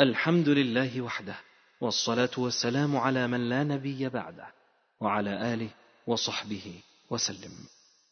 الحمد 0.00 0.48
لله 0.48 1.00
وحده 1.00 1.36
والصلاة 1.80 2.30
والسلام 2.38 2.96
على 2.96 3.28
من 3.28 3.48
لا 3.48 3.64
نبي 3.64 4.08
بعده 4.08 4.46
وعلى 5.00 5.54
آله 5.54 5.68
وصحبه 6.06 6.80
وسلم. 7.10 7.52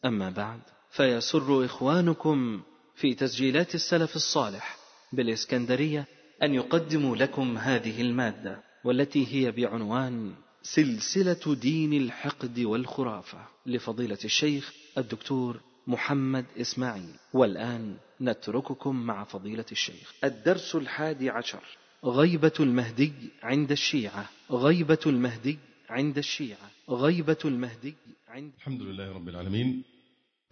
أما 0.05 0.29
بعد 0.29 0.59
فيسر 0.91 1.65
إخوانكم 1.65 2.61
في 2.95 3.13
تسجيلات 3.13 3.75
السلف 3.75 4.15
الصالح 4.15 4.77
بالإسكندرية 5.13 6.05
أن 6.43 6.53
يقدموا 6.53 7.15
لكم 7.15 7.57
هذه 7.57 8.01
المادة 8.01 8.63
والتي 8.85 9.27
هي 9.27 9.51
بعنوان 9.51 10.33
سلسلة 10.63 11.55
دين 11.55 11.93
الحقد 11.93 12.59
والخرافة 12.59 13.39
لفضيلة 13.65 14.19
الشيخ 14.25 14.73
الدكتور 14.97 15.59
محمد 15.89 16.45
إسماعيل. 16.61 17.13
والآن 17.33 17.95
نترككم 18.21 18.95
مع 18.95 19.23
فضيلة 19.23 19.65
الشيخ. 19.71 20.13
الدرس 20.23 20.75
الحادي 20.75 21.29
عشر. 21.29 21.63
غيبة 22.05 22.51
المهدي 22.59 23.13
عند 23.43 23.71
الشيعة. 23.71 24.29
غيبة 24.51 24.99
المهدي 25.05 25.57
عند 25.89 26.17
الشيعة. 26.17 26.71
غيبة 26.89 27.37
المهدي 27.45 27.93
عند 28.27 28.51
الحمد 28.57 28.81
لله 28.81 29.11
رب 29.11 29.29
العالمين. 29.29 29.83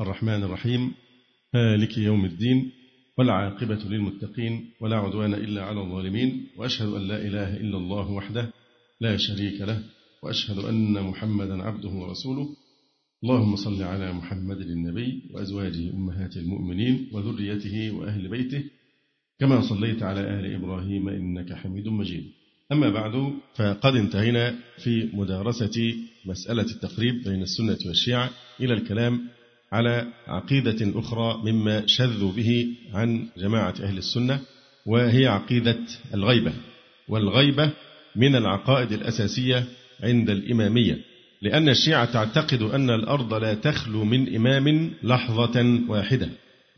الرحمن 0.02 0.44
الرحيم. 0.44 0.94
مالك 1.54 1.98
يوم 1.98 2.26
الدين. 2.26 2.72
والعاقبة 3.17 3.76
للمتقين. 3.76 4.72
ولا 4.81 4.98
عدوان 4.98 5.34
إلا 5.34 5.66
على 5.66 5.81
الظالمين. 5.81 6.48
وأشهد 6.58 6.88
أن 6.88 7.08
لا 7.08 7.17
إله 7.17 7.58
إلا 7.58 7.78
الله 7.78 8.12
وحده 8.12 8.50
لا 9.02 9.17
شريك 9.17 9.62
له. 9.62 9.84
وأشهد 10.23 10.58
أن 10.59 11.04
محمدا 11.04 11.64
عبده 11.64 11.90
ورسوله. 11.90 12.56
اللهم 13.24 13.56
صل 13.56 13.84
على 13.84 14.14
محمد 14.14 14.58
النبي 14.58 15.24
وأزواجه 15.34 15.90
أمهات 15.94 16.38
المؤمنين 16.38 17.10
وذريته 17.12 17.92
وأهل 17.92 18.28
بيته 18.28 18.64
كما 19.40 19.62
صليت 19.62 20.04
على 20.04 20.20
آل 20.20 20.56
إبراهيم 20.56 21.10
إنك 21.10 21.54
حميد 21.54 21.88
مجيد. 21.88 22.24
أما 22.72 22.90
بعد 22.90 23.34
فقد 23.56 23.96
انتهينا 23.96 24.56
في 24.84 25.09
مدارسة 25.14 25.96
مسألة 26.26 26.64
التقريب 26.64 27.24
بين 27.24 27.42
السنة 27.42 27.78
والشيعة 27.86 28.30
إلى 28.62 28.74
الكلام 28.74 29.22
على 29.72 30.08
عقيدة 30.28 31.00
أخرى 31.00 31.42
مما 31.52 31.88
شذوا 31.88 32.31
به 32.31 32.68
عن 32.94 33.28
جماعة 33.38 33.76
أهل 33.81 33.98
السنة 33.98 34.40
وهي 34.86 35.28
عقيدة 35.28 35.80
الغيبة 36.14 36.54
والغيبة 37.09 37.74
من 38.16 38.36
العقائد 38.36 38.92
الأساسية 38.92 39.66
عند 40.04 40.30
الإمامية. 40.30 41.17
لأن 41.42 41.70
الشيعة 41.70 42.06
تعتقد 42.06 42.62
أن 42.62 42.90
الأرض 42.90 43.34
لا 43.34 43.54
تخلو 43.54 44.04
من 44.04 44.36
إمام 44.36 44.92
لحظة 45.04 45.80
واحدة 45.88 46.30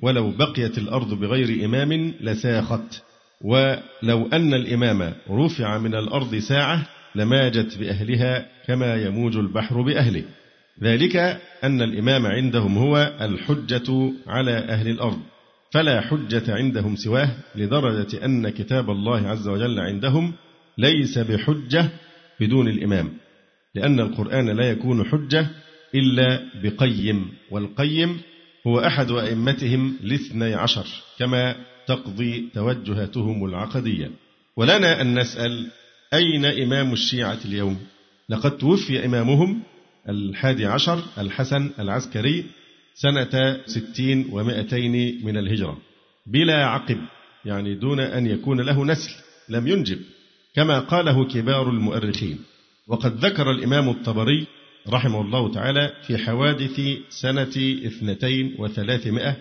ولو 0.01 0.31
بقيت 0.31 0.77
الأرض 0.77 1.13
بغير 1.13 1.65
إمام 1.65 2.13
لساخت 2.21 3.03
ولو 3.41 4.27
أن 4.33 4.53
الإمام 4.53 5.13
رفع 5.29 5.77
من 5.77 5.95
الأرض 5.95 6.35
ساعة 6.35 6.85
لماجت 7.15 7.77
بأهلها 7.77 8.45
كما 8.67 8.95
يموج 8.95 9.37
البحر 9.37 9.81
بأهله. 9.81 10.23
ذلك 10.83 11.15
أن 11.63 11.81
الإمام 11.81 12.25
عندهم 12.25 12.77
هو 12.77 13.13
الحجة 13.21 14.13
على 14.27 14.51
أهل 14.51 14.87
الأرض 14.87 15.19
فلا 15.71 16.01
حجة 16.01 16.55
عندهم 16.55 16.95
سواه 16.95 17.29
لدرجة 17.55 18.25
أن 18.25 18.49
كتاب 18.49 18.89
الله 18.89 19.27
عز 19.27 19.47
وجل 19.47 19.79
عندهم 19.79 20.33
ليس 20.77 21.17
بحجة 21.17 21.89
بدون 22.39 22.67
الإمام. 22.67 23.11
لأن 23.75 23.99
القرآن 23.99 24.49
لا 24.49 24.69
يكون 24.69 25.05
حجة 25.05 25.47
إلا 25.95 26.41
بقيم 26.63 27.31
والقيم 27.51 28.21
هو 28.67 28.79
أحد 28.79 29.11
أئمتهم 29.11 29.97
الاثني 30.03 30.53
عشر 30.53 30.87
كما 31.19 31.55
تقضي 31.87 32.49
توجهاتهم 32.53 33.45
العقدية. 33.45 34.11
ولنا 34.57 35.01
أن 35.01 35.19
نسأل 35.19 35.67
أين 36.13 36.45
إمام 36.45 36.93
الشيعة 36.93 37.39
اليوم؟ 37.45 37.79
لقد 38.29 38.57
توفي 38.57 39.05
إمامهم 39.05 39.61
الحادي 40.09 40.65
عشر 40.65 41.03
الحسن 41.17 41.71
العسكري 41.79 42.45
سنة 42.95 43.57
ستين 43.65 44.29
ومائتين 44.31 45.25
من 45.25 45.37
الهجرة 45.37 45.77
بلا 46.27 46.65
عقب 46.65 46.97
يعني 47.45 47.75
دون 47.75 47.99
أن 47.99 48.27
يكون 48.27 48.61
له 48.61 48.85
نسل 48.85 49.11
لم 49.49 49.67
ينجب 49.67 49.99
كما 50.55 50.79
قاله 50.79 51.25
كبار 51.25 51.69
المؤرخين. 51.69 52.39
وقد 52.89 53.25
ذكر 53.25 53.51
الإمام 53.51 53.89
الطبري 53.89 54.47
رحمه 54.89 55.21
الله 55.21 55.51
تعالى 55.51 55.93
في 56.07 56.17
حوادث 56.17 56.81
سنة 57.09 57.81
اثنتين 57.85 58.55
وثلاثمائة 58.59 59.37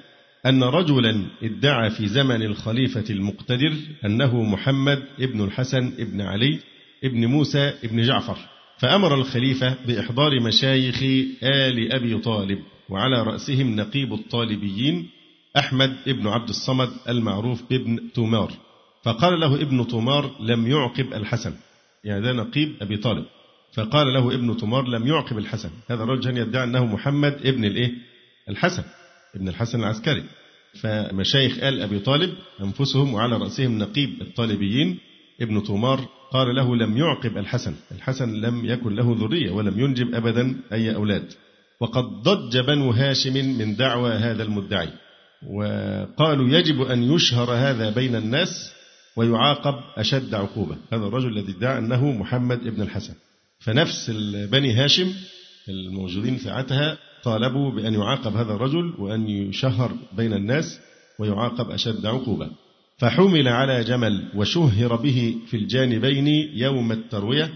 أن 0.47 0.63
رجلا 0.63 1.27
ادعى 1.43 1.91
في 1.91 2.07
زمن 2.09 2.43
الخليفة 2.43 3.05
المقتدر 3.11 3.73
أنه 4.05 4.43
محمد 4.43 5.03
ابن 5.21 5.45
الحسن 5.45 5.93
ابن 5.99 6.21
علي 6.21 6.59
ابن 7.05 7.27
موسى 7.27 7.73
ابن 7.85 8.03
جعفر 8.03 8.39
فأمر 8.79 9.15
الخليفة 9.15 9.77
بإحضار 9.87 10.41
مشايخ 10.41 11.03
آل 11.43 11.93
أبي 11.93 12.19
طالب 12.19 12.59
وعلى 12.89 13.23
رأسهم 13.23 13.77
نقيب 13.77 14.13
الطالبيين 14.15 15.09
أحمد 15.57 15.97
ابن 16.09 16.27
عبد 16.27 16.49
الصمد 16.49 16.91
المعروف 17.09 17.63
بابن 17.71 18.13
تومار 18.15 18.53
فقال 19.05 19.41
له 19.41 19.55
ابن 19.55 19.87
تومار 19.87 20.37
لم 20.41 20.67
يعقب 20.67 21.13
الحسن. 21.13 21.55
يعني 22.05 22.21
ده 22.23 22.33
نقيب 22.33 22.75
أبي 22.83 22.97
طالب. 22.97 23.25
فقال 23.79 24.15
له 24.15 24.35
ابن 24.35 24.57
تومار 24.57 24.89
لم 24.89 25.07
يعقب 25.07 25.39
الحسن. 25.39 25.71
هذا 25.91 26.03
الرجل 26.03 26.39
يدعي 26.39 26.65
أنه 26.65 26.87
محمد 26.87 27.33
ابن 27.45 27.65
الإيه؟ 27.65 27.93
الحسن 28.49 28.83
ابن 29.35 29.49
الحسن 29.49 29.81
العسكري. 29.81 30.25
فمشايخ 30.81 31.59
آل 31.63 31.83
أبي 31.83 31.99
طالب 31.99 32.35
أنفسهم 32.61 33.15
وعلى 33.15 33.37
رأسهم 33.37 33.79
نقيب 33.79 34.11
الطالبيين 34.21 34.99
ابن 35.41 35.63
تومار 35.63 36.09
قال 36.33 36.55
له 36.55 36.77
لم 36.77 36.97
يعقب 36.97 37.39
الحسن. 37.39 37.75
الحسن 37.93 38.33
لم 38.33 38.65
يكن 38.65 38.95
له 38.95 39.17
ذرية 39.21 39.51
ولم 39.51 39.81
ينجب 39.81 40.15
أبدا 40.15 40.57
أي 40.73 40.95
أولاد. 40.95 41.33
وقد 41.81 42.05
ضج 42.05 42.59
بنو 42.59 42.91
هاشم 42.91 43.59
من 43.59 43.77
دعوى 43.77 44.13
هذا 44.13 44.43
المدعي. 44.43 44.89
وقالوا 45.47 46.49
يجب 46.49 46.83
أن 46.83 47.03
يشهر 47.03 47.51
هذا 47.53 47.91
بين 47.91 48.17
الناس 48.17 48.73
ويعاقب 49.17 49.75
أشد 49.97 50.35
عقوبة. 50.35 50.77
هذا 50.93 51.07
الرجل 51.07 51.29
الذي 51.39 51.53
ادعى 51.53 51.79
أنه 51.79 52.13
محمد 52.13 52.67
ابن 52.67 52.83
الحسن. 52.83 53.15
فنفس 53.61 54.11
بني 54.51 54.73
هاشم 54.73 55.13
الموجودين 55.69 56.39
ساعتها 56.39 56.99
طالبوا 57.25 57.71
بأن 57.71 57.95
يعاقب 57.95 58.37
هذا 58.37 58.55
الرجل 58.55 58.95
وأن 58.99 59.29
يشهر 59.29 59.93
بين 60.17 60.33
الناس 60.33 60.81
ويعاقب 61.19 61.71
أشد 61.71 62.07
عقوبة. 62.07 62.51
فحمل 62.99 63.49
على 63.49 63.85
جمل 63.85 64.29
وشهر 64.35 64.97
به 64.97 65.37
في 65.47 65.57
الجانبين 65.57 66.27
يوم 66.55 66.93
التروية 66.93 67.51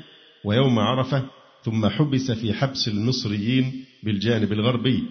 ويوم 0.45 0.79
عرفة 0.79 1.25
ثم 1.65 1.89
حبس 1.89 2.31
في 2.31 2.53
حبس 2.53 2.89
المصريين 2.89 3.85
بالجانب 4.03 4.53
الغربي. 4.53 5.03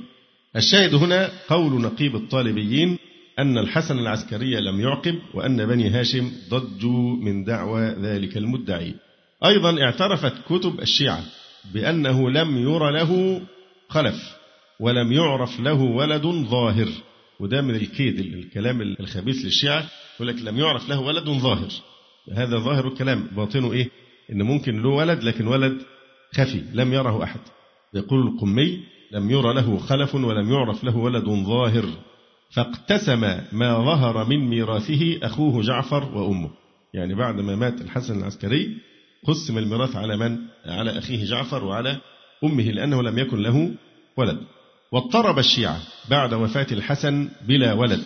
الشاهد 0.55 0.95
هنا 0.95 1.29
قول 1.47 1.81
نقيب 1.81 2.15
الطالبيين 2.15 2.97
أن 3.39 3.57
الحسن 3.57 3.99
العسكري 3.99 4.61
لم 4.61 4.81
يعقب 4.81 5.15
وأن 5.33 5.65
بني 5.65 5.89
هاشم 5.89 6.31
ضجوا 6.49 7.15
من 7.15 7.43
دعوى 7.43 7.81
ذلك 7.81 8.37
المدعي. 8.37 8.95
أيضا 9.45 9.81
اعترفت 9.81 10.33
كتب 10.49 10.79
الشيعة 10.79 11.23
بأنه 11.73 12.29
لم 12.29 12.57
ير 12.57 12.89
له 12.89 13.41
خلف 13.89 14.35
ولم 14.79 15.11
يعرف 15.11 15.59
له 15.59 15.81
ولد 15.81 16.25
ظاهر 16.27 16.87
وده 17.39 17.61
من 17.61 17.75
الكيد 17.75 18.19
الكلام 18.19 18.81
الخبيث 18.81 19.45
للشيعة 19.45 19.85
يقول 20.15 20.27
لك 20.27 20.41
لم 20.41 20.57
يعرف 20.57 20.89
له 20.89 20.99
ولد 20.99 21.29
ظاهر. 21.29 21.69
هذا 22.33 22.57
ظاهر 22.57 22.87
الكلام 22.87 23.27
باطنه 23.35 23.73
إيه؟ 23.73 23.89
إن 24.31 24.41
ممكن 24.41 24.81
له 24.81 24.89
ولد 24.89 25.23
لكن 25.23 25.47
ولد 25.47 25.81
خفي 26.35 26.63
لم 26.73 26.93
يره 26.93 27.23
أحد. 27.23 27.39
يقول 27.93 28.27
القمي 28.27 28.83
لم 29.11 29.31
ير 29.31 29.53
له 29.53 29.77
خلف 29.77 30.15
ولم 30.15 30.51
يعرف 30.51 30.83
له 30.83 30.97
ولد 30.97 31.25
ظاهر. 31.25 31.85
فاقتسم 32.51 33.19
ما 33.51 33.85
ظهر 33.85 34.25
من 34.25 34.49
ميراثه 34.49 35.19
أخوه 35.23 35.61
جعفر 35.61 36.17
وأمه. 36.17 36.49
يعني 36.93 37.15
بعد 37.15 37.35
ما 37.39 37.55
مات 37.55 37.81
الحسن 37.81 38.19
العسكري 38.19 38.77
قسم 39.27 39.57
الميراث 39.57 39.95
على 39.95 40.17
من؟ 40.17 40.37
على 40.65 40.97
أخيه 40.97 41.25
جعفر 41.25 41.63
وعلى 41.63 41.97
أمه 42.43 42.63
لأنه 42.63 43.03
لم 43.03 43.19
يكن 43.19 43.41
له 43.41 43.71
ولد. 44.17 44.37
واضطرب 44.91 45.39
الشيعة 45.39 45.79
بعد 46.09 46.33
وفاة 46.33 46.67
الحسن 46.71 47.29
بلا 47.47 47.73
ولد 47.73 48.03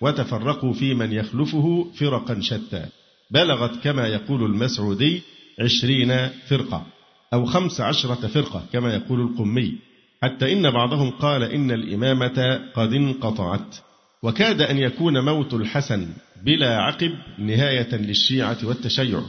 وتفرقوا 0.00 0.72
في 0.72 0.94
من 0.94 1.12
يخلفه 1.12 1.86
فرقا 1.98 2.40
شتى. 2.40 2.86
بلغت 3.30 3.84
كما 3.84 4.06
يقول 4.06 4.44
المسعودي 4.44 5.22
عشرين 5.60 6.28
فرقة 6.48 6.86
أو 7.32 7.44
خمس 7.44 7.80
عشرة 7.80 8.26
فرقة 8.26 8.62
كما 8.72 8.94
يقول 8.94 9.20
القمي. 9.20 9.72
حتى 10.22 10.52
إن 10.52 10.70
بعضهم 10.70 11.10
قال 11.10 11.42
إن 11.42 11.70
الإمامة 11.70 12.60
قد 12.74 12.92
انقطعت. 12.92 13.76
وكاد 14.22 14.62
أن 14.62 14.78
يكون 14.78 15.24
موت 15.24 15.54
الحسن 15.54 16.08
بلا 16.44 16.78
عقب 16.82 17.12
نهاية 17.38 17.94
للشيعة 17.96 18.58
والتشيع. 18.64 19.20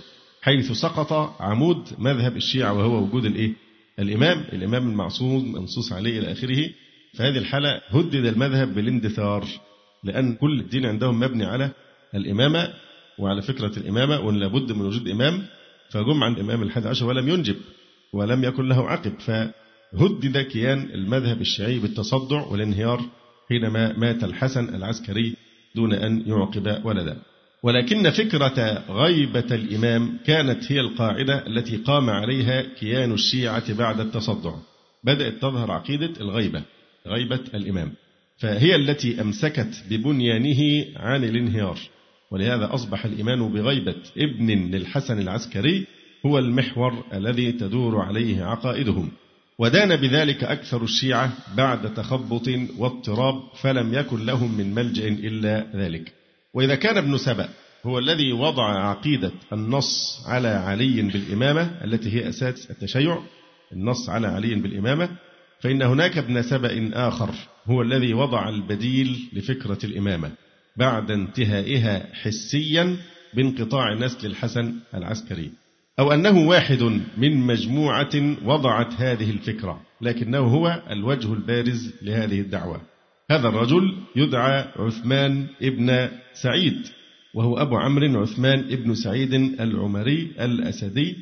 حيث 0.41 0.71
سقط 0.71 1.13
عمود 1.41 1.89
مذهب 1.97 2.37
الشيعة 2.37 2.73
وهو 2.73 3.03
وجود 3.03 3.25
الإيه؟ 3.25 3.53
الإمام. 3.99 4.45
الإمام 4.53 4.89
المعصوم 4.89 5.51
منصوص 5.51 5.93
عليه 5.93 6.19
إلى 6.19 6.31
آخره. 6.31 6.69
فهذه 7.13 7.37
الحالة 7.37 7.81
هدد 7.89 8.25
المذهب 8.25 8.75
بالاندثار 8.75 9.47
لأن 10.03 10.35
كل 10.35 10.59
الدين 10.59 10.85
عندهم 10.85 11.19
مبني 11.19 11.45
على 11.45 11.71
الإمامة 12.15 12.73
وعلى 13.19 13.41
فكرة 13.41 13.79
الإمامة 13.79 14.19
وأن 14.19 14.35
لابد 14.35 14.71
من 14.71 14.85
وجود 14.85 15.07
إمام 15.07 15.45
فجم 15.89 16.23
عند 16.23 16.37
الإمام 16.37 16.63
الحادي 16.63 16.87
عشر 16.87 17.05
ولم 17.05 17.29
ينجب 17.29 17.55
ولم 18.13 18.43
يكن 18.43 18.67
له 18.67 18.89
عقب. 18.89 19.13
فهدد 19.19 20.37
كيان 20.37 20.89
المذهب 20.93 21.41
الشيعي 21.41 21.79
بالتصدع 21.79 22.41
والانهيار 22.41 23.01
حينما 23.49 23.97
مات 23.97 24.23
الحسن 24.23 24.75
العسكري 24.75 25.35
دون 25.75 25.93
أن 25.93 26.23
يعقب 26.27 26.85
ولدا. 26.85 27.17
ولكن 27.63 28.09
فكرة 28.09 28.83
غيبة 28.89 29.55
الإمام 29.55 30.17
كانت 30.25 30.71
هي 30.71 30.79
القاعدة 30.79 31.47
التي 31.47 31.77
قام 31.77 32.09
عليها 32.09 32.61
كيان 32.61 33.13
الشيعة 33.13 33.73
بعد 33.73 33.99
التصدع. 33.99 34.53
بدأت 35.03 35.33
تظهر 35.33 35.71
عقيدة 35.71 36.11
الغيبة 36.21 36.63
غيبة 37.07 37.39
الإمام. 37.53 37.93
فهي 38.37 38.75
التي 38.75 39.21
أمسكت 39.21 39.83
ببنيانه 39.89 40.85
عن 40.95 41.23
الانهيار. 41.23 41.79
ولهذا 42.31 42.73
أصبح 42.73 43.05
الإيمان 43.05 43.53
بغيبة 43.53 43.95
ابن 44.17 44.71
للحسن 44.71 45.19
العسكري 45.19 45.85
هو 46.25 46.39
المحور 46.39 47.03
الذي 47.13 47.51
تدور 47.51 47.99
عليه 47.99 48.43
عقائدهم. 48.43 49.11
ودان 49.59 49.95
بذلك 49.95 50.43
أكثر 50.43 50.83
الشيعة 50.83 51.33
بعد 51.57 51.93
تخبط 51.93 52.47
واضطراب 52.77 53.41
فلم 53.61 53.93
يكن 53.93 54.25
لهم 54.25 54.57
من 54.57 54.73
ملجأ 54.73 55.07
إلا 55.07 55.65
ذلك. 55.75 56.16
وإذا 56.57 56.75
كان 56.75 56.97
ابن 56.97 57.17
سبأ 57.17 57.49
هو 57.85 57.99
الذي 57.99 58.33
وضع 58.33 58.89
عقيدة 58.89 59.31
النص 59.53 60.23
على 60.27 60.47
علي 60.47 61.01
بالإمامة 61.01 61.83
التي 61.83 62.13
هي 62.13 62.29
أساس 62.29 62.71
التشيع 62.71 63.19
النص 63.73 64.09
على 64.09 64.27
علي 64.27 64.55
بالإمامة 64.55 65.09
فإن 65.61 65.81
هناك 65.81 66.17
ابن 66.17 66.41
سبأ 66.41 66.91
آخر 66.93 67.29
هو 67.65 67.81
الذي 67.81 68.13
وضع 68.13 68.49
البديل 68.49 69.29
لفكرة 69.33 69.77
الإمامة 69.83 70.31
بعد 70.77 71.11
انتهائها 71.11 72.13
حسيا 72.13 72.97
بانقطاع 73.33 73.93
نسل 73.93 74.27
الحسن 74.27 74.73
العسكري. 74.93 75.51
أو 75.99 76.11
أنه 76.11 76.47
واحد 76.47 76.83
من 77.17 77.37
مجموعة 77.37 78.35
وضعت 78.45 78.93
هذه 78.93 79.29
الفكرة 79.29 79.81
لكنه 80.01 80.39
هو 80.39 80.81
الوجه 80.89 81.33
البارز 81.33 81.93
لهذه 82.01 82.41
الدعوة. 82.41 82.81
هذا 83.31 83.47
الرجل 83.47 83.93
يدعى 84.15 84.65
عثمان 84.75 85.47
ابن 85.61 86.09
سعيد 86.33 86.87
وهو 87.33 87.57
أبو 87.57 87.77
عمرو 87.77 88.21
عثمان 88.21 88.59
ابن 88.59 88.95
سعيد 88.95 89.33
العمري 89.33 90.31
الأسدي 90.39 91.15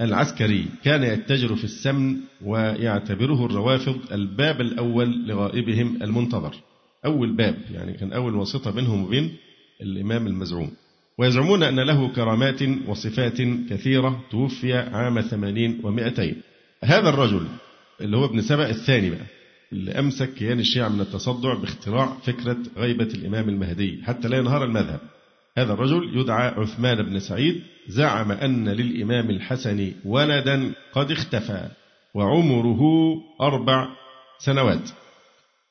العسكري. 0.00 0.64
كان 0.84 1.02
يتجر 1.02 1.56
في 1.56 1.64
السمن 1.64 2.16
ويعتبره 2.44 3.46
الروافض 3.46 4.12
الباب 4.12 4.60
الأول 4.60 5.26
لغائبهم 5.26 6.02
المنتظر. 6.02 6.54
أول 7.04 7.36
باب 7.36 7.56
يعني 7.74 7.92
كان 7.92 8.12
أول 8.12 8.34
واسطة 8.34 8.70
بينهم 8.70 9.04
وبين 9.04 9.36
الإمام 9.82 10.26
المزعوم. 10.26 10.70
ويزعمون 11.18 11.62
أن 11.62 11.80
له 11.80 12.08
كرامات 12.08 12.62
وصفات 12.88 13.42
كثيرة 13.70 14.24
توفي 14.30 14.74
عام 14.74 15.20
ثمانين 15.20 15.80
ومائتين 15.84 16.36
هذا 16.84 17.08
الرجل 17.08 17.46
اللي 18.00 18.16
هو 18.16 18.24
ابن 18.24 18.40
سبأ 18.42 18.70
الثاني 18.70 19.10
بقى 19.10 19.26
اللي 19.72 19.98
أمسك 19.98 20.34
كيان 20.34 20.60
الشيعة 20.60 20.88
من 20.88 21.00
التصدع 21.00 21.54
باختراع 21.54 22.16
فكرة 22.22 22.56
غيبة 22.76 23.08
الإمام 23.14 23.48
المهدي 23.48 24.02
حتى 24.04 24.28
لا 24.28 24.36
ينهار 24.36 24.64
المذهب. 24.64 25.00
هذا 25.58 25.72
الرجل 25.72 26.18
يدعى 26.18 26.48
عثمان 26.48 27.02
بن 27.02 27.18
سعيد 27.18 27.62
زعم 27.88 28.32
أن 28.32 28.68
للإمام 28.68 29.30
الحسن 29.30 29.92
ولدا 30.04 30.72
قد 30.92 31.10
اختفى 31.10 31.68
وعمره 32.14 32.80
أربع 33.40 33.88
سنوات. 34.38 34.90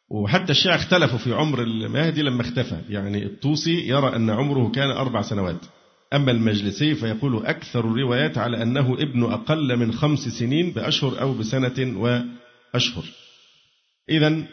وحتى 0.10 0.52
الشيعة 0.52 0.76
اختلفوا 0.76 1.18
في 1.18 1.34
عمر 1.34 1.62
المهدي 1.64 2.22
لما 2.22 2.42
اختفى. 2.42 2.82
يعني 2.90 3.26
الطوسي 3.26 3.88
يرى 3.88 4.16
أن 4.16 4.30
عمره 4.30 4.72
كان 4.72 4.90
أربع 4.90 5.22
سنوات. 5.22 5.66
أما 6.14 6.32
المجلسي 6.32 6.96
فيقول 6.96 7.46
أكثر 7.46 7.80
الروايات 7.80 8.38
على 8.38 8.64
أنه 8.64 8.94
ابن 8.94 9.24
أقل 9.24 9.78
من 9.78 9.92
خمس 9.92 10.20
سنين 10.20 10.72
بأشهر 10.72 11.22
أو 11.22 11.34
بسنة 11.34 12.00
وأشهر. 12.00 13.04
إذا 14.10 14.44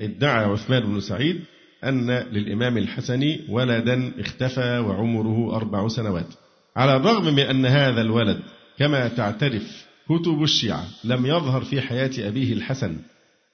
ادعى 0.00 0.44
عثمان 0.44 0.82
بن 0.82 1.00
سعيد 1.00 1.40
أن 1.84 2.10
للإمام 2.10 2.78
الحسن 2.78 3.38
ولدا 3.48 4.12
اختفى 4.20 4.78
وعمره 4.78 5.56
أربع 5.56 5.88
سنوات. 5.88 6.34
على 6.76 6.96
الرغم 6.96 7.34
من 7.34 7.42
أن 7.42 7.66
هذا 7.66 8.00
الولد 8.00 8.40
كما 8.78 9.08
تعترف 9.08 9.86
كتب 10.08 10.42
الشيعة 10.42 10.84
لم 11.04 11.26
يظهر 11.26 11.64
في 11.64 11.80
حياة 11.80 12.10
أبيه 12.18 12.52
الحسن 12.52 12.96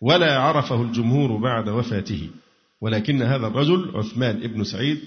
ولا 0.00 0.38
عرفه 0.38 0.82
الجمهور 0.82 1.36
بعد 1.36 1.68
وفاته 1.68 2.28
ولكن 2.80 3.22
هذا 3.22 3.46
الرجل 3.46 3.90
عثمان 3.94 4.38
بن 4.38 4.64
سعيد 4.64 4.98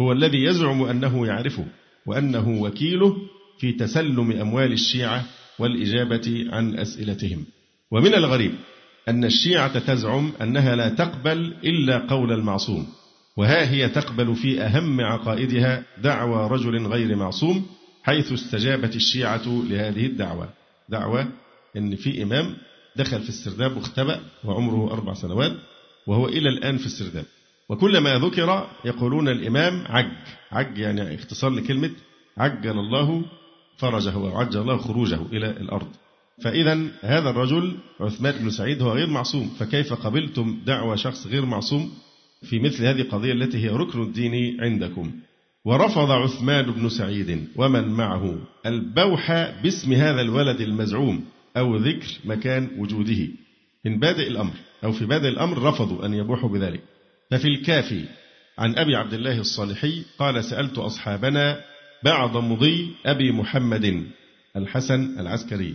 هو 0.00 0.12
الذي 0.12 0.44
يزعم 0.44 0.82
أنه 0.82 1.26
يعرفه 1.26 1.64
وأنه 2.06 2.62
وكيله 2.62 3.16
في 3.60 3.72
تسلم 3.72 4.32
أموال 4.32 4.72
الشيعة 4.72 5.24
والإجابة 5.58 6.46
عن 6.52 6.78
أسئلتهم. 6.78 7.44
ومن 7.90 8.14
الغريب 8.14 8.52
أن 9.08 9.24
الشيعة 9.24 9.78
تزعم 9.78 10.32
أنها 10.42 10.76
لا 10.76 10.88
تقبل 10.88 11.54
إلا 11.64 12.06
قول 12.06 12.32
المعصوم 12.32 12.86
وها 13.36 13.70
هي 13.70 13.88
تقبل 13.88 14.34
في 14.34 14.60
أهم 14.60 15.00
عقائدها 15.00 15.82
دعوى 16.02 16.48
رجل 16.48 16.86
غير 16.86 17.16
معصوم 17.16 17.66
حيث 18.02 18.32
استجابت 18.32 18.96
الشيعة 18.96 19.42
لهذه 19.46 20.06
الدعوة 20.06 20.48
دعوة 20.88 21.28
أن 21.76 21.96
في 21.96 22.22
إمام 22.22 22.56
دخل 22.96 23.22
في 23.22 23.28
السرداب 23.28 23.76
واختبأ 23.76 24.20
وعمره 24.44 24.92
أربع 24.92 25.14
سنوات 25.14 25.52
وهو 26.06 26.28
إلى 26.28 26.48
الآن 26.48 26.76
في 26.76 26.86
السرداب. 26.86 27.24
وكلما 27.68 28.18
ذكر 28.18 28.68
يقولون 28.84 29.28
الإمام 29.28 29.84
عج 29.86 30.12
عج 30.52 30.78
يعني 30.78 31.14
اختصار 31.14 31.50
لكلمة 31.50 31.90
عجل 32.38 32.78
الله 32.78 33.24
فرجه 33.76 34.16
وعجل 34.16 34.60
الله 34.60 34.76
خروجه 34.76 35.22
إلى 35.32 35.50
الأرض. 35.50 35.88
فإذا 36.42 36.86
هذا 37.02 37.30
الرجل 37.30 37.76
عثمان 38.00 38.34
بن 38.42 38.50
سعيد 38.50 38.82
هو 38.82 38.92
غير 38.92 39.06
معصوم 39.06 39.48
فكيف 39.48 39.92
قبلتم 39.92 40.60
دعوى 40.66 40.96
شخص 40.96 41.26
غير 41.26 41.44
معصوم 41.44 41.92
في 42.42 42.58
مثل 42.58 42.86
هذه 42.86 43.00
القضية 43.00 43.32
التي 43.32 43.58
هي 43.58 43.68
ركن 43.68 44.02
الدين 44.02 44.60
عندكم؟ 44.60 45.12
ورفض 45.64 46.10
عثمان 46.10 46.70
بن 46.70 46.88
سعيد 46.88 47.48
ومن 47.56 47.88
معه 47.88 48.38
البوح 48.66 49.32
باسم 49.62 49.92
هذا 49.92 50.20
الولد 50.20 50.60
المزعوم 50.60 51.24
أو 51.56 51.76
ذكر 51.76 52.08
مكان 52.24 52.70
وجوده. 52.78 53.28
من 53.84 53.98
بادئ 53.98 54.28
الأمر 54.28 54.52
أو 54.84 54.92
في 54.92 55.06
بادئ 55.06 55.28
الأمر 55.28 55.62
رفضوا 55.62 56.06
أن 56.06 56.14
يبوحوا 56.14 56.48
بذلك. 56.48 56.80
ففي 57.30 57.48
الكافي 57.48 58.04
عن 58.58 58.78
أبي 58.78 58.96
عبد 58.96 59.14
الله 59.14 59.40
الصالحي 59.40 60.02
قال 60.18 60.44
سألت 60.44 60.78
أصحابنا 60.78 61.60
بعد 62.04 62.36
مضي 62.36 62.90
أبي 63.06 63.32
محمد 63.32 64.06
الحسن 64.56 65.20
العسكري. 65.20 65.74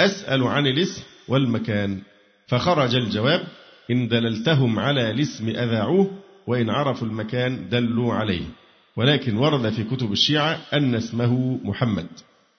أسأل 0.00 0.42
عن 0.42 0.66
الاسم 0.66 1.02
والمكان. 1.28 2.00
فخرج 2.48 2.94
الجواب 2.94 3.46
إن 3.90 4.08
دللتهم 4.08 4.78
على 4.78 5.10
الاسم 5.10 5.48
أذاعوه 5.48 6.10
وإن 6.46 6.70
عرفوا 6.70 7.08
المكان 7.08 7.68
دلوا 7.68 8.14
عليه. 8.14 8.44
ولكن 8.96 9.36
ورد 9.36 9.70
في 9.70 9.84
كتب 9.84 10.12
الشيعة 10.12 10.60
أن 10.74 10.94
اسمه 10.94 11.60
محمد. 11.64 12.06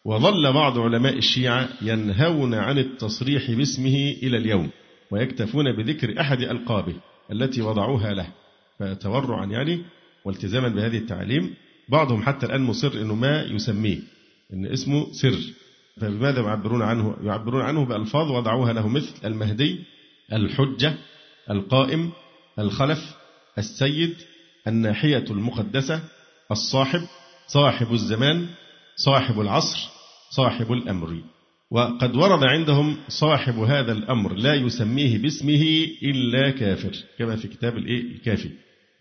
وظل 0.06 0.54
بعض 0.54 0.80
علماء 0.80 1.18
الشيعة 1.18 1.70
ينهون 1.82 2.54
عن 2.54 2.78
التصريح 2.78 3.52
باسمه 3.52 4.16
إلى 4.24 4.38
اليوم 4.38 4.70
ويكتفون 5.12 5.72
بذكر 5.72 6.22
أحد 6.22 6.42
ألقابه 6.42 6.96
التي 7.32 7.62
وضعوها 7.62 8.14
له. 8.14 8.28
فتورعا 8.80 9.46
يعني 9.46 9.82
والتزاما 10.26 10.68
بهذه 10.68 10.98
التعاليم 10.98 11.54
بعضهم 11.90 12.22
حتى 12.22 12.46
الآن 12.46 12.62
مصر 12.62 12.94
أنه 12.94 13.16
ما 13.16 13.42
يسميه 13.44 14.00
أن 14.54 14.66
اسمه 14.66 15.12
سر. 15.12 15.67
فبماذا 16.02 16.42
يعبرون 16.42 16.82
عنه؟ 16.82 17.18
يعبرون 17.24 17.62
عنه 17.62 17.86
بألفاظ 17.86 18.32
وضعوها 18.32 18.74
له 18.74 18.88
مثل 18.88 19.14
المهدي 19.26 19.84
الحجة 20.34 20.94
القائم 21.50 22.12
الخلف 22.60 23.16
السيد 23.58 24.16
الناحية 24.68 25.26
المقدسة 25.30 26.02
الصاحب 26.52 27.02
صاحب 27.48 27.94
الزمان 27.94 28.48
صاحب 28.96 29.42
العصر 29.42 29.78
صاحب 30.30 30.72
الأمر. 30.72 31.22
وقد 31.72 32.16
ورد 32.16 32.44
عندهم 32.44 32.98
صاحب 33.08 33.60
هذا 33.60 33.92
الأمر 33.92 34.34
لا 34.34 34.54
يسميه 34.54 35.18
باسمه 35.18 35.88
إلا 36.04 36.50
كافر 36.50 36.92
كما 37.18 37.36
في 37.36 37.48
كتاب 37.48 37.78
الإيه؟ 37.78 38.02
الكافي. 38.02 38.50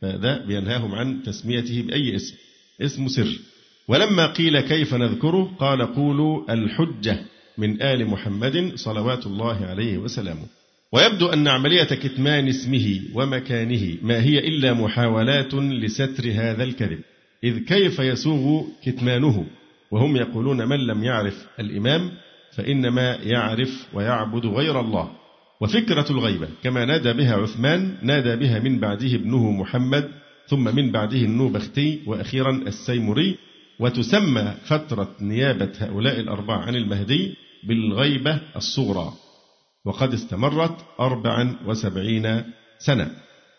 فده 0.03 0.47
بينهاهم 0.47 0.95
عن 0.95 1.23
تسميته 1.23 1.83
بأي 1.83 2.17
اسم. 2.17 2.37
اسم 2.81 3.09
سر. 3.09 3.39
ولما 3.89 4.27
قيل 4.27 4.61
كيف 4.61 4.95
نذكره 4.95 5.57
قال 5.59 5.95
قولوا 5.95 6.53
الحجة 6.53 7.19
من 7.59 7.83
آل 7.83 8.07
محمد 8.07 8.73
صلوات 8.75 9.27
الله 9.27 9.67
عليه 9.67 9.99
وسلامه. 9.99 10.47
ويبدو 10.93 11.27
أن 11.27 11.49
عملية 11.49 11.85
كتمان 11.85 12.49
اسمه 12.49 13.01
ومكانه 13.15 13.97
ما 14.03 14.23
هي 14.23 14.39
إلا 14.39 14.75
محاولات 14.75 15.55
لستر 15.55 16.31
هذا 16.33 16.65
الكذب 16.65 16.99
إذ 17.45 17.59
كيف 17.59 17.99
يسوغ 17.99 18.65
كتمانه؟ 18.85 19.47
وهم 19.91 20.17
يقولون 20.17 20.69
من 20.69 20.87
لم 20.87 21.05
يعرف 21.05 21.47
الإمام 21.61 22.11
فإنما 22.57 23.15
يعرف 23.15 23.87
ويعبد 23.95 24.47
غير 24.47 24.81
الله. 24.81 25.11
وفكرة 25.61 26.07
الغيبة 26.11 26.49
كما 26.63 26.85
نادى 26.85 27.13
بها 27.13 27.37
عثمان 27.37 27.97
نادى 28.03 28.37
بها 28.37 28.59
من 28.59 28.81
بعده 28.81 29.15
ابنه 29.15 29.51
محمد 29.51 30.09
ثم 30.49 30.77
من 30.77 30.93
بعده 30.93 31.19
النوبختي 31.19 32.01
وأخيرا 32.07 32.51
السيمري 32.51 33.37
وتسمى 33.81 34.55
فترة 34.65 35.17
نيابة 35.21 35.73
هؤلاء 35.79 36.21
الأربعة 36.21 36.59
عن 36.59 36.77
المهدي 36.77 37.35
بالغيبة 37.69 38.41
الصغرى 38.57 39.13
وقد 39.85 40.13
استمرت 40.15 40.77
أربعا 41.01 41.57
وسبعين 41.67 42.43
سنة. 42.79 43.11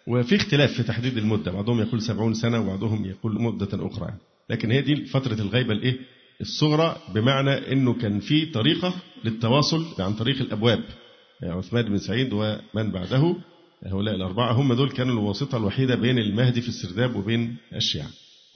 وفي 0.08 0.36
اختلاف 0.36 0.74
في 0.74 0.84
تحديد 0.84 1.18
المدة 1.18 1.52
بعضهم 1.52 1.82
يقول 1.82 2.02
سبعون 2.02 2.34
سنة 2.34 2.60
وبعضهم 2.62 3.06
يقول 3.06 3.42
مدة 3.42 3.88
أخرى. 3.88 4.14
لكن 4.50 4.72
هي 4.72 4.82
دي 4.82 5.06
فترة 5.06 5.34
الغيبة 5.34 5.74
الإيه؟ 5.74 5.98
الصغرى 6.42 6.96
بمعنى 7.16 7.72
أنه 7.74 7.94
كان 7.94 8.20
في 8.20 8.46
طريقة 8.46 8.94
للتواصل 9.26 9.86
عن 10.00 10.14
طريق 10.14 10.42
الأبواب. 10.42 10.84
يعني 11.42 11.54
عثمان 11.54 11.86
بن 11.86 11.98
سعيد 11.98 12.34
ومن 12.34 12.92
بعده 12.92 13.36
هؤلاء 13.86 14.16
الأربعة 14.16 14.52
هم 14.52 14.74
دول 14.74 14.90
كانوا 14.90 15.14
الواسطة 15.14 15.58
الوحيدة 15.58 15.96
بين 15.96 16.20
المهدي 16.20 16.62
في 16.62 16.68
السرداب 16.68 17.16
وبين 17.16 17.58
الشيعة. 17.76 18.08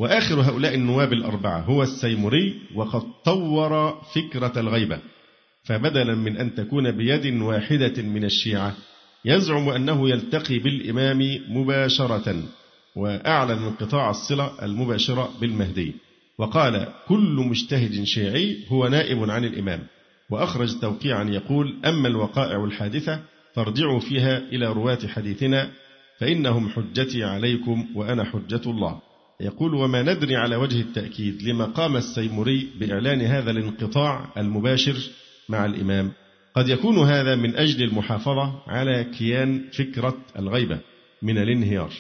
وآخر 0.02 0.42
هؤلاء 0.42 0.76
النواب 0.76 1.14
الأربعة 1.14 1.60
هو 1.62 1.84
السيمري 1.84 2.62
وقد 2.76 3.04
طور 3.26 4.02
فكرة 4.16 4.60
الغيبة 4.60 5.00
فبدلا 5.64 6.16
من 6.16 6.38
أن 6.38 6.56
تكون 6.56 6.92
بيد 6.92 7.42
واحدة 7.42 8.02
من 8.04 8.24
الشيعة 8.24 8.76
يزعم 9.26 9.70
أنه 9.70 10.10
يلتقي 10.10 10.60
بالإمام 10.60 11.40
مباشرة 11.48 12.44
وأعلن 12.96 13.64
انقطاع 13.64 14.10
الصلة 14.10 14.66
المباشرة 14.66 15.30
بالمهدي 15.42 15.94
وقال 16.38 16.88
كل 17.08 17.46
مجتهد 17.50 18.04
شيعي 18.04 18.58
هو 18.70 18.88
نائب 18.88 19.30
عن 19.30 19.46
الإمام. 19.46 19.80
وأخرج 20.30 20.80
توقيعا 20.80 21.24
يقول 21.24 21.76
أما 21.86 22.08
الوقائع 22.08 22.64
الحادثة 22.64 23.20
فارجعوا 23.56 24.00
فيها 24.00 24.38
إلى 24.38 24.74
رواة 24.74 25.08
حديثنا 25.08 25.72
فإنهم 26.20 26.70
حجتي 26.70 27.24
عليكم 27.24 27.88
وأنا 27.96 28.24
حجة 28.24 28.62
الله. 28.66 29.11
يقول 29.42 29.74
وما 29.74 30.02
ندري 30.02 30.36
على 30.36 30.56
وجه 30.56 30.82
التأكيد 30.82 31.44
لما 31.44 31.66
قام 31.66 31.98
السيمري 31.98 32.68
بإعلان 32.80 33.22
هذا 33.22 33.52
الانقطاع 33.52 34.34
المباشر 34.38 34.96
مع 35.50 35.66
الإمام. 35.66 36.12
قد 36.56 36.70
يكون 36.70 36.98
هذا 36.98 37.36
من 37.36 37.56
أجل 37.56 37.84
المحافظة 37.84 38.64
على 38.68 39.04
كيان 39.04 39.70
فكرة 39.74 40.18
الغيبة 40.40 40.80
من 41.22 41.38
الانهيار 41.38 41.94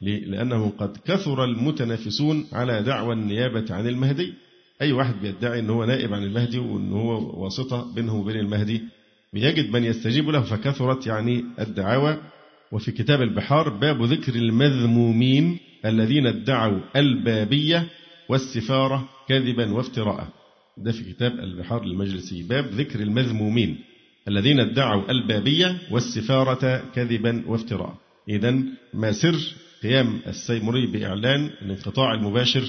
لأنه 0.00 0.72
قد 0.78 0.96
كثر 0.96 1.44
المتنافسون 1.44 2.46
على 2.52 2.82
دعوى 2.82 3.14
النيابة 3.14 3.74
عن 3.74 3.88
المهدي. 3.88 4.34
أي 4.82 4.92
واحد 4.92 5.14
بيدعي 5.22 5.58
أنه 5.58 5.84
نائب 5.84 6.14
عن 6.14 6.22
المهدي 6.22 6.58
وأنه 6.58 6.96
هو 6.96 7.44
واسطة 7.44 7.94
بينه 7.94 8.14
وبين 8.16 8.36
المهدي 8.36 8.82
بيجد 9.32 9.70
من 9.70 9.84
يستجيب 9.84 10.28
له 10.28 10.40
فكثرت 10.40 11.06
يعني 11.06 11.44
الدعاوى 11.58 12.18
وفي 12.72 12.92
كتاب 12.92 13.22
البحار 13.22 13.68
باب 13.68 14.02
ذكر 14.02 14.34
المذمومين 14.34 15.58
الذين 15.84 16.26
ادعوا 16.26 16.80
البابية 16.96 17.86
والسفارة 18.28 19.08
كذبا 19.28 19.72
وافتراء. 19.72 20.28
ده 20.76 20.92
في 20.92 21.12
كتاب 21.12 21.32
البحار 21.32 21.82
المجلسي. 21.82 22.42
باب 22.42 22.66
ذكر 22.66 23.00
المذمومين 23.00 23.78
الذين 24.28 24.60
ادعوا 24.60 25.10
البابية 25.10 25.78
والسفارة 25.90 26.82
كذبا 26.94 27.42
وافتراء. 27.46 27.94
إذا 28.28 28.62
ما 28.94 29.12
سر 29.12 29.36
قيام 29.82 30.20
السيمري 30.26 30.86
بإعلان 30.86 31.50
الانقطاع 31.62 32.14
المباشر 32.14 32.64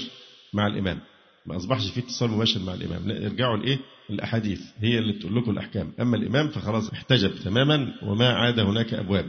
مع 0.52 0.66
الإمام؟ 0.66 0.98
ما 1.46 1.56
أصبحش 1.56 1.90
في 1.90 2.00
اتصال 2.00 2.30
مباشر 2.30 2.60
مع 2.60 2.74
الإمام. 2.74 3.08
لا 3.08 3.26
ارجعوا 3.26 3.56
لإيه؟ 3.56 3.78
الأحاديث 4.10 4.60
هي 4.80 4.98
اللي 4.98 5.12
تقول 5.12 5.36
لكم 5.36 5.50
الأحكام. 5.50 5.92
أما 6.00 6.16
الإمام 6.16 6.48
فخلاص 6.48 6.90
احتجب 6.90 7.30
تماما 7.44 7.94
وما 8.02 8.28
عاد 8.28 8.60
هناك 8.60 8.94
أبواب. 8.94 9.26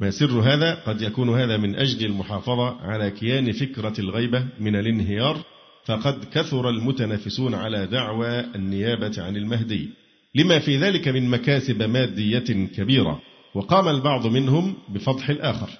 ما 0.00 0.10
سر 0.10 0.40
هذا؟ 0.40 0.74
قد 0.74 1.02
يكون 1.02 1.40
هذا 1.40 1.56
من 1.56 1.74
أجل 1.74 2.06
المحافظة 2.06 2.80
على 2.80 3.10
كيان 3.10 3.52
فكرة 3.52 4.00
الغيبة 4.00 4.46
من 4.60 4.76
الانهيار 4.76 5.40
فقد 5.84 6.24
كثر 6.24 6.68
المتنافسون 6.68 7.54
على 7.54 7.86
دعوى 7.86 8.40
النيابة 8.40 9.22
عن 9.22 9.36
المهدي. 9.36 9.88
لما 10.34 10.58
في 10.58 10.76
ذلك 10.76 11.08
من 11.08 11.30
مكاسب 11.30 11.82
مادية 11.82 12.68
كبيرة 12.76 13.20
وقام 13.54 13.88
البعض 13.88 14.26
منهم 14.26 14.74
بفضح 14.88 15.30
الآخر. 15.30 15.70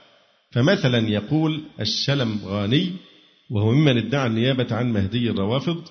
فمثلا 0.51 1.09
يقول 1.09 1.61
الشلم 1.81 2.41
غاني 2.45 2.93
وهو 3.51 3.73
ممن 3.73 3.99
ادعى 3.99 4.27
النيابة 4.27 4.67
عن 4.71 4.93
مهدي 4.93 5.31
الروافض 5.31 5.83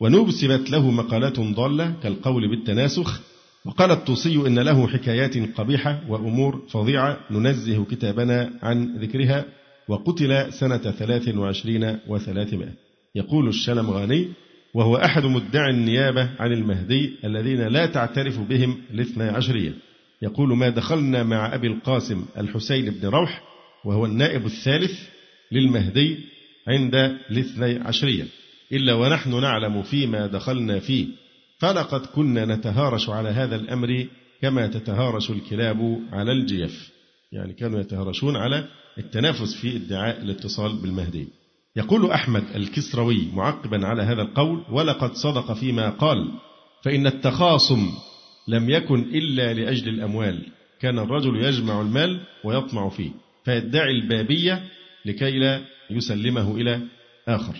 ونسبت 0.00 0.70
له 0.70 0.90
مقالات 0.90 1.40
ضالة 1.40 1.94
كالقول 2.02 2.48
بالتناسخ 2.48 3.20
وقال 3.64 3.90
الطوسي 3.90 4.36
إن 4.46 4.58
له 4.58 4.88
حكايات 4.88 5.36
قبيحة 5.56 6.00
وأمور 6.08 6.62
فظيعة 6.68 7.20
ننزه 7.30 7.84
كتابنا 7.84 8.50
عن 8.62 8.96
ذكرها 8.98 9.44
وقتل 9.88 10.52
سنة 10.52 10.78
ثلاث 10.78 11.28
وعشرين 11.28 11.98
وثلاثمائة. 12.08 12.72
يقول 13.14 13.48
الشلمغاني 13.48 14.28
وهو 14.74 14.96
أحد 14.96 15.24
مدعي 15.24 15.70
النيابة 15.70 16.30
عن 16.38 16.52
المهدي 16.52 17.16
الذين 17.24 17.60
لا 17.60 17.86
تعترف 17.86 18.40
بهم 18.40 18.78
الاثنى 18.94 19.24
عشرية. 19.24 19.72
يقول 20.22 20.56
ما 20.56 20.68
دخلنا 20.68 21.22
مع 21.22 21.54
أبي 21.54 21.66
القاسم 21.66 22.24
الحسين 22.38 22.90
بن 22.90 23.08
روح 23.08 23.42
وهو 23.84 24.06
النائب 24.06 24.46
الثالث 24.46 25.08
للمهدي 25.52 26.18
عند 26.68 26.94
الاثني 27.30 27.78
عشرية. 27.78 28.24
إلا 28.72 28.94
ونحن 28.94 29.40
نعلم 29.40 29.82
فيما 29.82 30.26
دخلنا 30.26 30.78
فيه. 30.78 31.06
فلقد 31.60 32.06
كنا 32.06 32.44
نتهارش 32.44 33.08
على 33.08 33.28
هذا 33.28 33.56
الأمر 33.56 34.06
كما 34.42 34.66
تتهارش 34.66 35.30
الكلاب 35.30 36.00
على 36.12 36.32
الجيف. 36.32 36.90
يعني 37.32 37.52
كانوا 37.52 37.80
يتهارشون 37.80 38.36
على 38.36 38.68
التنافس 38.98 39.54
في 39.54 39.76
ادعاء 39.76 40.22
الاتصال 40.22 40.76
بالمهدي. 40.76 41.28
يقول 41.76 42.10
أحمد 42.10 42.44
الكسروي 42.54 43.28
معقبا 43.34 43.86
على 43.86 44.02
هذا 44.02 44.22
القول 44.22 44.64
ولقد 44.70 45.12
صدق 45.14 45.52
فيما 45.52 45.90
قال 45.90 46.28
فإن 46.84 47.06
التخاصم 47.06 47.88
لم 48.48 48.70
يكن 48.70 49.00
إلا 49.00 49.54
لأجل 49.54 49.88
الأموال. 49.88 50.46
كان 50.80 50.98
الرجل 50.98 51.44
يجمع 51.44 51.80
المال 51.80 52.20
ويطمع 52.44 52.88
فيه 52.88 53.10
فيدعي 53.44 53.90
البابية 53.90 54.62
لكي 55.06 55.38
لا 55.38 55.60
يسلمه 55.90 56.56
إلى 56.56 56.80
آخر. 57.28 57.56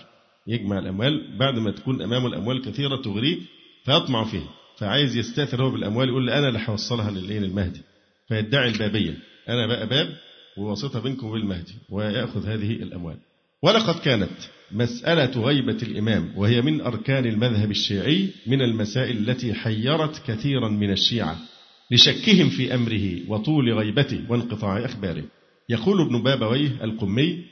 يجمع 0.47 0.79
الأموال 0.79 1.37
بعد 1.37 1.59
ما 1.59 1.71
تكون 1.71 2.01
أمامه 2.01 2.27
الأموال 2.27 2.61
كثيرة 2.61 2.95
تغريه 2.95 3.37
فيطمع 3.85 4.23
فيها 4.23 4.49
فعايز 4.77 5.17
يستاثر 5.17 5.63
هو 5.63 5.71
بالأموال 5.71 6.09
يقول 6.09 6.25
لي 6.25 6.37
أنا 6.37 6.47
اللي 6.47 6.59
هوصلها 6.67 7.11
للمهدي 7.11 7.81
فيدعي 8.27 8.69
البابية 8.69 9.17
أنا 9.49 9.67
بقى 9.67 9.87
باب 9.87 10.09
وواسطة 10.57 10.99
بينكم 10.99 11.27
وبين 11.27 11.41
المهدي 11.41 11.73
ويأخذ 11.89 12.47
هذه 12.47 12.71
الأموال. 12.71 13.17
ولقد 13.63 13.99
كانت 13.99 14.29
مسألة 14.71 15.41
غيبة 15.45 15.77
الإمام 15.83 16.33
وهي 16.35 16.61
من 16.61 16.81
أركان 16.81 17.25
المذهب 17.25 17.71
الشيعي 17.71 18.29
من 18.47 18.61
المسائل 18.61 19.17
التي 19.29 19.53
حيرت 19.53 20.21
كثيرا 20.27 20.69
من 20.69 20.91
الشيعة 20.91 21.37
لشكهم 21.91 22.49
في 22.49 22.75
أمره 22.75 23.19
وطول 23.27 23.73
غيبته 23.73 24.21
وانقطاع 24.29 24.85
أخباره. 24.85 25.23
يقول 25.69 26.01
ابن 26.01 26.23
بابويه 26.23 26.83
القمي 26.83 27.43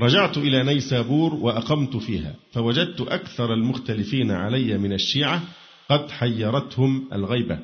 رجعت 0.00 0.38
إلى 0.38 0.62
نيسابور 0.62 1.34
وأقمت 1.34 1.96
فيها 1.96 2.34
فوجدت 2.52 3.00
أكثر 3.00 3.54
المختلفين 3.54 4.30
علي 4.30 4.78
من 4.78 4.92
الشيعة 4.92 5.42
قد 5.90 6.10
حيرتهم 6.10 7.08
الغيبة 7.12 7.58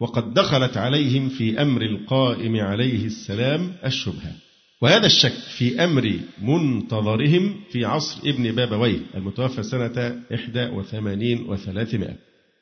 وقد 0.00 0.34
دخلت 0.34 0.76
عليهم 0.76 1.28
في 1.28 1.62
أمر 1.62 1.82
القائم 1.82 2.56
عليه 2.56 3.06
السلام 3.06 3.72
الشبهة. 3.84 4.32
وهذا 4.80 5.06
الشك 5.06 5.32
في 5.58 5.84
أمر 5.84 6.20
منتظرهم 6.42 7.60
في 7.70 7.84
عصر 7.84 8.28
ابن 8.28 8.52
بابويه 8.52 9.00
المتوفى 9.14 9.62
سنة 9.62 10.22
81 10.30 11.56
و300 11.56 12.10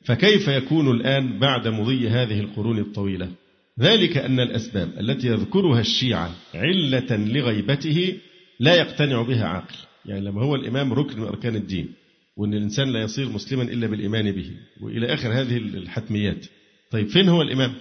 فكيف 0.05 0.47
يكون 0.47 0.91
الآن 0.91 1.39
بعد 1.39 1.67
مضي 1.67 2.09
هذه 2.09 2.39
القرون 2.39 2.79
الطويلة؟ 2.79 3.29
ذلك 3.79 4.17
أن 4.17 4.39
الأسباب 4.39 4.89
التي 4.99 5.27
يذكرها 5.27 5.79
الشيعة 5.79 6.31
علة 6.55 7.15
لغيبته 7.17 8.17
لا 8.59 8.75
يقتنع 8.75 9.21
بها 9.21 9.45
عاقل. 9.47 9.75
يعني 10.05 10.25
لما 10.25 10.43
هو 10.43 10.55
الإمام 10.55 10.93
ركن 10.93 11.19
من 11.19 11.27
أركان 11.27 11.55
الدين 11.55 11.89
وأن 12.37 12.53
الإنسان 12.53 12.93
لا 12.93 13.01
يصير 13.01 13.29
مسلما 13.29 13.63
إلا 13.63 13.87
بالإيمان 13.87 14.31
به. 14.31 14.51
وإلى 14.81 15.13
آخر 15.13 15.41
هذه 15.41 15.57
الحتميات. 15.57 16.45
طيب 16.91 17.07
فين 17.07 17.29
هو 17.29 17.41
الإمام؟ 17.41 17.73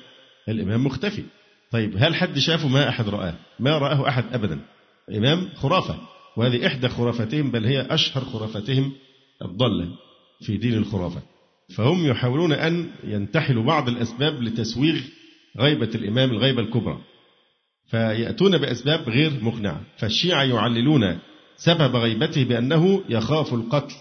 الإمام 0.49 0.85
مختفي. 0.85 1.23
طيب 1.71 1.95
هل 1.97 2.15
حد 2.15 2.39
شافه؟ 2.39 2.69
ما 2.69 2.89
أحد 2.89 3.09
رآه. 3.09 3.35
ما 3.61 3.79
رآه 3.79 4.09
أحد 4.09 4.25
أبدا. 4.33 4.61
إمام 5.11 5.49
خرافة. 5.55 5.99
وهذه 6.37 6.67
إحدى 6.67 6.89
خرافتهم 6.89 7.51
بل 7.51 7.65
هي 7.65 7.87
أشهر 7.91 8.25
خرافتهم 8.25 8.93
الضالة 9.43 9.89
في 10.41 10.57
دين 10.57 10.75
الخرافة. 10.75 11.23
فهم 11.77 12.07
يحاولون 12.07 12.53
أن 12.53 12.91
ينتحلوا 13.05 13.65
بعض 13.65 13.89
الأسباب 13.89 14.43
لتسويغ 14.43 15.01
غيبة 15.59 15.91
الإمام 15.95 16.31
الغيبة 16.31 16.63
الكبرى. 16.63 16.99
فيأتون 17.91 18.59
بأسباب 18.59 19.09
غير 19.09 19.33
مقنعة. 19.43 19.81
فالشيعة 19.99 20.43
يعللون 20.43 21.19
سبب 21.57 21.97
غيبته 21.97 22.45
بأنه 22.45 23.03
يخاف 23.09 23.55
القتل. 23.55 23.95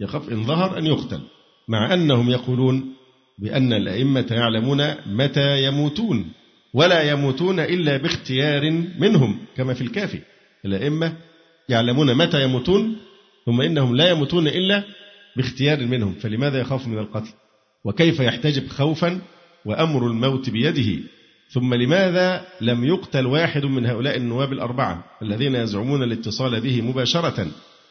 يخاف 0.00 0.28
إن 0.32 0.44
ظهر 0.44 0.78
أن 0.78 0.86
يقتل 0.86 1.20
مع 1.68 1.94
أنهم 1.94 2.30
يقولون 2.30 2.94
بأن 3.38 3.72
الأئمة 3.72 4.26
يعلمون 4.30 4.94
متى 5.06 5.64
يموتون 5.64 6.32
ولا 6.74 7.02
يموتون 7.02 7.60
إلا 7.60 7.96
باختيار 7.96 8.70
منهم 8.98 9.38
كما 9.56 9.74
في 9.74 9.80
الكافي. 9.80 10.18
الأئمة 10.64 11.12
يعلمون 11.68 12.14
متى 12.14 12.44
يموتون 12.44 12.96
ثم 13.46 13.60
إنهم 13.60 13.96
لا 13.96 14.10
يموتون 14.10 14.48
إلا 14.48 14.84
باختيار 15.36 15.86
منهم 15.86 16.14
فلماذا 16.14 16.60
يخاف 16.60 16.86
من 16.86 16.98
القتل؟ 16.98 17.32
وكيف 17.84 18.20
يحتجب 18.20 18.68
خوفا 18.68 19.20
وأمر 19.64 20.06
الموت 20.06 20.50
بيده؟ 20.50 21.02
ثم 21.50 21.74
لماذا 21.74 22.46
لم 22.60 22.84
يقتل 22.84 23.26
واحد 23.26 23.64
من 23.64 23.86
هؤلاء 23.86 24.16
النواب 24.16 24.52
الأربعة 24.52 25.04
الذين 25.22 25.54
يزعمون 25.54 26.02
الاتصال 26.02 26.60
به 26.60 26.82
مباشرة 26.82 27.46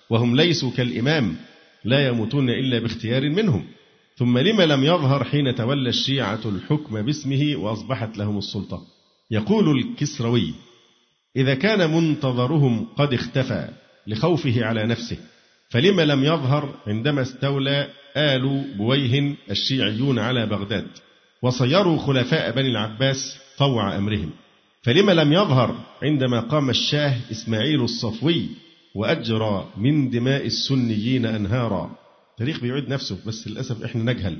وهم 0.09 0.35
ليسوا 0.35 0.71
كالإمام؟ 0.71 1.35
لا 1.85 2.07
يموتون 2.07 2.49
إلا 2.49 2.79
باختيار 2.79 3.29
منهم. 3.29 3.65
ثم 4.17 4.37
لم 4.37 4.61
لم 4.61 4.83
يظهر 4.83 5.23
حين 5.23 5.55
تولى 5.55 5.89
الشيعة 5.89 6.41
الحكم 6.45 7.01
باسمه 7.01 7.55
وأصبحت 7.55 8.17
لهم 8.17 8.37
السلطة. 8.37 8.81
يقول 9.31 9.77
الكسروي 9.77 10.53
إذا 11.35 11.55
كان 11.55 11.95
منتظرهم 11.95 12.87
قد 12.97 13.13
اختفى 13.13 13.69
لخوفه 14.07 14.65
على 14.65 14.85
نفسه 14.85 15.17
فلم 15.69 16.01
لم 16.01 16.23
يظهر 16.23 16.75
عندما 16.87 17.21
استولى 17.21 17.87
آل 18.17 18.75
بويه 18.77 19.35
الشيعيون 19.51 20.19
على 20.19 20.45
بغداد 20.45 20.87
وصيروا 21.41 21.97
خلفاء 21.97 22.51
بني 22.51 22.69
العباس 22.69 23.37
طوع 23.57 23.97
أمرهم. 23.97 24.31
فلم 24.83 25.09
لم 25.09 25.33
يظهر 25.33 25.75
عندما 26.03 26.39
قام 26.39 26.69
الشاه 26.69 27.17
إسماعيل 27.31 27.81
الصفوي 27.81 28.45
وأجرى 28.95 29.73
من 29.77 30.09
دماء 30.09 30.45
السنيين 30.45 31.25
أنهارا. 31.25 31.95
التاريخ 32.31 32.61
بيعيد 32.61 32.89
نفسه 32.89 33.17
بس 33.27 33.47
للأسف 33.47 33.83
إحنا 33.83 34.13
نجهل. 34.13 34.37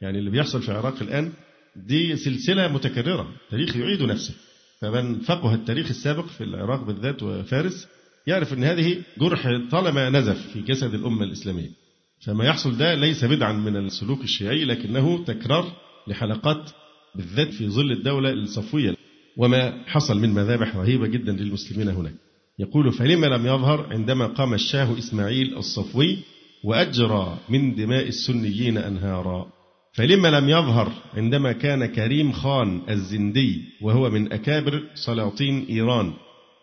يعني 0.00 0.18
اللي 0.18 0.30
بيحصل 0.30 0.62
في 0.62 0.68
العراق 0.68 1.02
الآن 1.02 1.32
دي 1.76 2.16
سلسلة 2.16 2.68
متكررة. 2.68 3.34
التاريخ 3.44 3.76
يعيد 3.76 4.02
نفسه. 4.02 4.34
فمن 4.80 5.20
فقه 5.20 5.54
التاريخ 5.54 5.88
السابق 5.88 6.26
في 6.26 6.44
العراق 6.44 6.82
بالذات 6.84 7.22
وفارس 7.22 7.88
يعرف 8.26 8.52
أن 8.52 8.64
هذه 8.64 9.02
جرح 9.18 9.48
طالما 9.70 10.10
نزف 10.10 10.52
في 10.52 10.60
جسد 10.60 10.94
الأمة 10.94 11.24
الإسلامية. 11.24 11.70
فما 12.26 12.44
يحصل 12.44 12.76
ده 12.76 12.94
ليس 12.94 13.24
بدعا 13.24 13.52
من 13.52 13.76
السلوك 13.76 14.20
الشيعي 14.20 14.64
لكنه 14.64 15.24
تكرار 15.24 15.72
لحلقات 16.08 16.70
بالذات 17.14 17.54
في 17.54 17.68
ظل 17.68 17.92
الدولة 17.92 18.32
الصفوية. 18.32 18.94
وما 19.36 19.84
حصل 19.86 20.18
من 20.20 20.30
مذابح 20.34 20.76
رهيبة 20.76 21.06
جدا 21.06 21.32
للمسلمين 21.32 21.88
هناك. 21.88 22.14
يقول 22.62 22.92
فلما 22.92 23.26
لم 23.26 23.46
يظهر 23.46 23.86
عندما 23.90 24.26
قام 24.26 24.54
الشاه 24.54 24.98
إسماعيل 24.98 25.56
الصفوي 25.56 26.18
وأجرى 26.64 27.38
من 27.48 27.74
دماء 27.74 28.08
السنيين 28.08 28.78
أنهارا. 28.78 29.46
فلما 29.92 30.28
لم 30.28 30.48
يظهر 30.48 30.92
عندما 31.14 31.52
كان 31.52 31.86
كريم 31.86 32.32
خان 32.32 32.82
الزندي 32.88 33.62
وهو 33.80 34.10
من 34.10 34.32
أكابر 34.32 34.82
سلاطين 34.94 35.66
إيران. 35.70 36.12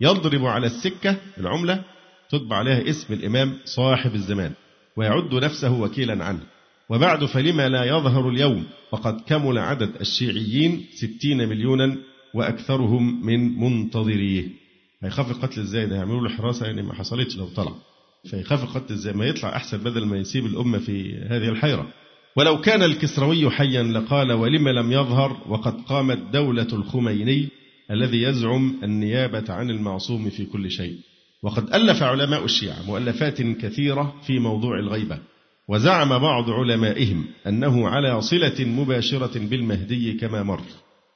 يضرب 0.01 0.45
على 0.45 0.67
السكة 0.67 1.17
العملة 1.37 1.83
تطبع 2.29 2.55
عليها 2.55 2.89
اسم 2.89 3.13
الإمام 3.13 3.53
صاحب 3.65 4.15
الزمان 4.15 4.51
ويعد 4.97 5.33
نفسه 5.33 5.81
وكيلا 5.81 6.25
عنه. 6.25 6.43
وبعد 6.89 7.25
فلما 7.25 7.69
لا 7.69 7.83
يظهر 7.83 8.29
اليوم 8.29 8.63
وقد 8.91 9.21
كمل 9.27 9.57
عدد 9.57 9.91
الشيعيين 10.01 10.85
ستين 10.93 11.49
مليونا 11.49 11.97
وأكثرهم 12.33 13.25
من 13.25 13.59
منتظريه. 13.59 14.68
هيخاف 15.03 15.31
القتل 15.31 15.61
إزاي؟ 15.61 15.85
ده 15.85 15.95
هيعملوا 15.95 16.21
له 16.21 16.29
حراسة 16.29 16.65
يعني 16.65 16.81
ما 16.81 16.93
حصلتش 16.93 17.37
لو 17.37 17.45
طلع. 17.45 17.71
فيخاف 18.29 18.63
القتل 18.63 18.93
إزاي؟ 18.93 19.13
ما 19.13 19.25
يطلع 19.25 19.55
أحسن 19.55 19.77
بدل 19.77 20.05
ما 20.05 20.17
يسيب 20.17 20.45
الأمة 20.45 20.77
في 20.77 21.15
هذه 21.29 21.49
الحيرة. 21.49 21.87
ولو 22.35 22.61
كان 22.61 22.83
الكسروي 22.83 23.49
حيا 23.49 23.83
لقال 23.83 24.31
ولم 24.31 24.69
لم 24.69 24.91
يظهر 24.91 25.37
وقد 25.47 25.81
قامت 25.81 26.17
دولة 26.33 26.67
الخميني 26.73 27.47
الذي 27.91 28.21
يزعم 28.21 28.79
النيابة 28.83 29.53
عن 29.53 29.69
المعصوم 29.69 30.29
في 30.29 30.45
كل 30.45 30.71
شيء. 30.71 30.95
وقد 31.43 31.73
ألف 31.73 32.03
علماء 32.03 32.45
الشيعة 32.45 32.83
مؤلفات 32.87 33.41
كثيرة 33.41 34.15
في 34.27 34.39
موضوع 34.39 34.79
الغيبة. 34.79 35.19
وزعم 35.67 36.09
بعض 36.09 36.49
علمائهم 36.49 37.25
أنه 37.47 37.87
على 37.87 38.21
صلة 38.21 38.65
مباشرة 38.65 39.39
بالمهدي 39.39 40.13
كما 40.13 40.43
مر. 40.43 40.61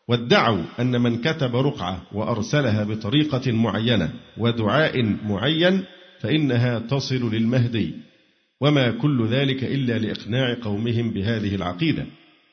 وادعوا 0.08 0.64
أن 0.80 1.02
من 1.02 1.22
كتب 1.22 1.56
رقعة 1.56 2.04
وأرسلها 2.14 2.84
بطريقة 2.84 3.52
معينة 3.52 4.14
ودعاء 4.38 5.04
معين 5.04 5.84
فإنها 6.20 6.80
تصل 6.80 7.36
للمهدي. 7.36 7.94
وما 8.62 8.92
كل 8.92 9.28
ذلك 9.28 9.64
إلا 9.64 9.98
لإقناع 10.00 10.58
قومهم 10.62 11.12
بهذه 11.12 11.56
العقيدة. 11.56 12.06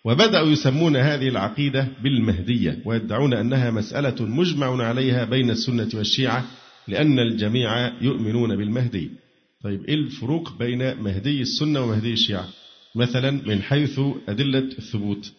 وبدأوا 0.05 0.49
يسمون 0.49 0.97
هذه 0.97 1.29
العقيدة 1.29 1.89
بالمهدية 2.03 2.79
ويدعون 2.85 3.35
أنها 3.35 3.71
مسألة 3.71 4.27
مجمع 4.27 4.85
عليها 4.85 5.25
بين 5.25 5.51
السنة 5.51 5.89
والشيعة 5.95 6.45
لأن 6.89 7.19
الجميع 7.19 8.03
يؤمنون 8.03 8.57
بالمهدي. 8.57 9.11
طيب 9.65 9.85
إيه 9.85 9.95
الفروق 9.95 10.59
بين 10.59 10.97
مهدي 11.03 11.43
السنة 11.43 11.81
ومهدي 11.81 12.13
الشيعة؟ 12.13 12.49
مثلا 12.95 13.31
من 13.31 13.63
حيث 13.63 14.01
أدلة 14.29 14.59
الثبوت 14.79 15.33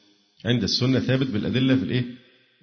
عند 0.46 0.64
السنة 0.64 1.00
ثابت 1.00 1.28
بالأدلة 1.28 1.76
في 1.76 1.84
الإيه؟ 1.84 2.06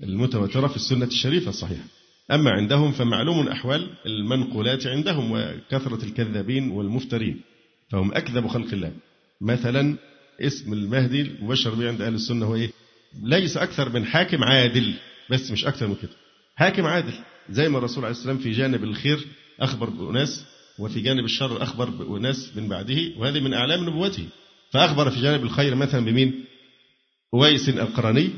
المتواترة 0.02 0.66
في 0.66 0.76
السنة 0.76 1.04
الشريفة 1.06 1.48
الصحيحة 1.48 1.84
أما 2.30 2.50
عندهم 2.50 2.92
فمعلوم 2.92 3.48
أحوال 3.48 3.90
المنقولات 4.06 4.86
عندهم 4.86 5.32
وكثرة 5.32 6.04
الكذابين 6.04 6.70
والمفترين. 6.70 7.40
فهم 7.90 8.14
أكذب 8.14 8.46
خلق 8.46 8.72
الله. 8.72 8.92
مثلا 9.40 9.96
اسم 10.40 10.72
المهدي 10.72 11.20
المبشر 11.20 11.74
به 11.74 11.88
عند 11.88 12.02
أهل 12.02 12.14
السنة 12.14 12.46
هو 12.46 12.54
إيه؟ 12.54 12.70
ليس 13.22 13.56
أكثر 13.56 13.88
من 13.88 14.04
حاكم 14.04 14.44
عادل 14.44 14.94
بس 15.30 15.50
مش 15.50 15.64
أكثر 15.66 15.86
من 15.86 15.94
كده. 15.94 16.10
حاكم 16.56 16.86
عادل 16.86 17.12
زي 17.50 17.68
ما 17.68 17.78
الرسول 17.78 18.04
عليه 18.04 18.16
السلام 18.16 18.38
في 18.38 18.50
جانب 18.50 18.84
الخير 18.84 19.26
أخبر 19.60 19.90
بأناس 19.90 20.44
وفي 20.78 21.00
جانب 21.00 21.24
الشر 21.24 21.62
أخبر 21.62 21.90
بأناس 21.90 22.50
من 22.56 22.68
بعده 22.68 22.98
وهذه 23.16 23.40
من 23.40 23.54
أعلام 23.54 23.88
نبوته. 23.88 24.24
فأخبر 24.70 25.10
في 25.10 25.20
جانب 25.20 25.42
الخير 25.42 25.74
مثلا 25.74 26.04
بمين؟ 26.04 26.44
أويس 27.34 27.68
القرني 27.68 28.30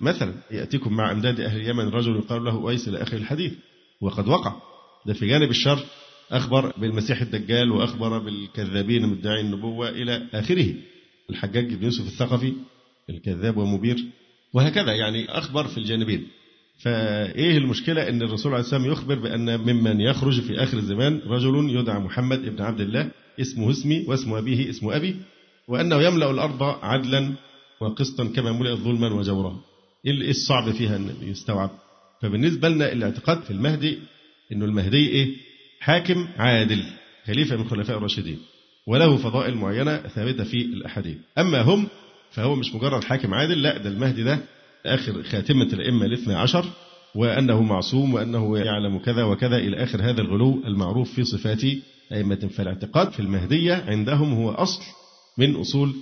مثلا 0.00 0.34
يأتيكم 0.50 0.96
مع 0.96 1.12
أمداد 1.12 1.40
أهل 1.40 1.60
اليمن 1.60 1.88
رجل 1.88 2.16
يقال 2.16 2.44
له 2.44 2.52
أويس 2.52 2.88
إلى 2.88 3.02
آخر 3.02 3.16
الحديث 3.16 3.52
وقد 4.00 4.28
وقع. 4.28 4.56
ده 5.06 5.14
في 5.14 5.26
جانب 5.26 5.50
الشر 5.50 5.84
أخبر 6.30 6.72
بالمسيح 6.78 7.20
الدجال 7.20 7.70
وأخبر 7.72 8.18
بالكذابين 8.18 9.06
مدعي 9.06 9.40
النبوة 9.40 9.88
إلى 9.88 10.26
آخره. 10.34 10.74
الحجاج 11.30 11.74
بن 11.74 11.84
يوسف 11.84 12.06
الثقفي 12.06 12.52
الكذاب 13.10 13.56
ومبير 13.56 14.04
وهكذا 14.54 14.92
يعني 14.92 15.38
أخبر 15.38 15.66
في 15.66 15.78
الجانبين. 15.78 16.26
فإيه 16.82 17.56
المشكلة؟ 17.58 18.08
أن 18.08 18.22
الرسول 18.22 18.52
عليه 18.52 18.64
السلام 18.64 18.84
يخبر 18.84 19.14
بأن 19.14 19.60
ممن 19.60 20.00
يخرج 20.00 20.40
في 20.40 20.62
آخر 20.62 20.78
الزمان 20.78 21.20
رجل 21.26 21.70
يدعى 21.70 21.98
محمد 21.98 22.42
بن 22.56 22.62
عبد 22.62 22.80
الله 22.80 23.10
اسمه 23.40 23.70
اسمي 23.70 24.04
واسم 24.08 24.34
أبيه 24.34 24.70
اسم 24.70 24.90
أبي 24.90 25.16
وأنه 25.68 26.02
يملأ 26.02 26.30
الأرض 26.30 26.62
عدلا 26.62 27.32
وقسطا 27.80 28.24
كما 28.24 28.52
ملئت 28.52 28.78
ظلما 28.78 29.12
وجورا. 29.12 29.60
إيه 30.06 30.30
الصعب 30.30 30.70
فيها 30.70 30.96
أن 30.96 31.10
يستوعب؟ 31.22 31.70
فبالنسبة 32.22 32.68
لنا 32.68 32.92
الاعتقاد 32.92 33.42
في 33.42 33.50
المهدي 33.50 33.98
أنه 34.52 34.64
المهدي 34.64 35.08
إيه؟ 35.08 35.36
حاكم 35.80 36.28
عادل 36.36 36.84
خليفة 37.26 37.56
من 37.56 37.68
خلفاء 37.68 37.96
الراشدين 37.96 38.38
وله 38.86 39.16
فضائل 39.16 39.54
معينة 39.54 39.96
ثابتة 39.96 40.44
في 40.44 40.56
الأحاديث. 40.56 41.16
أما 41.38 41.62
هم 41.62 41.88
فهو 42.30 42.54
مش 42.54 42.74
مجرد 42.74 43.04
حاكم 43.04 43.34
عادل 43.34 43.62
لا 43.62 43.78
ده 43.78 43.88
المهدي 43.90 44.22
ده 44.22 44.38
آخر 44.86 45.22
خاتمة 45.22 45.64
الأئمة 45.72 46.06
الاثنى 46.06 46.34
عشر 46.34 46.64
وأنه 47.14 47.62
معصوم 47.62 48.14
وأنه 48.14 48.58
يعلم 48.58 48.98
كذا 48.98 49.24
وكذا 49.24 49.56
إلى 49.56 49.76
آخر 49.82 50.02
هذا 50.02 50.20
الغلو 50.20 50.62
المعروف 50.66 51.12
في 51.14 51.24
صفات 51.24 51.60
أئمة. 52.12 52.50
فالاعتقاد 52.56 53.12
في 53.12 53.20
المهدية 53.20 53.84
عندهم 53.88 54.32
هو 54.34 54.50
أصل 54.50 54.82
من 55.38 55.56
أصول 55.56 55.94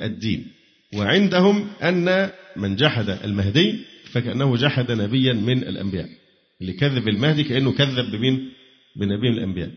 الدين. 0.00 0.46
وعندهم 0.96 1.68
أن 1.82 2.30
من 2.56 2.76
جحد 2.76 3.08
المهدي 3.24 3.78
فكأنه 4.12 4.56
جحد 4.56 4.92
نبيا 4.92 5.32
من 5.32 5.58
الأنبياء. 5.58 6.08
اللي 6.60 6.72
كذب 6.72 7.08
المهدي 7.08 7.44
كأنه 7.44 7.72
كذب 7.72 8.10
بمين؟ 8.10 8.50
بنبي 8.96 9.30
من 9.30 9.38
الأنبياء. 9.38 9.70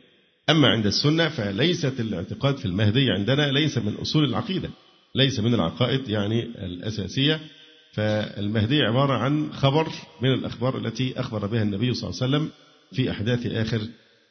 أما 0.49 0.67
عند 0.67 0.85
السنة 0.85 1.29
فليست 1.29 1.99
الاعتقاد 1.99 2.57
في 2.57 2.65
المهدي 2.65 3.11
عندنا 3.11 3.51
ليس 3.51 3.77
من 3.77 3.93
أصول 3.93 4.23
العقيدة 4.23 4.69
ليس 5.15 5.39
من 5.39 5.53
العقائد 5.53 6.09
يعني 6.09 6.43
الأساسية. 6.43 7.39
فالمهدي 7.93 8.81
عبارة 8.81 9.13
عن 9.13 9.53
خبر 9.53 9.87
من 10.21 10.33
الأخبار 10.33 10.77
التي 10.77 11.19
أخبر 11.19 11.45
بها 11.45 11.61
النبي 11.61 11.93
صلى 11.93 12.09
الله 12.09 12.23
عليه 12.23 12.35
وسلم 12.37 12.49
في 12.91 13.11
أحداث 13.11 13.45
آخر 13.45 13.81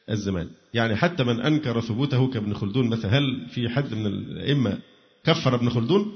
الزمان. 0.09 0.47
يعني 0.73 0.95
حتى 0.95 1.23
من 1.23 1.41
أنكر 1.41 1.81
ثبوته 1.81 2.27
كابن 2.27 2.53
خلدون 2.53 2.89
مثلا 2.89 3.17
هل 3.17 3.45
في 3.49 3.69
حد 3.69 3.93
من 3.93 4.05
الأئمة 4.05 4.77
كفر 5.25 5.55
ابن 5.55 5.69
خلدون؟ 5.69 6.11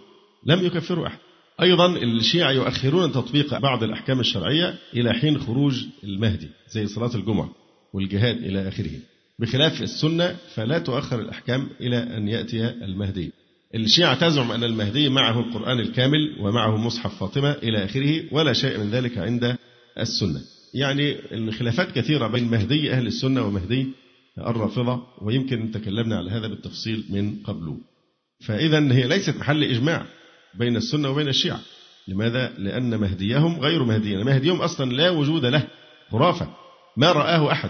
لم 0.45 0.65
يكفروا 0.65 1.07
أحد. 1.07 1.19
أيضا 1.61 1.97
الشيعة 1.97 2.51
يؤخرون 2.51 3.11
تطبيق 3.11 3.59
بعض 3.59 3.83
الأحكام 3.83 4.19
الشرعية 4.19 4.75
إلى 4.93 5.13
حين 5.13 5.39
خروج 5.39 5.83
المهدي 6.03 6.49
زي 6.67 6.87
صلاة 6.87 7.15
الجمعة 7.15 7.49
والجهاد 7.93 8.37
إلى 8.37 8.67
آخره. 8.67 8.91
بخلاف 9.39 9.81
السنة 9.81 10.35
فلا 10.55 10.79
تؤخر 10.79 11.19
الأحكام 11.19 11.69
إلى 11.81 11.97
أن 11.97 12.27
يأتي 12.27 12.69
المهدي. 12.69 13.31
الشيعة 13.75 14.19
تزعم 14.19 14.51
أن 14.51 14.63
المهدي 14.63 15.09
معه 15.09 15.39
القرآن 15.39 15.79
الكامل 15.79 16.35
ومعه 16.39 16.77
مصحف 16.77 17.19
فاطمة 17.19 17.51
إلى 17.51 17.85
آخره 17.85 18.33
ولا 18.33 18.53
شيء 18.53 18.77
من 18.77 18.89
ذلك 18.89 19.17
عند 19.17 19.57
السنة. 19.99 20.41
يعني 20.73 21.15
الخلافات 21.31 21.91
كثيرة 21.91 22.27
بين 22.27 22.43
مهدي 22.43 22.91
أهل 22.91 23.07
السنة 23.07 23.45
ومهدي 23.45 23.87
الرافضة 24.37 25.03
ويمكن 25.21 25.71
تكلمنا 25.71 26.17
على 26.17 26.31
هذا 26.31 26.47
بالتفصيل 26.47 27.03
من 27.09 27.35
قبل. 27.43 27.77
فإذا 28.45 28.93
هي 28.93 29.07
ليست 29.07 29.37
محل 29.37 29.63
إجماع. 29.63 30.05
بين 30.53 30.75
السنة 30.75 31.09
وبين 31.09 31.27
الشيعة. 31.27 31.59
لماذا؟ 32.07 32.53
لأن 32.57 32.97
مهديهم 32.97 33.59
غير 33.59 33.83
مهديين. 33.83 34.25
مهديهم 34.25 34.61
أصلا 34.61 34.91
لا 34.91 35.09
وجود 35.09 35.45
له 35.45 35.67
خرافة. 36.11 36.47
ما 36.97 37.11
رآه 37.11 37.51
أحد 37.51 37.69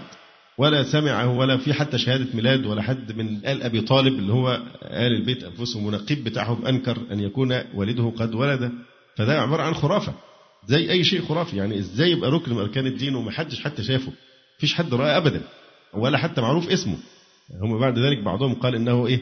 ولا 0.58 0.82
سمعه 0.82 1.38
ولا 1.38 1.56
في 1.56 1.72
حتى 1.72 1.98
شهادة 1.98 2.26
ميلاد 2.34 2.66
ولا 2.66 2.82
حد 2.82 3.12
من 3.12 3.36
آل 3.46 3.62
أبي 3.62 3.80
طالب 3.80 4.18
اللي 4.18 4.32
هو 4.32 4.62
آل 4.82 5.12
البيت 5.12 5.44
أنفسهم 5.44 5.86
ونقيب 5.86 6.24
بتاعهم 6.24 6.66
أنكر 6.66 6.98
أن 7.12 7.20
يكون 7.20 7.60
والده 7.74 8.12
قد 8.16 8.34
ولد. 8.34 8.72
فده 9.16 9.40
عبارة 9.40 9.62
عن 9.62 9.74
خرافة. 9.74 10.14
زي 10.66 10.90
أي 10.90 11.04
شيء 11.04 11.22
خرافي. 11.22 11.56
يعني 11.56 11.78
إزاي 11.78 12.10
يبقى 12.10 12.30
ركن 12.30 12.52
من 12.52 12.58
أركان 12.58 12.86
الدين 12.86 13.14
ومحدش 13.14 13.60
حتى 13.60 13.82
شافه؟ 13.82 14.12
فيش 14.58 14.74
حد 14.74 14.94
رأى 14.94 15.16
أبدا 15.16 15.42
ولا 15.94 16.18
حتى 16.18 16.40
معروف 16.40 16.70
اسمه. 16.70 16.96
هم 17.62 17.78
بعد 17.78 17.98
ذلك 17.98 18.18
بعضهم 18.18 18.54
قال 18.54 18.74
إنه 18.74 19.06
إيه؟ 19.06 19.20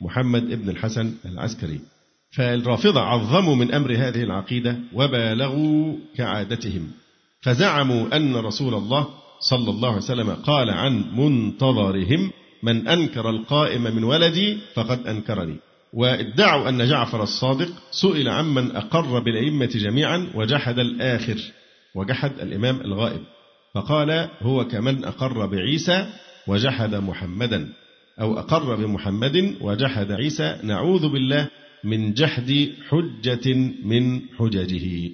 محمد 0.00 0.52
ابن 0.52 0.70
الحسن 0.70 1.14
العسكري. 1.24 1.80
فالرافضة 2.30 3.00
عظموا 3.00 3.54
من 3.54 3.74
أمر 3.74 3.92
هذه 3.92 4.22
العقيدة 4.22 4.76
وبالغوا 4.92 5.94
كعادتهم. 6.16 6.90
فزعموا 7.42 8.16
أن 8.16 8.36
رسول 8.36 8.74
الله 8.74 9.08
صلى 9.40 9.70
الله 9.70 9.88
عليه 9.88 9.98
وسلم 9.98 10.30
قال 10.30 10.70
عن 10.70 11.04
منتظرهم 11.16 12.30
من 12.62 12.88
أنكر 12.88 13.30
القائم 13.30 13.82
من 13.82 14.04
ولدي 14.04 14.58
فقد 14.74 15.06
أنكرني. 15.06 15.56
وادعوا 15.92 16.68
أن 16.68 16.88
جعفر 16.88 17.22
الصادق 17.22 17.68
سئل 17.90 18.28
عمن 18.28 18.76
أقر 18.76 19.18
بالأئمة 19.18 19.66
جميعا 19.66 20.30
وجحد 20.34 20.78
الآخر 20.78 21.36
وجحد 21.94 22.32
الإمام 22.40 22.80
الغائب. 22.80 23.20
فقال 23.74 24.28
هو 24.42 24.64
كمن 24.64 25.04
أقر 25.04 25.46
بعيسى 25.46 26.06
وجحد 26.46 26.94
محمدا 26.94 27.68
أو 28.20 28.38
أقر 28.38 28.74
بمحمد 28.74 29.54
وجحد 29.60 30.12
عيسى 30.12 30.58
نعوذ 30.62 31.08
بالله 31.08 31.48
من 31.84 32.14
جحد 32.14 32.70
حجة 32.88 33.54
من 33.84 34.20
حججه. 34.38 35.10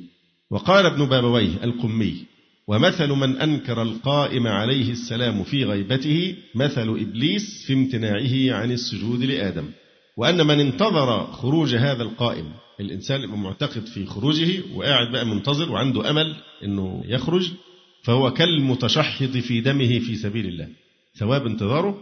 وقال 0.51 0.87
ابن 0.87 1.05
بابويه 1.07 1.65
القمي 1.65 2.15
ومثل 2.69 3.09
من 3.09 3.37
أنكر 3.37 3.83
القائم 3.83 4.47
عليه 4.47 4.91
السلام 4.91 5.45
في 5.45 5.65
غيبته 5.65 6.37
مثل 6.55 6.89
إبليس 6.89 7.65
في 7.67 7.73
امتناعه 7.73 8.61
عن 8.61 8.73
السجود 8.73 9.23
لآدم. 9.25 9.69
وأن 10.17 10.47
من 10.47 10.61
انتظر 10.61 11.27
خروج 11.33 11.75
هذا 11.75 12.03
القائم 12.03 12.53
الإنسان 12.81 13.23
يبقى 13.23 13.39
معتقد 13.39 13.87
في 13.87 14.07
خروجه 14.07 14.63
وقاعد 14.75 15.13
بقى 15.13 15.27
منتظر 15.27 15.73
وعنده 15.73 16.11
أمل 16.11 16.37
أنه 16.65 17.03
يخرج 17.07 17.51
فهو 18.03 18.31
كالمتشحط 18.31 19.37
في 19.37 19.61
دمه 19.61 19.99
في 19.99 20.17
سبيل 20.17 20.47
الله. 20.47 20.69
ثواب 21.19 21.47
انتظاره 21.47 21.99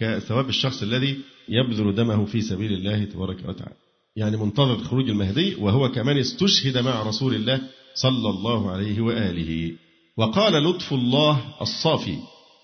كثواب 0.00 0.48
الشخص 0.48 0.82
الذي 0.82 1.16
يبذل 1.48 1.94
دمه 1.94 2.24
في 2.24 2.40
سبيل 2.40 2.72
الله 2.72 3.04
تبارك 3.04 3.48
وتعالى. 3.48 3.76
يعني 4.16 4.36
منتظر 4.36 4.78
خروج 4.78 5.10
المهدي 5.10 5.54
وهو 5.54 5.90
كمان 5.90 6.18
استشهد 6.18 6.78
مع 6.78 7.02
رسول 7.02 7.34
الله 7.34 7.60
صلى 7.94 8.30
الله 8.30 8.70
عليه 8.70 9.00
وآله. 9.00 9.72
وقال 10.16 10.64
لطف 10.64 10.92
الله 10.92 11.54
الصافي 11.60 12.16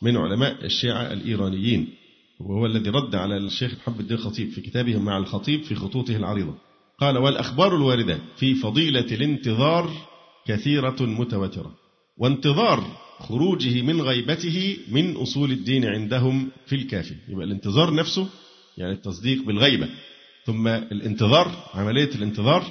من 0.02 0.16
علماء 0.16 0.64
الشيعة 0.64 1.12
الإيرانيين 1.12 1.88
وهو 2.40 2.66
الذي 2.66 2.90
رد 2.90 3.14
على 3.14 3.36
الشيخ 3.36 3.74
محمد 3.74 4.00
الدين 4.00 4.16
الخطيب 4.16 4.50
في 4.50 4.60
كتابه 4.60 4.98
مع 4.98 5.18
الخطيب 5.18 5.62
في 5.62 5.74
خطوطه 5.74 6.16
العريضة. 6.16 6.54
قال 6.98 7.18
والأخبار 7.18 7.76
الواردة 7.76 8.18
في 8.36 8.54
فضيلة 8.54 9.00
الانتظار 9.00 9.90
كثيرة 10.46 10.96
متواترة 11.00 11.74
وانتظار 12.18 12.84
خروجه 13.18 13.82
من 13.82 14.00
غيبته 14.00 14.76
من 14.88 15.16
أصول 15.16 15.52
الدين 15.52 15.84
عندهم 15.84 16.50
في 16.66 16.74
الكافي. 16.76 17.14
يبقى 17.28 17.44
الانتظار 17.44 17.94
نفسه 17.94 18.28
يعني 18.78 18.92
التصديق 18.92 19.42
بالغيبة. 19.42 19.88
ثم 20.46 20.68
الانتظار 20.68 21.50
عملية 21.74 22.14
الانتظار 22.14 22.64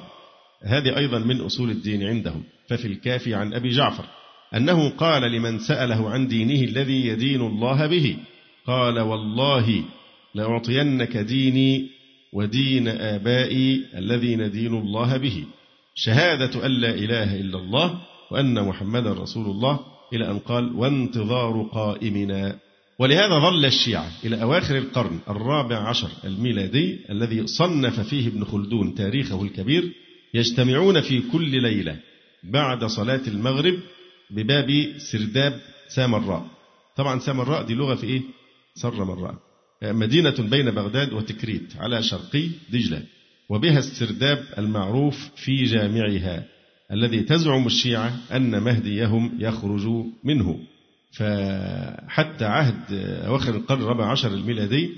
هذه 0.64 0.98
أيضا 0.98 1.20
من 1.20 1.42
أصول 1.42 1.70
الدين 1.70 2.04
عندهم. 2.04 2.44
ففي 2.70 2.88
الكافي 2.88 3.34
عن 3.34 3.54
أبي 3.54 3.70
جعفر 3.70 4.06
أنه 4.56 4.90
قال 4.90 5.32
لمن 5.32 5.60
سأله 5.60 6.10
عن 6.10 6.28
دينه 6.28 6.64
الذي 6.64 7.08
يدين 7.08 7.42
الله 7.42 7.88
به 7.88 8.18
قال 8.68 9.00
والله 9.00 9.84
لأعطينك 10.36 11.18
ديني 11.18 11.90
ودين 12.34 12.88
آبائي 12.88 13.86
الذين 13.98 14.52
دين 14.52 14.74
الله 14.74 15.18
به. 15.18 15.44
شهادة 15.96 16.66
أن 16.66 16.72
لا 16.72 16.90
إله 16.90 17.36
إلا 17.36 17.58
الله 17.58 18.02
وأن 18.32 18.68
محمدا 18.68 19.14
رسول 19.14 19.46
الله 19.46 19.80
إلى 20.14 20.32
أن 20.32 20.40
قال 20.40 20.76
وانتظار 20.76 21.70
قائمنا. 21.74 22.60
ولهذا 23.00 23.40
ظل 23.40 23.66
الشيعة 23.66 24.12
إلى 24.26 24.42
أواخر 24.42 24.78
القرن 24.78 25.20
الرابع 25.30 25.90
عشر 25.90 26.10
الميلادي 26.24 27.00
الذي 27.10 27.48
صنف 27.48 28.00
فيه 28.00 28.28
ابن 28.28 28.44
خلدون 28.44 28.96
تاريخه 28.96 29.44
الكبير 29.44 29.92
يجتمعون 30.34 31.02
في 31.02 31.22
كل 31.32 31.62
ليلة 31.62 32.00
بعد 32.44 32.86
صلاة 32.86 33.22
المغرب 33.28 33.80
بباب 34.32 34.94
سرداب 34.98 35.60
سامراء. 35.88 36.48
طبعا 36.96 37.20
سامراء 37.20 37.64
دي 37.64 37.74
لغة 37.74 37.96
في 37.96 38.08
إيه؟ 38.08 38.22
سر 38.76 39.04
مراء. 39.04 39.36
مدينة 39.84 40.36
بين 40.40 40.72
بغداد 40.72 41.14
وتكريت 41.14 41.76
على 41.78 42.04
شرقي 42.04 42.50
دجلة 42.70 43.04
وبها 43.50 43.80
السرداب 43.80 44.46
المعروف 44.58 45.30
في 45.36 45.64
جامعها 45.64 46.46
الذي 46.92 47.20
تزعم 47.20 47.66
الشيعة 47.66 48.18
أن 48.32 48.64
مهديهم 48.64 49.38
يخرج 49.40 49.88
منه. 50.24 50.60
فحتى 51.12 52.46
عهد 52.46 52.94
أواخر 53.26 53.56
القرن 53.56 53.82
الرابع 53.82 54.12
عشر 54.12 54.34
الميلادي 54.34 54.90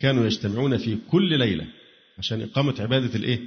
كانوا 0.00 0.26
يجتمعون 0.26 0.76
في 0.76 0.96
كل 1.10 1.38
ليلة 1.38 1.66
عشان 2.18 2.42
إقامة 2.42 2.74
عبادة 2.80 3.14
الإيه؟ 3.14 3.40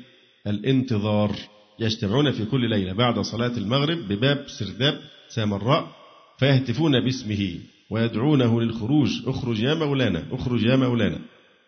الانتظار. 0.47 1.35
يجتمعون 1.79 2.31
في 2.31 2.45
كل 2.45 2.69
ليلة 2.69 2.93
بعد 2.93 3.19
صلاة 3.19 3.57
المغرب 3.57 3.97
بباب 3.97 4.45
سرداب 4.47 4.99
سامراء 5.29 5.95
فيهتفون 6.39 6.99
باسمه 6.99 7.59
ويدعونه 7.89 8.61
للخروج. 8.61 9.09
اخرج 9.27 9.59
يا 9.59 9.73
مولانا 9.73 10.23
اخرج 10.31 10.63
يا 10.63 10.75
مولانا 10.75 11.19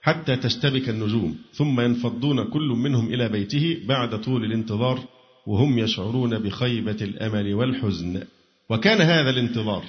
حتى 0.02 0.36
تشتبك 0.36 0.90
النجوم. 0.90 1.38
ثم 1.54 1.82
ينفضون 1.82 2.44
كل 2.44 2.68
منهم 2.68 3.14
إلى 3.14 3.30
بيته 3.30 3.80
بعد 3.88 4.22
طول 4.22 4.46
الانتظار 4.46 5.00
وهم 5.48 5.80
يشعرون 5.80 6.40
بخيبة 6.40 6.98
الأمل 7.02 7.54
والحزن. 7.54 8.24
وكان 8.70 9.02
هذا 9.02 9.30
الانتظار 9.30 9.84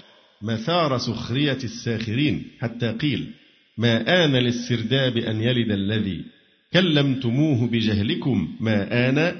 مثار 0.44 0.98
سخرية 0.98 1.58
الساخرين 1.64 2.50
حتى 2.60 2.92
قيل 2.92 3.30
ما 3.78 4.24
آن 4.24 4.36
للسرداب 4.36 5.16
أن 5.16 5.40
يلد 5.40 5.70
الذي 5.70 6.24
كلمتموه 6.72 7.66
بجهلكم 7.66 8.56
ما 8.60 9.08
آن؟ 9.08 9.36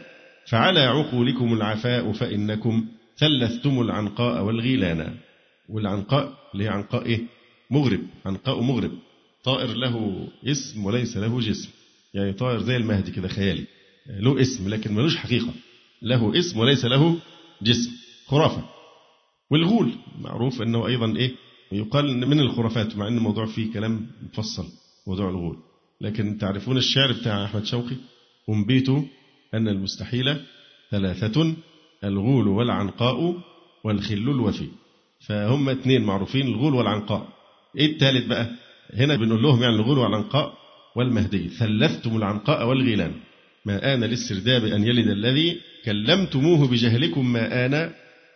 فعلى 0.47 0.81
عقولكم 0.81 1.55
العفاء 1.55 2.13
فإنكم 2.13 2.87
ثلثتم 3.19 3.81
العنقاء 3.81 4.45
والغيلان. 4.45 5.15
والعنقاء 5.69 6.39
اللي 6.55 6.69
عنقاء 6.69 7.07
إيه؟ 7.07 7.21
مغرب 7.71 8.01
عنقاء 8.27 8.61
مغرب. 8.61 8.93
طائر 9.45 9.75
له 9.75 10.29
اسم 10.47 10.85
وليس 10.85 11.17
له 11.17 11.41
جسم. 11.41 11.69
يعني 12.15 12.33
طائر 12.33 12.63
زي 12.63 12.77
المهدي 12.77 13.11
كده 13.11 13.29
خيالي. 13.29 13.65
له 14.07 14.41
اسم 14.41 14.69
لكن 14.69 14.95
ملوش 14.95 15.17
حقيقة. 15.17 15.53
له 16.03 16.39
اسم 16.39 16.59
وليس 16.59 16.85
له 16.85 17.19
جسم. 17.63 17.91
خرافة. 18.27 18.74
والغول 19.55 19.91
معروف 20.21 20.63
أنه 20.63 20.87
أيضا 20.87 21.17
إيه 21.17 21.33
يقال 21.73 22.29
من 22.29 22.41
الخرافات 22.41 22.97
مع 22.97 23.09
أن 23.09 23.17
الموضوع 23.17 23.47
فيه 23.47 23.73
كلام 23.73 24.07
مفصل 24.23 24.65
موضوع 25.07 25.31
الغول. 25.31 25.57
لكن 26.01 26.39
تعرفون 26.39 26.77
الشعر 26.77 27.13
بتاع 27.13 27.45
أحمد 27.45 27.65
شوقي؟ 27.65 27.97
أنبيت 28.49 28.89
أن 29.55 29.69
المستحيل 29.69 30.37
ثلاثة 30.91 31.55
الغول 32.05 32.49
والعنقاء 32.49 33.35
والخل 33.85 34.15
الوفي. 34.15 34.69
فهم 35.27 35.69
اثنين 35.69 36.03
معروفين 36.03 36.47
الغول 36.47 36.75
والعنقاء. 36.75 37.29
إيه 37.79 37.93
الثالث 37.93 38.27
بقى؟ 38.27 38.51
هنا 38.95 39.17
بنقول 39.17 39.43
لهم 39.43 39.63
يعني 39.63 39.75
الغول 39.77 39.99
والعنقاء 39.99 40.53
والمهدي. 40.97 41.49
ثلثتم 41.49 42.17
العنقاء 42.17 42.69
والغيلان. 42.69 43.13
ما 43.65 43.95
آن 43.95 44.05
للسرداب 44.05 44.65
أن 44.65 44.85
يلد 44.85 45.09
الذي 45.09 45.61
كلمتموه 45.85 46.69
بجهلكم 46.69 47.33
ما 47.33 47.67
آن 47.67 47.91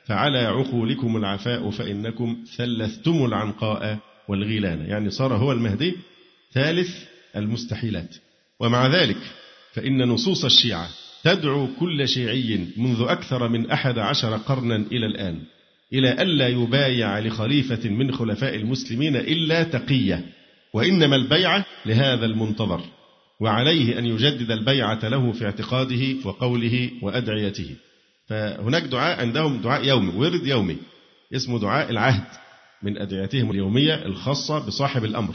فعلى 0.09 0.39
عقولكم 0.39 1.17
العفاء 1.17 1.71
فإنكم 1.71 2.37
ثلثتم 2.57 3.25
العنقاء 3.25 3.99
والغيلان 4.29 4.87
يعني 4.87 5.11
صار 5.11 5.35
هو 5.35 5.53
المهدي 5.53 5.97
ثالث 6.53 7.05
المستحيلات. 7.37 8.17
ومع 8.61 8.87
ذلك 8.87 9.19
فإن 9.73 10.09
نصوص 10.09 10.45
الشيعة 10.45 10.89
تدعو 11.25 11.69
كل 11.81 12.09
شيعي 12.09 12.67
منذ 12.77 13.05
أكثر 13.09 13.49
من 13.49 13.71
أحد 13.71 13.99
عشر 13.99 14.37
قرنا 14.37 14.77
إلى 14.77 15.07
الآن 15.07 15.43
إلى 15.93 16.23
ألا 16.23 16.49
يبايع 16.49 17.19
لخليفة 17.19 17.89
من 17.89 18.13
خلفاء 18.13 18.55
المسلمين 18.55 19.17
إلا 19.17 19.63
تقية 19.63 20.25
وإنما 20.75 21.17
البيعة 21.17 21.65
لهذا 21.87 22.27
المنتظر 22.27 22.81
وعليه 23.41 23.99
أن 23.99 24.07
يجدد 24.07 24.51
البيعة 24.51 25.09
له 25.09 25.33
في 25.33 25.45
اعتقاده 25.45 26.17
وقوله 26.25 26.91
وأدعيته. 27.03 27.77
فهناك 28.29 28.83
دعاء 28.83 29.21
عندهم 29.21 29.57
دعاء 29.61 29.85
يومي 29.89 30.13
ورد 30.17 30.47
يومي 30.47 30.77
اسمه 31.37 31.59
دعاء 31.59 31.91
العهد 31.91 32.25
من 32.83 32.99
أدعيتهم 32.99 33.51
اليومية 33.51 33.95
الخاصة 34.07 34.67
بصاحب 34.67 35.05
الأمر. 35.05 35.35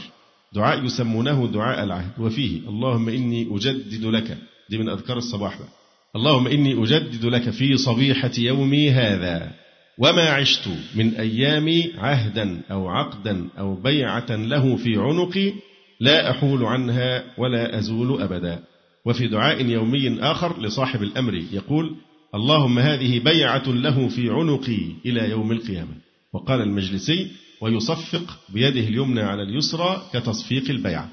دعاء 0.52 0.84
يسمونه 0.84 1.46
دعاء 1.46 1.84
العهد 1.84 2.10
وفيه 2.18 2.68
اللهم 2.68 3.08
إني 3.08 3.48
أجدد 3.56 4.04
لك 4.04 4.38
دي 4.70 4.78
من 4.78 4.88
أذكار 4.88 5.16
الصباح 5.16 5.58
بقى. 5.58 5.68
اللهم 6.16 6.46
إني 6.46 6.82
أجدد 6.82 7.24
لك 7.24 7.50
في 7.50 7.76
صبيحة 7.76 8.30
يومي 8.38 8.90
هذا 8.90 9.50
وما 9.98 10.30
عشت 10.30 10.68
من 10.94 11.14
أيامي 11.14 11.92
عهدا 11.98 12.60
أو 12.70 12.88
عقدا 12.88 13.48
أو 13.58 13.74
بيعة 13.74 14.26
له 14.30 14.76
في 14.76 14.96
عنقي 14.96 15.52
لا 16.00 16.30
أحول 16.30 16.64
عنها 16.64 17.24
ولا 17.38 17.78
أزول 17.78 18.22
أبدا. 18.22 18.62
وفي 19.06 19.28
دعاء 19.28 19.66
يومي 19.66 20.20
آخر 20.20 20.60
لصاحب 20.62 21.02
الأمر 21.02 21.34
يقول 21.52 21.96
اللهم 22.34 22.78
هذه 22.78 23.18
بيعة 23.18 23.68
له 23.68 24.08
في 24.08 24.30
عنقي 24.30 24.78
إلى 25.06 25.30
يوم 25.30 25.52
القيامة. 25.52 25.94
وقال 26.32 26.60
المجلسي 26.60 27.30
ويصفق 27.60 28.38
بيده 28.48 28.80
اليمنى 28.80 29.20
على 29.20 29.42
اليسرى 29.42 30.10
كتصفيق 30.12 30.70
البيعة 30.70 31.08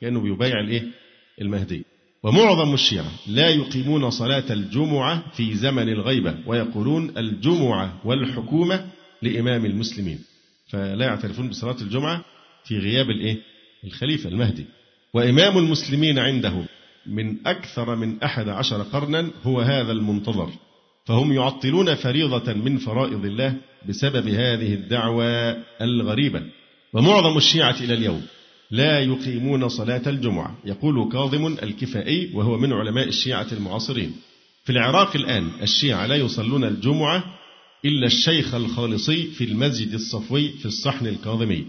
كأنه 0.00 0.20
بيبايع 0.20 0.60
الإيه؟ 0.60 0.82
المهدي. 1.40 1.84
ومعظم 2.22 2.74
الشيعة 2.74 3.10
لا 3.26 3.48
يقيمون 3.48 4.10
صلاة 4.10 4.44
الجمعة 4.52 5.30
في 5.32 5.54
زمن 5.54 5.88
الغيبة 5.88 6.34
ويقولون 6.46 7.18
الجمعة 7.18 8.00
والحكومة 8.04 8.86
لإمام 9.22 9.66
المسلمين. 9.66 10.18
فلا 10.68 11.04
يعترفون 11.04 11.48
بصلاة 11.48 11.76
الجمعة 11.80 12.24
في 12.64 12.78
غياب 12.78 13.10
الإيه؟ 13.10 13.36
الخليفة 13.84 14.28
المهدي. 14.28 14.64
وإمام 15.14 15.58
المسلمين 15.58 16.18
عنده 16.18 16.64
من 17.08 17.46
أكثر 17.46 17.96
من 17.96 18.22
أحد 18.22 18.48
عشر 18.48 18.82
قرنا 18.82 19.30
هو 19.44 19.60
هذا 19.60 19.92
المنتظر. 19.92 20.50
فهم 21.04 21.32
يعطلون 21.32 21.94
فريضة 21.94 22.52
من 22.52 22.78
فرائض 22.78 23.24
الله 23.24 23.54
بسبب 23.88 24.28
هذه 24.28 24.74
الدعوة 24.74 25.56
الغريبة. 25.80 26.42
ومعظم 26.92 27.36
الشيعة 27.36 27.76
إلى 27.80 27.94
اليوم 27.94 28.22
لا 28.70 29.00
يقيمون 29.00 29.68
صلاة 29.68 30.02
الجمعة. 30.06 30.58
يقول 30.64 31.12
كاظم 31.12 31.46
الكفائي 31.46 32.30
وهو 32.34 32.58
من 32.58 32.72
علماء 32.72 33.08
الشيعة 33.08 33.46
المعاصرين. 33.52 34.12
في 34.64 34.72
العراق 34.72 35.16
الآن 35.16 35.50
الشيعة 35.62 36.06
لا 36.06 36.16
يصلون 36.16 36.64
الجمعة 36.64 37.24
إلا 37.84 38.06
الشيخ 38.06 38.54
الخالصي 38.54 39.22
في 39.22 39.44
المسجد 39.44 39.92
الصفوي 39.94 40.48
في 40.48 40.66
الصحن 40.66 41.06
الكاظمي. 41.06 41.66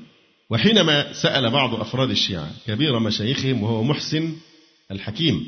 وحينما 0.49 1.13
سأل 1.13 1.49
بعض 1.49 1.75
أفراد 1.75 2.09
الشيعة 2.09 2.51
كبير 2.67 2.99
مشايخهم 2.99 3.63
وهو 3.63 3.83
محسن 3.83 4.33
الحكيم 4.91 5.45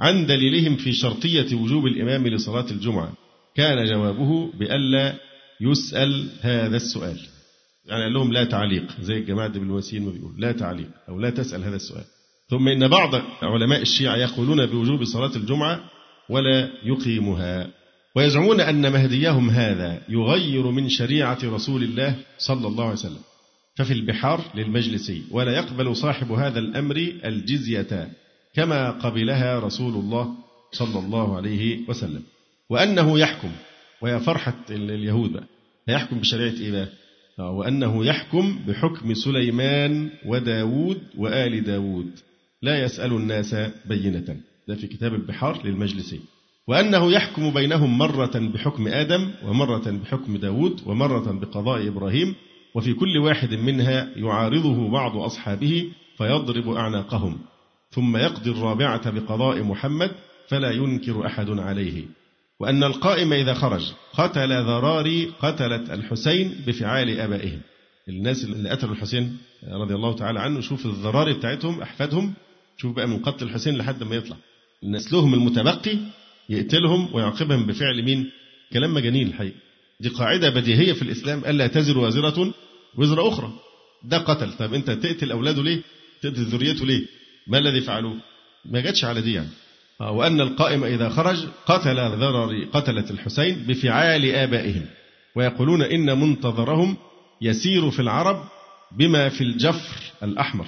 عن 0.00 0.26
دليلهم 0.26 0.76
في 0.76 0.92
شرطية 0.92 1.54
وجوب 1.54 1.86
الإمام 1.86 2.26
لصلاة 2.26 2.70
الجمعة. 2.70 3.12
كان 3.56 3.84
جوابه 3.84 4.52
بألا 4.52 5.14
يسأل 5.60 6.28
هذا 6.40 6.76
السؤال. 6.76 7.18
يعني 7.86 8.02
قال 8.02 8.12
لهم 8.12 8.32
لا 8.32 8.44
تعليق 8.44 9.00
زي 9.00 9.18
الجماعة 9.18 9.46
الدبلوماسيين 9.46 10.04
ما 10.04 10.10
بيقول 10.10 10.40
لا 10.40 10.52
تعليق 10.52 10.88
أو 11.08 11.20
لا 11.20 11.30
تسأل 11.30 11.64
هذا 11.64 11.76
السؤال. 11.76 12.04
ثم 12.50 12.68
إن 12.68 12.88
بعض 12.88 13.14
علماء 13.42 13.82
الشيعة 13.82 14.16
يقولون 14.16 14.66
بوجوب 14.66 15.04
صلاة 15.04 15.36
الجمعة 15.36 15.80
ولا 16.28 16.70
يقيمها. 16.84 17.70
ويزعمون 18.16 18.60
أن 18.60 18.92
مهديهم 18.92 19.50
هذا 19.50 20.02
يغير 20.08 20.70
من 20.70 20.88
شريعة 20.88 21.38
رسول 21.44 21.82
الله 21.82 22.16
صلى 22.38 22.66
الله 22.66 22.84
عليه 22.84 22.92
وسلم. 22.92 23.22
ففي 23.76 23.92
البحار 23.92 24.44
للمجلسي 24.54 25.22
ولا 25.30 25.52
يقبل 25.52 25.96
صاحب 25.96 26.32
هذا 26.32 26.58
الأمر 26.58 26.96
الجزية. 27.24 28.08
كما 28.58 28.90
قبلها 28.90 29.58
رسول 29.58 29.94
الله 29.94 30.34
صلى 30.72 30.98
الله 30.98 31.36
عليه 31.36 31.88
وسلم. 31.88 32.22
وأنه 32.70 33.18
يحكم 33.18 33.50
ويا 34.02 34.18
فرحة 34.18 34.54
اليهود 34.70 35.32
بقى 35.32 35.44
هيحكم 35.88 36.18
بشريعة 36.18 36.52
إيه 36.60 36.72
بقى؟ 36.72 36.88
آه، 37.38 37.50
وأنه 37.50 38.06
يحكم 38.06 38.58
بحكم 38.68 39.14
سليمان 39.14 40.10
وداود 40.26 41.02
وآل 41.18 41.64
داود. 41.64 42.10
لا 42.62 42.82
يسأل 42.84 43.12
الناس 43.12 43.54
بينة. 43.86 44.36
ده 44.68 44.74
في 44.74 44.86
كتاب 44.86 45.14
البحار 45.14 45.66
للمجلسي 45.66 46.20
وأنه 46.68 47.12
يحكم 47.12 47.50
بينهم 47.54 47.98
مرة 47.98 48.38
بحكم 48.54 48.88
آدم 48.88 49.30
ومرة 49.44 49.90
بحكم 49.90 50.36
داود 50.36 50.80
ومرة 50.86 51.32
بقضاء 51.32 51.88
إبراهيم. 51.88 52.34
وفي 52.74 52.94
كل 52.94 53.18
واحد 53.18 53.54
منها 53.54 54.08
يعارضه 54.16 54.88
بعض 54.90 55.16
أصحابه 55.16 55.88
فيضرب 56.18 56.70
أعناقهم. 56.70 57.38
ثم 57.90 58.16
يقضي 58.16 58.50
الرابعة 58.50 59.10
بقضاء 59.10 59.62
محمد 59.62 60.10
فلا 60.48 60.70
ينكر 60.70 61.26
أحد 61.26 61.50
عليه. 61.50 62.04
وأن 62.60 62.84
القائم 62.84 63.32
إذا 63.32 63.54
خرج 63.54 63.92
قتل 64.14 64.52
ذراري 64.64 65.32
قتلت 65.40 65.90
الحسين 65.90 66.54
بفعال 66.66 67.20
آبائهم. 67.20 67.60
الناس 68.08 68.44
اللي 68.44 68.70
قتلوا 68.70 68.92
الحسين 68.94 69.36
رضي 69.68 69.94
الله 69.94 70.14
تعالى 70.16 70.40
عنه 70.40 70.60
شوف 70.60 70.86
الذراري 70.86 71.34
بتاعتهم 71.34 71.82
أحفادهم 71.82 72.34
شوف 72.76 72.96
بقى 72.96 73.08
من 73.08 73.18
قتل 73.18 73.46
الحسين 73.46 73.76
لحد 73.76 74.02
ما 74.02 74.16
يطلع. 74.16 74.36
نسلهم 74.84 75.34
المتبقي 75.34 75.98
يقتلهم 76.48 77.14
ويعاقبهم 77.14 77.66
بفعل 77.66 78.02
مين؟ 78.02 78.30
كلام 78.72 78.94
مجانين 78.94 79.26
الحقيقة. 79.26 79.56
دي 80.00 80.08
قاعدة 80.08 80.50
بديهية 80.50 80.92
في 80.92 81.02
الإسلام 81.02 81.42
ألا 81.46 81.66
تزر 81.66 81.98
وازرة 81.98 82.54
وزر 82.96 83.28
أخرى. 83.28 83.52
ده 84.04 84.18
قتل. 84.18 84.52
طب 84.52 84.74
أنت 84.74 84.90
تقتل 84.90 85.30
أولاده 85.30 85.62
ليه؟ 85.62 85.82
تقتل 86.22 86.42
ذريته 86.42 86.86
ليه؟ 86.86 87.06
ما 87.48 87.58
الذي 87.58 87.80
فعلوه؟ 87.80 88.16
ما 88.64 88.80
جاتش 88.80 89.04
على 89.04 89.20
دي 89.20 89.32
يعني 89.32 89.48
وأن 90.00 90.40
القائم 90.40 90.84
إذا 90.84 91.08
خرج 91.08 91.46
قتل 91.66 91.96
ذرر 91.96 92.64
قتلة 92.64 93.10
الحسين 93.10 93.54
بفعال 93.54 94.34
آبائهم 94.34 94.86
ويقولون 95.36 95.82
إن 95.82 96.20
منتظرهم 96.20 96.96
يسير 97.42 97.90
في 97.90 98.02
العرب 98.02 98.44
بما 98.92 99.28
في 99.28 99.44
الجفر 99.44 100.12
الأحمر 100.22 100.66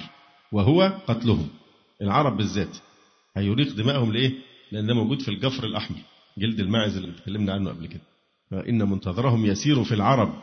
وهو 0.51 0.93
قتلهم. 1.07 1.47
العرب 2.01 2.37
بالذات 2.37 2.77
هيريق 3.37 3.73
دمائهم 3.73 4.13
لإيه؟ 4.13 4.31
لأن 4.71 4.87
ده 4.87 4.93
موجود 4.93 5.21
في 5.21 5.29
الجفر 5.31 5.63
الأحمر. 5.63 5.97
جلد 6.37 6.59
الماعز 6.59 6.97
اللي 6.97 7.09
اتكلمنا 7.11 7.53
عنه 7.53 7.69
قبل 7.69 7.87
كده. 7.87 8.01
فإن 8.51 8.89
منتظرهم 8.89 9.45
يسير 9.45 9.83
في 9.83 9.93
العرب 9.93 10.33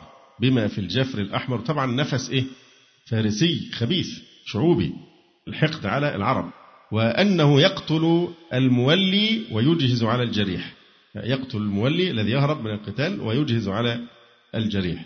بما 0.41 0.69
في 0.69 0.79
الجفر 0.79 1.19
الأحمر. 1.19 1.61
طبعا 1.61 1.87
نفس 1.87 2.31
إيه؟ 2.31 2.45
فارسي 3.07 3.71
خبيث 3.73 4.09
شعوبي. 4.47 4.93
الحقد 5.49 5.87
على 5.87 6.17
العرب 6.17 6.51
وأنه 6.93 7.61
يقتل 7.61 8.29
المولي 8.55 9.43
ويجهز 9.53 10.05
على 10.05 10.23
الجريح. 10.23 10.73
يقتل 11.17 11.59
المولي 11.59 12.11
الذي 12.11 12.31
يهرب 12.31 12.65
من 12.65 12.71
القتال 12.71 13.21
ويجهز 13.21 13.69
على 13.69 14.01
الجريح. 14.55 15.05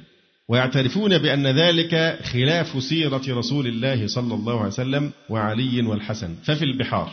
ويعترفون 0.48 1.18
بأن 1.18 1.46
ذلك 1.46 2.18
خلاف 2.32 2.82
سيرة 2.82 3.22
رسول 3.28 3.66
الله 3.66 4.06
صلى 4.06 4.34
الله 4.34 4.58
عليه 4.58 4.68
وسلم 4.68 5.12
وعلي 5.28 5.82
والحسن. 5.82 6.34
ففي 6.44 6.64
البحار 6.64 7.10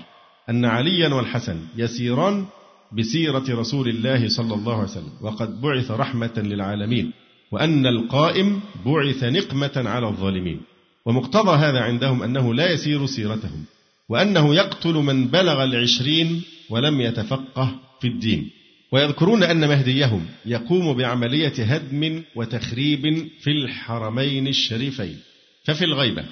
أن 0.49 0.65
عليا 0.65 1.13
والحسن 1.13 1.59
يسيران 1.77 2.45
بسيرة 2.91 3.43
رسول 3.49 3.89
الله 3.89 4.27
صلى 4.27 4.53
الله 4.53 4.73
عليه 4.73 4.83
وسلم 4.83 5.11
وقد 5.21 5.61
بعث 5.61 5.91
رحمة 5.91 6.33
للعالمين 6.37 7.11
وأن 7.51 7.85
القائم 7.85 8.61
بعث 8.85 9.23
نقمة 9.23 9.89
على 9.89 10.07
الظالمين. 10.07 10.61
ومقتضى 11.09 11.51
هذا 11.51 11.79
عندهم 11.79 12.23
أنه 12.23 12.53
لا 12.53 12.71
يسير 12.71 13.05
سيرتهم 13.05 13.65
وأنه 14.09 14.55
يقتل 14.55 14.93
من 14.93 15.27
بلغ 15.27 15.63
العشرين 15.63 16.41
ولم 16.69 17.01
يتفقه 17.01 17.79
في 18.01 18.07
الدين. 18.07 18.49
ويذكرون 18.91 19.43
أن 19.43 19.67
مهديهم 19.67 20.25
يقوم 20.45 20.93
بعملية 20.93 21.53
هدم 21.63 22.23
وتخريب 22.35 23.01
في 23.39 23.51
الحرمين 23.51 24.47
الشريفين. 24.47 25.17
ففي 25.63 25.85
الغيبة 25.85 26.25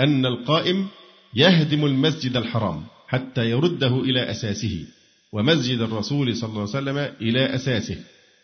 أن 0.00 0.26
القائم 0.26 0.86
يهدم 1.34 1.84
المسجد 1.84 2.36
الحرام 2.36 2.84
حتى 3.08 3.50
يرده 3.50 4.00
إلى 4.00 4.30
أساسه 4.30 4.84
ومسجد 5.32 5.80
الرسول 5.80 6.36
صلى 6.36 6.48
الله 6.48 6.60
عليه 6.60 6.70
وسلم 6.70 6.98
إلى 7.20 7.54
أساسه 7.54 7.96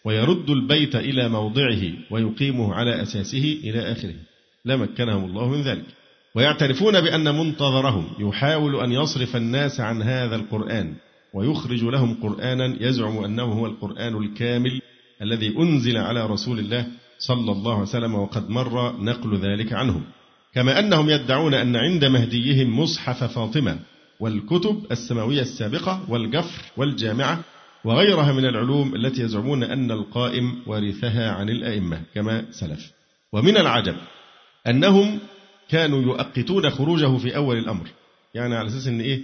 ويرد 0.05 0.51
البيت 0.51 0.96
إلى 0.96 1.29
موضعه 1.29 1.83
ويقيمه 2.11 2.74
على 2.74 3.03
أساسه 3.03 3.59
إلى 3.64 3.92
آخره. 3.92 4.28
لا 4.68 4.76
مكنهم 4.76 5.24
الله 5.24 5.48
من 5.48 5.62
ذلك. 5.62 5.85
ويعترفون 6.35 7.00
بأن 7.00 7.38
منتظرهم. 7.38 8.07
يحاول 8.18 8.81
أن 8.81 8.92
يصرف 8.92 9.37
الناس 9.37 9.81
عن 9.81 10.02
هذا 10.02 10.37
القرآن. 10.37 10.94
ويخرج 11.35 11.85
لهم 11.85 12.16
قرآنا 12.22 12.76
يزعم 12.81 13.24
أنه 13.24 13.44
هو 13.44 13.66
القرآن 13.66 14.16
الكامل 14.16 14.81
الذي 15.22 15.59
أنزل 15.59 15.96
على 15.96 16.26
رسول 16.26 16.59
الله 16.59 16.87
صلى 17.18 17.52
الله 17.52 17.72
عليه 17.72 17.83
وسلم 17.83 18.14
وقد 18.14 18.50
مر 18.50 18.96
نقل 19.02 19.37
ذلك 19.37 19.72
عنهم. 19.72 20.02
كما 20.54 20.78
أنهم 20.78 21.11
يدعون 21.11 21.54
أن 21.54 21.76
عند 21.76 22.04
مهديهم 22.04 22.81
مصحف 22.81 23.24
فاطمة 23.24 23.78
والكتب 24.20 24.87
السماوية 24.90 25.40
السابقة 25.40 26.04
والجفر 26.09 26.62
والجامعة 26.76 27.40
وغيرها 27.85 28.33
من 28.33 28.44
العلوم 28.44 28.94
التي 28.94 29.22
يزعمون 29.22 29.62
أن 29.64 29.90
القائم 29.90 30.62
ورثها 30.66 31.31
عن 31.33 31.48
الأئمة 31.48 32.02
كما 32.14 32.44
سلف. 32.50 32.92
ومن 33.33 33.57
العجب 33.57 33.96
أنهم 34.66 35.18
كانوا 35.68 36.03
يؤقتون 36.03 36.71
خروجه 36.71 37.16
في 37.16 37.37
أول 37.37 37.59
الأمر. 37.59 37.88
يعني 38.35 38.55
على 38.57 38.68
أساس 38.68 38.87
إن 38.87 39.01
إيه؟ 39.01 39.21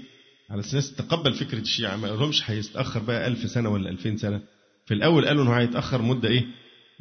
على 0.51 0.61
أساس 0.61 0.95
تقبل 0.95 1.33
فكرة 1.35 1.59
الشيعة. 1.59 1.97
ما 1.97 2.09
قالهمش 2.09 2.51
هيتأخر 2.51 3.01
بقى 3.01 3.27
ألف 3.27 3.51
سنة 3.51 3.69
ولا 3.69 3.91
ألفين 3.91 4.17
سنة. 4.17 4.41
في 4.87 4.95
الأول 4.95 5.27
قالوا 5.27 5.43
إنه 5.45 5.53
هيتأخر 5.53 6.03
مدة 6.03 6.29
إيه؟ 6.29 6.45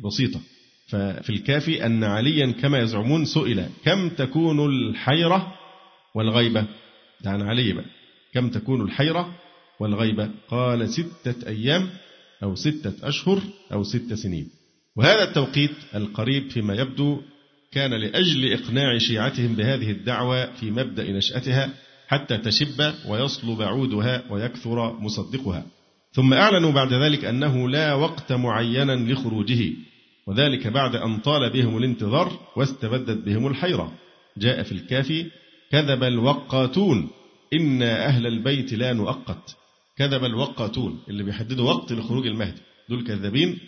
بسيطة. 0.06 0.40
ففي 0.88 1.30
الكافي 1.30 1.86
أن 1.86 2.04
عليا 2.04 2.52
كما 2.52 2.80
يزعمون 2.80 3.26
سئل 3.26 3.66
كم 3.86 4.10
تكون 4.10 4.66
الحيرة 4.70 5.54
والغيبة؟ 6.16 6.66
عن 7.26 7.42
علي 7.42 7.74
بقى 7.74 7.86
كم 8.34 8.50
تكون 8.50 8.82
الحيرة 8.82 9.36
والغيبة؟ 9.80 10.30
قال 10.48 10.90
ستة 10.90 11.48
أيام 11.48 11.90
أو 12.44 12.56
ستة 12.56 12.94
أشهر 13.08 13.40
أو 13.74 13.84
ست 13.84 14.14
سنين. 14.14 14.50
وهذا 14.96 15.24
التوقيت 15.24 15.72
القريب 15.96 16.50
فيما 16.50 16.74
يبدو 16.76 17.22
كان 17.74 17.94
لأجل 17.94 18.54
إقناع 18.54 18.98
شيعتهم 18.98 19.56
بهذه 19.56 19.92
الدعوة 19.92 20.56
في 20.56 20.72
مبدأ 20.72 21.12
نشأتها 21.12 21.70
حتى 22.08 22.38
تشب 22.38 22.94
ويصلب 23.08 23.62
عودها 23.62 24.24
ويكثر 24.30 24.94
مصدقها. 25.00 25.66
ثم 26.12 26.34
أعلنوا 26.34 26.72
بعد 26.72 26.94
ذلك 26.94 27.26
أنه 27.26 27.70
لا 27.70 27.94
وقت 27.94 28.32
معينا 28.32 29.12
لخروجه 29.12 29.74
وذلك 30.28 30.68
بعد 30.68 30.96
أن 30.96 31.18
طال 31.18 31.50
بهم 31.50 31.78
الانتظار 31.78 32.40
واستبدت 32.56 33.26
بهم 33.26 33.48
الحيرة. 33.48 33.92
جاء 34.38 34.64
في 34.64 34.72
الكافي 34.72 35.26
كذب 35.72 36.04
الوقاتون 36.04 37.10
إن 37.54 37.82
أهل 37.84 38.28
البيت 38.28 38.74
لا 38.74 38.94
نؤقت. 38.94 39.56
كذب 39.98 40.24
الوقاتون 40.24 41.00
اللي 41.10 41.24
بيحددوا 41.24 41.70
وقت 41.74 41.94
لخروج 41.94 42.28
المهدي. 42.28 42.62
دول 42.90 43.04
كذابين 43.04 43.60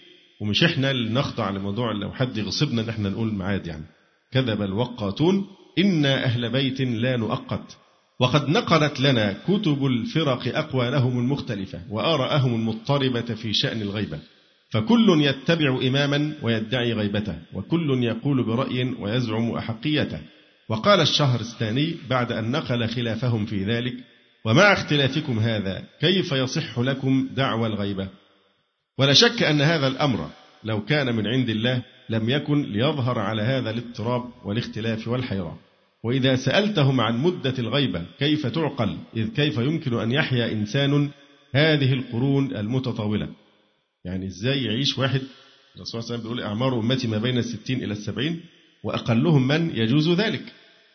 ومش 0.41 0.63
إحنا 0.63 0.91
اللي 0.91 1.09
نخضع 1.09 1.49
لموضوع 1.49 1.91
لو 1.91 2.11
حد 2.11 2.37
يغصبنا 2.37 2.81
إن 2.81 2.89
إحنا 2.89 3.09
نقول 3.09 3.33
ميعاد 3.33 3.67
يعني. 3.67 3.85
كذب 4.31 4.61
الوقاتون 4.61 5.45
إنا 5.79 6.23
أهل 6.23 6.49
بيت 6.49 6.81
لا 6.81 7.17
نؤقت. 7.17 7.77
وقد 8.19 8.49
نقلت 8.49 8.99
لنا 8.99 9.35
كتب 9.47 9.85
الفرق 9.85 10.57
أقوالهم 10.57 11.19
المختلفة 11.19 11.81
وآراءهم 11.89 12.55
المضطربة 12.55 13.21
في 13.21 13.53
شأن 13.53 13.81
الغيبة. 13.81 14.19
فكل 14.69 15.21
يتبع 15.21 15.79
إماما 15.87 16.33
ويدعي 16.41 16.93
غيبته 16.93 17.35
وكل 17.53 18.03
يقول 18.03 18.43
برأي 18.43 18.83
ويزعم 18.99 19.51
أحقيته. 19.51 20.19
وقال 20.69 20.99
الشهر 20.99 21.39
الثاني 21.39 21.95
بعد 22.09 22.31
أن 22.31 22.51
نقل 22.51 22.87
خلافهم 22.87 23.45
في 23.45 23.63
ذلك 23.63 23.93
ومع 24.45 24.73
اختلافكم 24.73 25.39
هذا 25.39 25.83
كيف 26.01 26.31
يصح 26.31 26.79
لكم 26.79 27.29
دعوى 27.35 27.67
الغيبة؟ 27.67 28.07
ولا 28.97 29.13
شك 29.13 29.43
أن 29.43 29.61
هذا 29.61 29.87
الأمر 29.87 30.29
لو 30.63 30.85
كان 30.85 31.15
من 31.15 31.27
عند 31.27 31.49
الله 31.49 31.81
لم 32.09 32.29
يكن 32.29 32.61
ليظهر 32.61 33.19
على 33.19 33.41
هذا 33.41 33.69
الاضطراب 33.69 34.23
والاختلاف 34.45 35.07
والحيرة 35.07 35.59
وإذا 36.03 36.35
سألتهم 36.35 37.01
عن 37.01 37.17
مدة 37.17 37.53
الغيبة 37.59 38.05
كيف 38.19 38.47
تعقل 38.47 38.97
إذ 39.17 39.27
كيف 39.27 39.57
يمكن 39.57 39.99
أن 39.99 40.11
يحيا 40.11 40.51
إنسان 40.51 41.09
هذه 41.55 41.93
القرون 41.93 42.55
المتطاولة؟ 42.55 43.29
يعني 44.05 44.27
إزاي 44.27 44.63
يعيش 44.63 44.97
واحد؟ 44.97 45.21
الرسول 45.75 45.85
صلى 45.85 45.99
الله 45.99 46.11
عليه 46.11 46.19
وسلم 46.19 46.21
بيقول 46.21 46.41
أعمار 46.41 46.79
أمتي 46.79 47.07
ما 47.07 47.17
بين 47.17 47.37
الستين 47.37 47.83
إلى 47.83 47.93
السبعين 47.93 48.41
وأقلهم 48.83 49.47
من 49.47 49.71
يجوز 49.75 50.09
ذلك. 50.09 50.43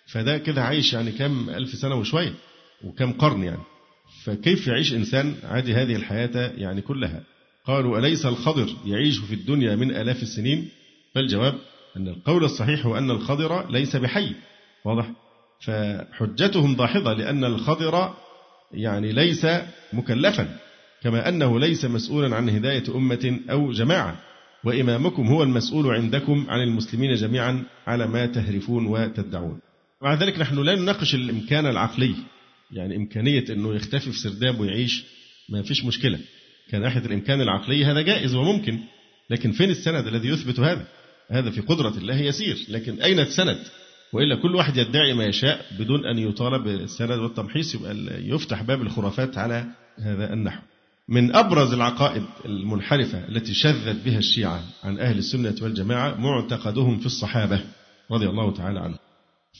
فده 0.06 0.38
كده 0.38 0.62
عايش 0.62 0.92
يعني 0.92 1.12
كم 1.12 1.50
ألف 1.50 1.70
سنة 1.70 1.94
وشوية 1.94 2.34
وكم 2.84 3.12
قرن 3.12 3.44
يعني. 3.44 3.62
فكيف 4.24 4.66
يعيش 4.66 4.92
إنسان 4.92 5.34
عادي 5.44 5.74
هذه 5.74 5.96
الحياة 5.96 6.52
يعني 6.56 6.80
كلها؟ 6.80 7.22
قالوا 7.64 7.98
أليس 7.98 8.26
الخضر 8.26 8.76
يعيش 8.86 9.18
في 9.18 9.34
الدنيا 9.34 9.76
من 9.76 9.90
آلاف 9.90 10.22
السنين؟ 10.22 10.68
فالجواب 11.14 11.54
أن 11.96 12.08
القول 12.08 12.44
الصحيح 12.44 12.86
هو 12.86 12.98
أن 12.98 13.10
الخضر 13.10 13.70
ليس 13.70 13.96
بحي 13.96 14.34
واضح؟ 14.84 15.10
فحجتهم 15.60 16.76
داحضة 16.76 17.12
لأن 17.12 17.44
الخضر 17.44 18.14
يعني 18.72 19.12
ليس 19.12 19.46
مكلفا 19.92 20.58
كما 21.02 21.28
أنه 21.28 21.60
ليس 21.60 21.84
مسؤولا 21.84 22.36
عن 22.36 22.48
هداية 22.48 22.84
أمة 22.94 23.40
أو 23.50 23.72
جماعة 23.72 24.20
وإمامكم 24.64 25.26
هو 25.26 25.42
المسؤول 25.42 25.94
عندكم 25.94 26.46
عن 26.48 26.62
المسلمين 26.62 27.14
جميعا 27.14 27.64
على 27.86 28.06
ما 28.06 28.26
تهرفون 28.26 28.86
وتدعون. 28.86 29.60
مع 30.02 30.14
ذلك 30.14 30.38
نحن 30.38 30.58
لا 30.58 30.74
نناقش 30.74 31.14
الإمكان 31.14 31.66
العقلي 31.66 32.14
يعني 32.72 32.96
إمكانية 32.96 33.44
أنه 33.50 33.74
يختفي 33.74 34.12
في 34.12 34.18
سرداب 34.18 34.60
ويعيش 34.60 35.04
ما 35.48 35.62
فيش 35.62 35.84
مشكلة. 35.84 36.18
كان 36.70 36.82
ناحية 36.82 37.00
الإمكان 37.00 37.40
العقلي 37.40 37.84
هذا 37.84 38.00
جائز 38.00 38.34
وممكن. 38.34 38.78
لكن 39.30 39.52
فين 39.52 39.70
السند 39.70 40.06
الذي 40.06 40.28
يثبت 40.28 40.60
هذا؟ 40.60 40.86
هذا 41.30 41.50
في 41.50 41.60
قدرة 41.60 41.98
الله 41.98 42.20
يسير. 42.20 42.56
لكن 42.68 43.02
أين 43.02 43.20
السند؟ 43.20 43.58
وإلا 44.12 44.42
كل 44.42 44.54
واحد 44.54 44.76
يدعي 44.76 45.14
ما 45.14 45.24
يشاء 45.24 45.66
بدون 45.78 46.06
أن 46.06 46.18
يطالب 46.18 46.64
بالسند 46.64 47.18
والتمحيص 47.18 47.74
يبقى 47.74 47.94
يفتح 48.08 48.62
باب 48.62 48.82
الخرافات 48.82 49.38
على 49.38 49.66
هذا 49.98 50.32
النحو. 50.32 50.60
من 51.08 51.36
أبرز 51.36 51.72
العقائد 51.72 52.22
المنحرفة 52.44 53.28
التي 53.28 53.54
شذت 53.54 54.04
بها 54.04 54.18
الشيعة 54.18 54.62
عن 54.84 54.98
أهل 54.98 55.18
السنة 55.18 55.54
والجماعة 55.62 56.14
معتقدهم 56.14 56.98
في 56.98 57.06
الصحابة 57.06 57.60
رضي 58.10 58.28
الله 58.28 58.54
تعالى 58.54 58.80
عنهم. 58.80 58.98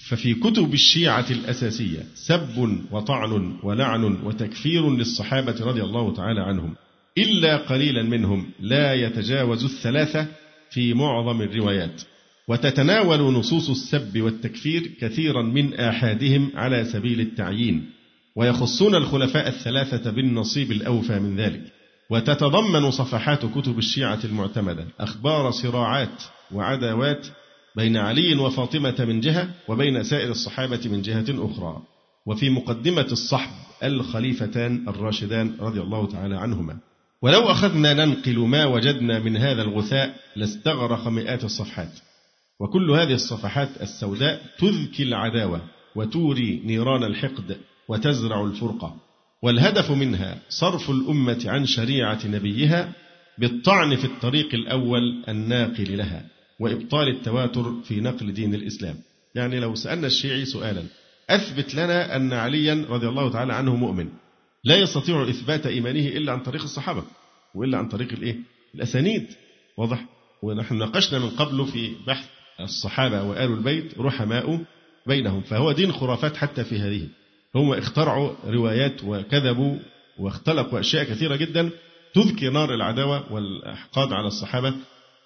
ففي 0.09 0.35
كتب 0.35 0.75
الشيعة 0.75 1.27
الأساسية 1.31 2.07
سب 2.14 2.79
وطعن 2.90 3.59
ولعن 3.62 4.05
وتكفير 4.05 4.90
للصحابة 4.90 5.64
رضي 5.64 5.83
الله 5.83 6.14
تعالى 6.14 6.40
عنهم. 6.40 6.75
إلا 7.18 7.57
قليلا 7.57 8.03
منهم 8.03 8.51
لا 8.61 8.94
يتجاوز 8.94 9.64
الثلاثة 9.64 10.27
في 10.70 10.94
معظم 10.94 11.42
الروايات. 11.42 12.03
وتتناول 12.49 13.18
نصوص 13.18 13.70
السب 13.70 14.20
والتكفير 14.20 14.90
كثيرا 15.01 15.42
من 15.42 15.75
آحادهم 15.75 16.51
على 16.55 16.85
سبيل 16.85 17.20
التعيين 17.20 17.90
ويخصون 18.37 18.94
الخلفاء 18.94 19.49
الثلاثة 19.49 20.11
بالنصيب 20.11 20.73
الأوفى 20.73 21.18
من 21.18 21.37
ذلك. 21.37 21.62
وتتضمن 22.11 22.90
صفحات 22.90 23.46
كتب 23.46 23.79
الشيعة 23.79 24.18
المعتمدة 24.25 24.87
أخبار 25.01 25.51
صراعات 25.51 26.23
وعداوات 26.53 27.27
بين 27.77 27.96
علي 27.96 28.35
وفاطمة 28.35 28.94
من 28.99 29.20
جهة 29.20 29.51
وبين 29.68 30.03
سائر 30.03 30.31
الصحابة 30.31 30.81
من 30.85 31.03
جهة 31.03 31.25
أخرى. 31.29 31.83
وفي 32.27 32.51
مقدمة 32.51 33.07
الصحب 33.12 33.51
الخليفتان 33.83 34.88
الراشدان 34.88 35.57
رضي 35.61 35.81
الله 35.81 36.07
تعالى 36.07 36.37
عنهما. 36.37 36.89
ولو 37.22 37.50
أخذنا 37.50 37.94
ننقل 37.94 38.38
ما 38.38 38.64
وجدنا 38.66 39.18
من 39.18 39.37
هذا 39.37 39.62
الغثاء 39.62 40.14
لاستغرق 40.37 41.09
مئات 41.09 41.44
الصفحات. 41.44 41.92
وكل 42.61 42.90
هذه 42.90 43.14
الصفحات 43.14 43.68
السوداء 43.80 44.42
تذكي 44.59 45.02
العداوة 45.02 45.62
وتوري 45.96 46.62
نيران 46.64 47.04
الحقد 47.04 47.56
وتزرع 47.88 48.44
الفرقة. 48.44 48.96
والهدف 49.42 49.90
منها 49.90 50.38
صرف 50.48 50.90
الأمة 50.90 51.42
عن 51.46 51.66
شريعة 51.66 52.26
نبيها 52.26 52.92
بالطعن 53.38 53.96
في 53.96 54.04
الطريق 54.04 54.54
الأول 54.54 55.24
الناقل 55.28 55.96
لها 55.96 56.24
وإبطال 56.61 57.09
التواتر 57.09 57.74
في 57.85 58.00
نقل 58.00 58.33
دين 58.33 58.54
الإسلام. 58.54 58.96
يعني 59.35 59.61
لو 59.61 59.74
سألنا 59.74 60.06
الشيعي 60.06 60.44
سؤالا 60.44 60.83
أثبت 61.30 61.74
لنا 61.74 62.16
أن 62.16 62.33
عليا 62.33 62.87
رضي 62.88 63.09
الله 63.09 63.30
تعالى 63.30 63.52
عنه 63.52 63.76
مؤمن. 63.76 64.09
لا 64.64 64.77
يستطيع 64.77 65.29
إثبات 65.29 65.66
إيمانه 65.66 66.09
إلا 66.09 66.33
عن 66.33 66.40
طريق 66.40 66.62
الصحابة 66.62 67.03
وإلا 67.55 67.79
عن 67.79 67.88
طريق 67.88 68.12
الإيه؟ 68.12 68.37
الأسانيد. 68.75 69.27
واضح؟ 69.77 70.05
ونحن 70.42 70.79
ناقشنا 70.79 71.18
من 71.18 71.31
قبل 71.31 71.66
في 71.66 71.92
بحث 72.07 72.29
الصحابة 72.61 73.23
وآل 73.23 73.53
البيت 73.53 73.99
رحماء 73.99 74.64
بينهم 75.07 75.40
فهو 75.40 75.73
دين 75.73 75.92
خرافات 75.92 76.37
حتى 76.37 76.64
في 76.64 76.79
هذه. 76.79 77.09
هم 77.55 77.73
اخترعوا 77.73 78.33
روايات 78.46 79.05
وكذبوا 79.05 79.79
واختلقوا 80.18 80.81
أشياء 80.81 81.05
كثيرة 81.05 81.37
جدا 81.37 81.70
تذكي 82.14 82.49
نار 82.49 82.75
العداوة 82.75 83.33
والأحقاد 83.33 84.12
على 84.12 84.27
الصحابة 84.27 84.75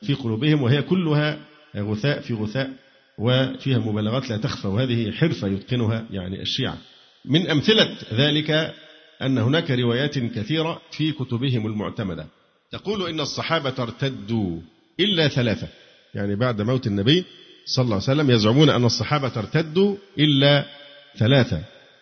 في 0.07 0.14
قلوبهم 0.14 0.62
وهي 0.62 0.83
كلها 0.83 1.38
غثاء 1.77 2.20
في 2.20 2.35
غثاء 2.35 2.70
وفيها 3.18 3.79
مبالغات 3.79 4.31
لا 4.31 4.37
تخفى 4.37 4.68
وهذه 4.68 5.11
حرفة 5.11 5.49
يتقنها 5.49 6.07
يعني 6.11 6.42
الشيعة. 6.42 6.79
من 7.25 7.51
أمثلة 7.51 7.97
ذلك 8.12 8.75
أن 9.22 9.38
هناك 9.38 9.70
روايات 9.70 10.18
كثيرة 10.18 10.81
في 10.90 11.12
كتبهم 11.12 11.66
المعتمدة. 11.66 12.27
تقول 12.72 13.09
إن 13.09 13.20
الصحابة 13.20 13.74
ارتدوا 13.79 14.61
إلا 15.00 15.29
ثلاثة. 15.29 15.68
يعني 16.14 16.37
بعد 16.37 16.62
موت 16.62 16.87
النبي 16.87 17.24
صلى 17.66 17.85
الله 17.85 17.94
عليه 17.94 18.05
وسلم 18.05 18.31
يزعمون 18.31 18.71
أن 18.71 18.85
الصحابة 18.85 19.33
ارتدوا 19.37 19.96
إلا 20.19 20.65
ثلاثة. 21.19 21.60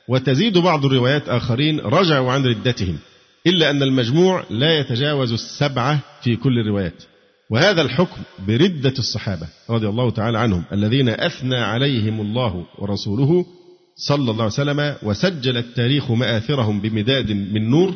وتزيد 0.08 0.58
بعض 0.58 0.84
الروايات 0.84 1.28
آخرين 1.28 1.80
رجعوا 1.80 2.32
عن 2.32 2.46
ردتهم 2.46 2.98
إلا 3.46 3.70
أن 3.70 3.82
المجموع 3.82 4.44
لا 4.50 4.78
يتجاوز 4.78 5.32
السبعة 5.32 6.00
في 6.22 6.36
كل 6.36 6.58
الروايات. 6.58 7.02
وهذا 7.50 7.82
الحكم 7.82 8.22
بردة 8.48 8.94
الصحابة 8.98 9.48
رضي 9.70 9.88
الله 9.88 10.10
تعالى 10.10 10.38
عنهم 10.38 10.64
الذين 10.72 11.08
أثنى 11.08 11.56
عليهم 11.56 12.20
الله 12.20 12.66
ورسوله 12.78 13.46
صلى 13.96 14.30
الله 14.30 14.42
عليه 14.42 14.44
وسلم 14.44 14.96
وسجل 15.02 15.56
التاريخ 15.56 16.10
مآثرهم 16.10 16.80
بمداد 16.80 17.32
من 17.32 17.70
نور 17.70 17.94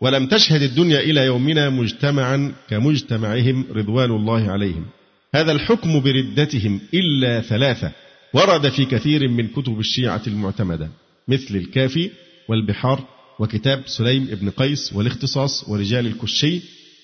ولم 0.00 0.26
تشهد 0.26 0.62
الدنيا 0.62 1.00
إلى 1.00 1.24
يومنا 1.26 1.70
مجتمعا 1.70 2.52
كمجتمعهم 2.70 3.64
رضوان 3.72 4.10
الله 4.10 4.50
عليهم. 4.50 4.86
هذا 5.34 5.52
الحكم 5.52 6.00
بردتهم 6.00 6.80
إلا 6.94 7.40
ثلاثة 7.40 7.92
ورد 8.34 8.68
في 8.68 8.84
كثير 8.84 9.28
من 9.28 9.48
كتب 9.48 9.80
الشيعة 9.80 10.22
المعتمدة 10.26 10.88
مثل 11.28 11.56
الكافي 11.56 12.10
والبحار 12.48 13.04
وكتاب 13.38 13.82
سليم 13.86 14.24
بن 14.24 14.50
قيس 14.50 14.92
والاختصاص 14.92 15.68
ورجال 15.68 16.06
الكشي 16.06 16.60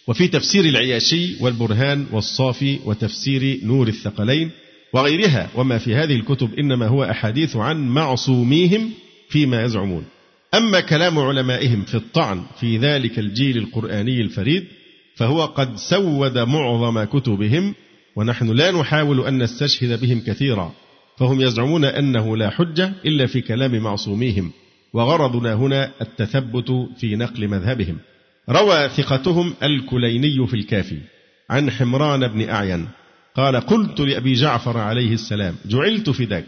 وفي 0.07 0.29
تفسير 0.29 0.65
العياشي 0.65 1.37
والبرهان 1.41 2.07
والصافي 2.13 2.79
وتفسير 2.85 3.61
نور 3.63 3.89
الثقلين 3.89 4.51
وغيرها. 4.95 5.49
وما 5.55 5.79
في 5.79 5.95
هذه 5.95 6.15
الكتب 6.15 6.55
إنما 6.59 6.87
هو 6.87 7.05
أحاديث 7.05 7.57
عن 7.57 7.89
معصوميهم 7.89 8.91
فيما 9.29 9.63
يزعمون. 9.63 10.05
أما 10.55 10.81
كلام 10.81 11.19
علمائهم 11.19 11.83
في 11.83 11.95
الطعن 11.95 12.43
في 12.61 12.79
ذلك 12.79 13.19
الجيل 13.19 13.59
القرآني 13.59 14.21
الفريد 14.21 14.65
فهو 15.17 15.45
قد 15.45 15.77
سود 15.77 16.39
معظم 16.39 17.05
كتبهم 17.05 17.75
ونحن 18.17 18.51
لا 18.51 18.71
نحاول 18.71 19.27
أن 19.27 19.43
نستشهد 19.43 20.01
بهم 20.01 20.21
كثيرا. 20.21 20.73
فهم 21.19 21.41
يزعمون 21.41 21.85
أنه 21.85 22.37
لا 22.37 22.51
حجة 22.51 22.93
إلا 23.07 23.27
في 23.27 23.41
كلام 23.41 23.79
معصوميهم 23.79 24.53
وغرضنا 24.93 25.55
هنا 25.55 25.91
التثبت 26.01 26.71
في 26.99 27.17
نقل 27.17 27.49
مذهبهم. 27.49 27.99
روى 28.51 28.89
ثقتهم 28.89 29.55
الكليني 29.63 30.47
في 30.47 30.55
الكافي 30.55 30.99
عن 31.51 31.71
حمران 31.71 32.29
بن 32.29 32.49
أعين 32.49 32.89
قال 33.37 33.57
قلت 33.57 34.01
لأبي 34.01 34.33
جعفر 34.33 34.79
عليه 34.79 35.13
السلام 35.13 35.57
جعلت 35.67 36.11
فداك. 36.11 36.45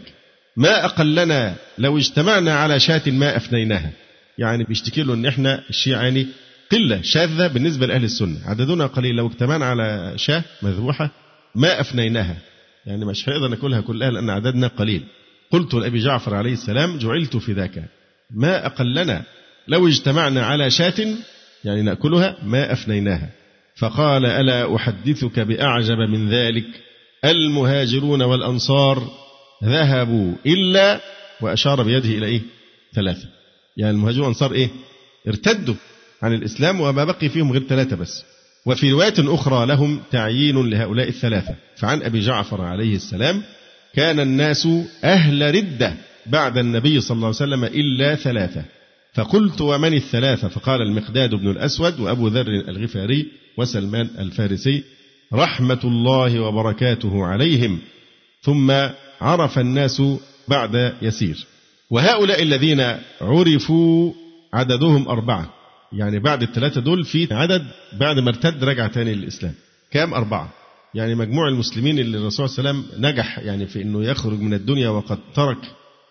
ما 0.57 0.85
أقلنا 0.85 1.55
لو 1.77 1.97
اجتمعنا 1.97 2.53
على 2.53 2.79
شاة 2.79 3.01
ما 3.07 3.37
أفنيناها. 3.37 3.91
يعني 4.37 4.63
بيشتكي 4.63 5.03
له 5.03 5.13
إن 5.13 5.25
إحنا 5.25 5.63
الشيعة 5.69 6.01
يعني 6.01 6.27
قلة 6.71 7.01
شاذة 7.01 7.47
بالنسبة 7.47 7.85
لأهل 7.85 8.03
السنة. 8.03 8.39
عددنا 8.45 8.85
قليل 8.85 9.15
لو 9.15 9.27
اجتمعنا 9.27 9.65
على 9.65 10.13
شاة 10.15 10.43
مذبوحة 10.61 11.11
ما 11.55 11.81
أفنيناها. 11.81 12.37
يعني 12.85 13.05
مش 13.05 13.29
هنقدر 13.29 13.47
ناكلها 13.47 13.81
كلها 13.81 14.11
لأن 14.11 14.29
عددنا 14.29 14.67
قليل. 14.67 15.03
قلت 15.51 15.73
لأبي 15.73 15.99
جعفر 15.99 16.35
عليه 16.35 16.53
السلام 16.53 16.97
جعلت 16.97 17.37
في 17.37 17.53
ذاك 17.53 17.83
ما 18.31 18.65
أقلنا 18.65 19.23
لو 19.67 19.87
اجتمعنا 19.87 20.45
على 20.45 20.69
شاة 20.69 21.15
يعني 21.65 21.81
نأكلها 21.81 22.37
ما 22.43 22.73
أفنيناها. 22.73 23.29
فقال 23.77 24.25
ألا 24.25 24.75
أحدثك 24.75 25.39
بأعجب 25.39 25.97
من 25.97 26.29
ذلك؟ 26.29 26.67
المهاجرون 27.25 28.21
والأنصار 28.21 29.07
ذهبوا 29.63 30.33
إلا 30.45 31.01
وأشار 31.41 31.83
بيده 31.83 32.09
إلى 32.09 32.25
إيه؟ 32.25 32.41
ثلاثة. 32.95 33.27
يعني 33.77 33.91
المهاجرون 33.91 34.21
والأنصار 34.23 34.51
إيه؟ 34.51 34.69
ارتدوا 35.27 35.75
عن 36.21 36.33
الإسلام 36.33 36.81
وما 36.81 37.03
بقي 37.03 37.29
فيهم 37.29 37.51
غير 37.51 37.63
ثلاثة 37.63 37.95
بس. 37.95 38.23
وفي 38.65 38.91
رواية 38.91 39.13
أخرى 39.19 39.65
لهم 39.65 40.01
تعيين 40.11 40.69
لهؤلاء 40.69 41.07
الثلاثة. 41.07 41.55
فعن 41.75 42.01
أبي 42.01 42.19
جعفر 42.19 42.61
عليه 42.61 42.95
السلام 42.95 43.43
كان 43.95 44.19
الناس 44.19 44.67
أهل 45.03 45.55
ردة 45.55 45.93
بعد 46.25 46.57
النبي 46.57 47.01
صلى 47.01 47.15
الله 47.15 47.27
عليه 47.27 47.35
وسلم 47.35 47.63
إلا 47.63 48.15
ثلاثة. 48.15 48.63
فقلت 49.13 49.61
ومن 49.61 49.93
الثلاثة؟ 49.93 50.47
فقال 50.47 50.81
المقداد 50.81 51.35
بن 51.35 51.51
الأسود 51.51 51.99
وأبو 51.99 52.27
ذر 52.27 52.47
الغفاري 52.47 53.27
وسلمان 53.57 54.09
الفارسي 54.19 54.83
رحمة 55.33 55.79
الله 55.83 56.39
وبركاته 56.39 57.25
عليهم 57.25 57.79
ثم 58.41 58.71
عرف 59.21 59.59
الناس 59.59 60.01
بعد 60.47 60.93
يسير. 61.01 61.45
وهؤلاء 61.89 62.43
الذين 62.43 62.81
عرفوا 63.21 64.13
عددهم 64.53 65.07
أربعة 65.07 65.53
يعني 65.93 66.19
بعد 66.19 66.41
الثلاثة 66.41 66.81
دول 66.81 67.05
في 67.05 67.33
عدد 67.33 67.65
بعد 67.93 68.19
ما 68.19 68.29
ارتد 68.29 68.63
رجع 68.63 68.87
تاني 68.87 69.15
للإسلام. 69.15 69.53
كام؟ 69.91 70.13
أربعة. 70.13 70.53
يعني 70.93 71.15
مجموع 71.15 71.47
المسلمين 71.47 71.99
اللي 71.99 72.17
الرسول 72.17 72.49
صلى 72.49 72.59
الله 72.59 72.69
عليه 72.69 72.79
وسلم 72.79 73.05
نجح 73.05 73.39
يعني 73.39 73.65
في 73.65 73.81
أنه 73.81 74.03
يخرج 74.03 74.39
من 74.39 74.53
الدنيا 74.53 74.89
وقد 74.89 75.19
ترك 75.35 75.57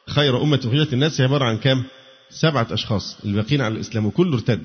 خير 0.09 0.43
أمة 0.43 0.61
أخرجت 0.65 0.93
الناس 0.93 1.21
عبارة 1.21 1.45
عن 1.45 1.59
كام؟ 1.59 1.85
سبعة 2.31 2.67
أشخاص 2.71 3.19
الباقين 3.25 3.61
على 3.61 3.75
الإسلام 3.75 4.07
وكله 4.07 4.35
ارتد 4.35 4.65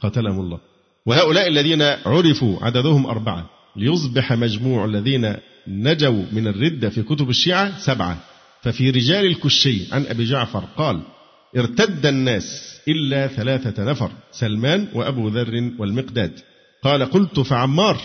قاتلهم 0.00 0.40
الله. 0.40 0.58
وهؤلاء 1.06 1.48
الذين 1.48 1.82
عرفوا 1.82 2.64
عددهم 2.64 3.06
أربعة 3.06 3.50
ليصبح 3.76 4.32
مجموع 4.32 4.84
الذين 4.84 5.36
نجوا 5.68 6.24
من 6.32 6.46
الردة 6.46 6.88
في 6.88 7.02
كتب 7.02 7.30
الشيعة 7.30 7.78
سبعة. 7.78 8.18
ففي 8.62 8.90
رجال 8.90 9.26
الكشي 9.26 9.94
عن 9.94 10.06
أبي 10.06 10.24
جعفر 10.24 10.64
قال 10.76 11.02
ارتد 11.56 12.06
الناس 12.06 12.78
إلا 12.88 13.26
ثلاثة 13.26 13.84
نفر 13.84 14.10
سلمان 14.32 14.88
وأبو 14.94 15.28
ذر 15.28 15.70
والمقداد. 15.78 16.32
قال 16.82 17.10
قلت 17.10 17.40
فعمار. 17.40 18.00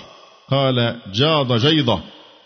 قال 0.50 1.00
جاض 1.14 1.54
جيضة. 1.54 2.02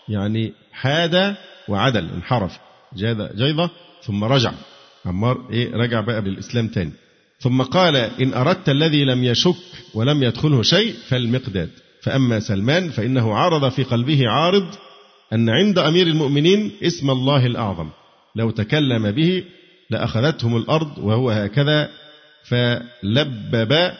يعني 0.08 0.52
حاد 0.72 1.36
وعدل 1.68 2.08
انحرف. 2.14 2.58
جاد 2.96 3.36
جيضة 3.36 3.70
ثم 4.02 4.24
رجع. 4.24 4.52
عمار 5.06 5.48
إيه 5.52 5.72
رجع 5.76 6.00
بقى 6.00 6.22
بالإسلام 6.22 6.68
تاني. 6.68 6.92
ثم 7.40 7.62
قال 7.62 7.96
إن 7.96 8.34
أردت 8.34 8.68
الذي 8.68 9.04
لم 9.04 9.24
يشك 9.24 9.56
ولم 9.94 10.22
يدخله 10.22 10.62
شيء 10.62 10.94
فالمقداد. 11.08 11.70
فأما 12.02 12.40
سلمان 12.40 12.90
فإنه 12.90 13.34
عرض 13.34 13.68
في 13.68 13.82
قلبه 13.82 14.28
عارض 14.28 14.66
أن 15.32 15.48
عند 15.48 15.78
أمير 15.78 16.06
المؤمنين 16.06 16.72
اسم 16.82 17.10
الله 17.10 17.46
الأعظم. 17.46 17.88
لو 18.36 18.50
تكلم 18.50 19.10
به 19.10 19.44
لأخذتهم 19.90 20.56
الأرض 20.56 20.98
وهو 20.98 21.30
هكذا 21.30 21.90
فلبب 22.44 23.92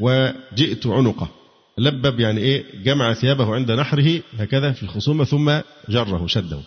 وجئت 0.00 0.86
عنقه. 0.86 1.28
لبب 1.78 2.20
يعني 2.20 2.40
إيه؟ 2.40 2.64
جمع 2.84 3.14
ثيابه 3.14 3.54
عند 3.54 3.72
نحره 3.72 4.20
هكذا 4.38 4.72
في 4.72 4.82
الخصومة 4.82 5.24
ثم 5.24 5.52
جره 5.88 6.26
شده. 6.26 6.58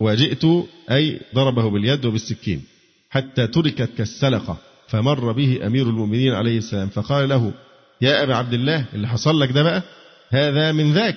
وجئت 0.00 0.44
أي 0.90 1.20
ضربه 1.34 1.70
باليد 1.70 2.04
وبالسكين. 2.04 2.62
حتى 3.10 3.46
تركت 3.46 3.90
كالسلقة. 3.98 4.56
فمر 4.88 5.32
به 5.32 5.66
أمير 5.66 5.86
المؤمنين 5.86 6.34
عليه 6.34 6.58
السلام 6.58 6.88
فقال 6.88 7.28
له 7.28 7.52
يا 8.00 8.22
أبا 8.22 8.34
عبد 8.34 8.52
الله 8.54 8.84
اللي 8.94 9.08
حصل 9.08 9.40
لك 9.40 9.52
ده 9.52 9.62
بقى 9.62 9.82
هذا 10.30 10.72
من 10.72 10.92
ذاك 10.92 11.16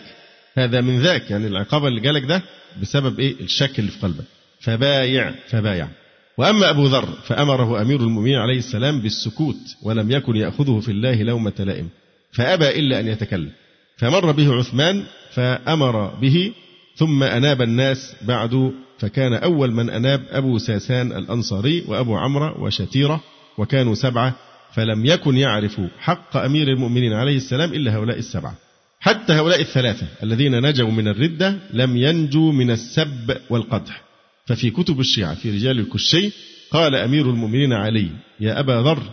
هذا 0.58 0.82
من 0.82 1.00
ذاك. 1.02 1.32
يعني 1.32 1.48
العقاب 1.48 1.86
اللي 1.86 2.02
جالك 2.02 2.24
ده 2.24 2.42
بسبب 2.82 3.20
إيه؟ 3.20 3.40
الشك 3.42 3.80
اللي 3.80 3.92
في 3.92 4.00
قلبك. 4.00 4.24
فبايع 4.60 5.34
فبايع. 5.48 5.88
وأما 6.38 6.70
أبو 6.70 6.86
ذر 6.86 7.06
فأمره 7.06 7.82
أمير 7.82 8.00
المؤمنين 8.00 8.38
عليه 8.38 8.58
السلام 8.58 9.02
بالسكوت 9.02 9.76
ولم 9.84 10.12
يكن 10.12 10.36
يأخذه 10.36 10.80
في 10.80 10.92
الله 10.92 11.24
لومة 11.24 11.54
لائم. 11.60 11.90
فأبى 12.32 12.80
إلا 12.80 13.00
أن 13.00 13.08
يتكلم. 13.08 13.52
فمر 13.98 14.32
به 14.32 14.54
عثمان 14.54 15.04
فأمر 15.32 16.06
به 16.08 16.52
ثم 16.96 17.24
أناب 17.24 17.62
الناس 17.62 18.16
بعد 18.22 18.72
فكان 19.02 19.34
أول 19.34 19.72
من 19.72 19.90
أناب 19.90 20.22
أبو 20.30 20.58
ساسان 20.58 21.12
الأنصاري 21.12 21.84
وأبو 21.88 22.18
عمرو 22.18 22.66
وشتيرة 22.66 23.24
وكانوا 23.58 23.96
سبعة 23.96 24.36
فلم 24.74 25.06
يكن 25.06 25.38
يعرف 25.38 25.82
حق 26.00 26.38
أمير 26.38 26.68
المؤمنين 26.68 27.14
عليه 27.14 27.38
السلام 27.38 27.74
إلا 27.74 27.96
هؤلاء 27.96 28.18
السبعة. 28.18 28.56
حتى 29.00 29.34
هؤلاء 29.34 29.62
الثلاثة 29.62 30.08
الذين 30.24 30.62
نجوا 30.62 30.92
من 30.92 31.08
الردة 31.08 31.60
لم 31.74 31.98
ينجوا 31.98 32.52
من 32.52 32.72
السب 32.72 33.38
والقدح. 33.50 34.02
ففي 34.46 34.70
كتب 34.70 35.00
الشيعة 35.00 35.36
في 35.36 35.52
رجال 35.52 35.80
الكشي 35.80 36.32
قال 36.72 36.96
أمير 36.96 37.30
المؤمنين 37.30 37.74
علي 37.74 38.10
يا 38.40 38.60
أبا 38.60 38.72
ذر 38.72 39.04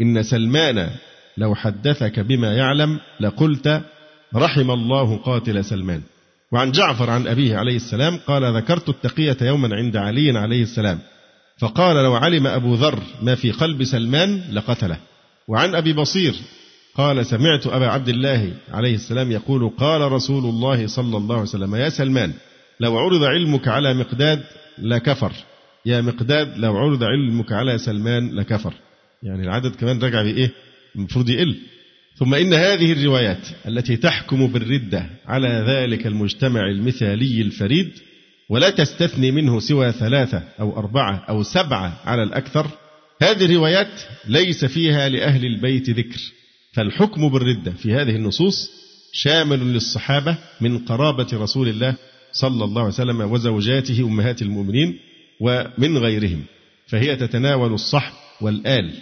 إن 0.00 0.22
سلمان 0.22 0.90
لو 1.36 1.54
حدثك 1.54 2.20
بما 2.20 2.54
يعلم 2.54 3.00
لقلت 3.20 3.82
رحم 4.34 4.70
الله 4.70 5.16
قاتل 5.16 5.64
سلمان. 5.64 6.02
وعن 6.54 6.72
جعفر 6.72 7.10
عن 7.10 7.26
أبيه 7.26 7.56
عليه 7.56 7.76
السلام 7.76 8.16
قال 8.16 8.56
ذكرت 8.56 8.88
التقية 8.88 9.36
يوما 9.40 9.76
عند 9.76 9.96
علي 9.96 10.38
عليه 10.38 10.62
السلام 10.62 10.98
فقال 11.58 11.96
لو 11.96 12.14
علم 12.14 12.46
أبو 12.46 12.74
ذر 12.74 12.98
ما 13.22 13.34
في 13.34 13.50
قلب 13.50 13.84
سلمان 13.84 14.42
لقتله. 14.52 14.96
وعن 15.48 15.74
أبي 15.74 15.92
بصير 15.92 16.34
قال 16.94 17.26
سمعت 17.26 17.66
أبا 17.66 17.86
عبد 17.86 18.08
الله 18.08 18.52
عليه 18.70 18.94
السلام 18.94 19.32
يقول 19.32 19.70
قال 19.78 20.12
رسول 20.12 20.44
الله 20.44 20.86
صلى 20.86 21.16
الله 21.16 21.34
عليه 21.34 21.48
وسلم 21.48 21.74
يا 21.74 21.88
سلمان 21.88 22.32
لو 22.80 22.98
عرض 22.98 23.24
علمك 23.24 23.68
على 23.68 23.94
مقداد 23.94 24.42
لكفر. 24.78 25.32
يا 25.86 26.00
مقداد 26.00 26.58
لو 26.58 26.76
عرض 26.76 27.04
علمك 27.04 27.52
على 27.52 27.78
سلمان 27.78 28.34
لكفر. 28.34 28.74
يعني 29.22 29.42
العدد 29.42 29.76
كمان 29.76 30.02
رجع 30.02 30.22
بإيه؟ 30.22 30.50
المفروض 30.96 31.28
يقل. 31.28 31.56
ثم 32.16 32.34
إن 32.34 32.54
هذه 32.54 32.92
الروايات 32.92 33.48
التي 33.68 33.96
تحكم 33.96 34.46
بالردة 34.46 35.06
على 35.26 35.64
ذلك 35.68 36.06
المجتمع 36.06 36.70
المثالي 36.70 37.42
الفريد 37.42 37.92
ولا 38.48 38.70
تستثني 38.70 39.30
منه 39.30 39.60
سوى 39.60 39.92
ثلاثة 39.92 40.42
أو 40.60 40.78
أربعة 40.78 41.24
أو 41.28 41.42
سبعة 41.42 42.00
على 42.04 42.22
الأكثر 42.22 42.66
هذه 43.22 43.44
الروايات 43.44 44.00
ليس 44.26 44.64
فيها 44.64 45.08
لأهل 45.08 45.46
البيت 45.46 45.90
ذكر 45.90 46.20
فالحكم 46.72 47.28
بالردة 47.28 47.70
في 47.70 47.94
هذه 47.94 48.16
النصوص 48.16 48.70
شامل 49.12 49.58
للصحابة 49.58 50.36
من 50.60 50.78
قرابة 50.78 51.26
رسول 51.32 51.68
الله 51.68 51.96
صلى 52.32 52.64
الله 52.64 52.82
عليه 52.82 52.92
وسلم 52.92 53.20
وزوجاته 53.20 54.00
أمهات 54.00 54.42
المؤمنين 54.42 54.98
ومن 55.40 55.98
غيرهم 55.98 56.44
فهي 56.86 57.16
تتناول 57.16 57.72
الصحب 57.72 58.12
والآل. 58.40 58.92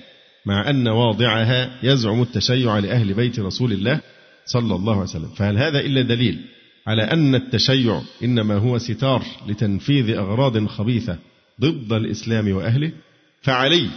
مع 0.47 0.71
أن 0.71 0.89
واضعها 0.89 1.71
يزعم 1.83 2.23
التشيع 2.23 2.79
لأهل 2.79 3.15
بيت 3.15 3.41
رسول 3.41 3.73
الله 3.73 4.01
صلى 4.47 4.75
الله 4.75 4.93
عليه 4.93 5.03
وسلم. 5.03 5.29
فهل 5.29 5.59
هذا 5.59 5.81
إلا 5.81 6.03
دليل 6.03 6.41
على 6.87 7.03
أن 7.03 7.35
التشيع 7.35 8.03
إنما 8.25 8.55
هو 8.55 8.79
ستار 8.79 9.23
لتنفيذ 9.49 10.11
أغراض 10.11 10.67
خبيثة 10.67 11.19
ضد 11.61 11.93
الإسلام 11.93 12.53
وأهله؟ 12.53 12.93
فعلي 13.43 13.89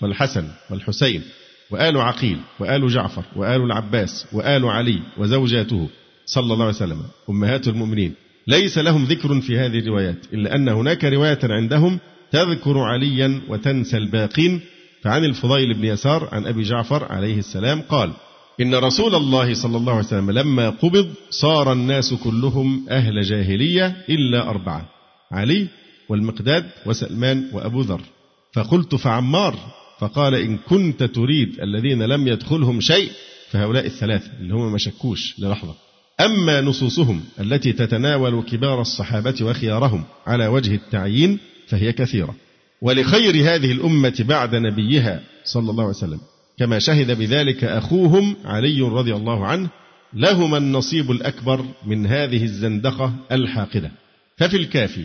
والحسن 0.00 0.48
والحسين 0.70 1.22
وآل 1.70 1.96
عقيل 1.96 2.38
وآل 2.60 2.88
جعفر 2.88 3.24
وآل 3.36 3.62
العباس 3.62 4.26
وآل 4.32 4.64
علي 4.64 5.00
وزوجاته 5.18 5.88
صلى 6.26 6.52
الله 6.52 6.64
عليه 6.64 6.74
وسلم 6.74 7.02
أمهات 7.30 7.68
المؤمنين. 7.68 8.14
ليس 8.46 8.78
لهم 8.78 9.04
ذكر 9.04 9.40
في 9.40 9.58
هذه 9.58 9.78
الروايات 9.78 10.16
إلا 10.32 10.54
أن 10.54 10.68
هناك 10.68 11.04
رواية 11.04 11.38
عندهم 11.44 11.98
تذكر 12.30 12.78
عليا 12.78 13.40
وتنسى 13.48 13.96
الباقين 13.96 14.60
فعن 15.04 15.24
الفضيل 15.24 15.74
بن 15.74 15.84
يسار 15.84 16.28
عن 16.32 16.46
أبي 16.46 16.62
جعفر 16.62 17.12
عليه 17.12 17.38
السلام 17.38 17.82
قال 17.82 18.12
إن 18.60 18.74
رسول 18.74 19.14
الله 19.14 19.54
صلى 19.54 19.76
الله 19.76 19.92
عليه 19.92 20.04
وسلم 20.04 20.30
لما 20.30 20.70
قبض 20.70 21.14
صار 21.30 21.72
الناس 21.72 22.14
كلهم 22.14 22.86
أهل 22.90 23.22
جاهلية 23.22 24.04
إلا 24.08 24.50
أربعة 24.50 24.88
علي 25.32 25.66
والمقداد 26.08 26.66
وسلمان 26.86 27.48
وأبو 27.52 27.80
ذر. 27.80 28.00
فقلت 28.52 28.94
فعمار 28.94 29.58
فقال 29.98 30.34
إن 30.34 30.58
كنت 30.58 31.02
تريد 31.02 31.60
الذين 31.60 32.02
لم 32.02 32.28
يدخلهم 32.28 32.80
شيء 32.80 33.10
فهؤلاء 33.50 33.86
الثلاثة 33.86 34.30
اللي 34.40 34.54
هم 34.54 34.72
ما 34.72 34.78
شكوش. 34.78 35.34
للحظة. 35.38 35.74
أما 36.20 36.60
نصوصهم 36.60 37.24
التي 37.40 37.72
تتناول 37.72 38.42
كبار 38.42 38.80
الصحابة 38.80 39.34
وخيارهم 39.42 40.04
على 40.26 40.46
وجه 40.46 40.74
التعيين 40.74 41.38
فهي 41.68 41.92
كثيرة. 41.92 42.34
ولخير 42.84 43.34
هذه 43.34 43.72
الأمة 43.72 44.24
بعد 44.28 44.54
نبيها 44.54 45.20
صلى 45.44 45.70
الله 45.70 45.82
عليه 45.82 45.96
وسلم. 45.96 46.20
كما 46.58 46.78
شهد 46.78 47.18
بذلك 47.18 47.64
أخوهم 47.64 48.36
علي 48.44 48.80
رضي 48.80 49.14
الله 49.14 49.46
عنه 49.46 49.68
لهما 50.14 50.58
النصيب 50.58 51.10
الأكبر 51.10 51.64
من 51.86 52.06
هذه 52.06 52.44
الزندقة 52.44 53.14
الحاقدة. 53.32 53.90
ففي 54.36 54.56
الكافي 54.56 55.04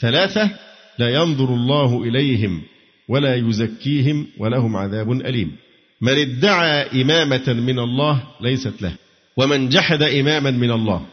ثلاثة 0.00 0.50
لا 0.98 1.08
ينظر 1.08 1.54
الله 1.54 2.02
إليهم 2.02 2.62
ولا 3.08 3.34
يزكيهم 3.34 4.26
ولهم 4.38 4.76
عذاب 4.76 5.12
أليم. 5.12 5.52
من 6.00 6.12
ادعى 6.12 7.02
إمامة 7.02 7.52
من 7.52 7.78
الله 7.78 8.22
ليست 8.40 8.82
له 8.82 8.92
ومن 9.36 9.68
جحد 9.68 10.02
إماما 10.02 10.50
من 10.50 10.70
الله 10.70 11.06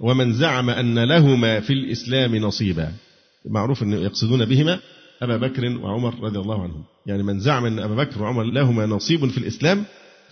ومن 0.00 0.32
زعم 0.32 0.70
أن 0.70 0.98
لهما 0.98 1.60
في 1.60 1.72
الإسلام 1.72 2.36
نصيبا. 2.36 2.92
معروف 3.50 3.82
أن 3.82 3.92
يقصدون 3.92 4.44
بهما 4.44 4.78
أبا 5.22 5.36
بكر 5.36 5.78
وعمر 5.78 6.14
رضي 6.22 6.38
الله 6.38 6.62
عنهم. 6.62 6.84
يعني 7.06 7.22
من 7.22 7.40
زعم 7.40 7.66
أن 7.66 7.78
أبا 7.78 7.94
بكر 7.94 8.22
وعمر 8.22 8.42
لهما 8.42 8.86
نصيب 8.86 9.26
في 9.26 9.38
الإسلام 9.38 9.84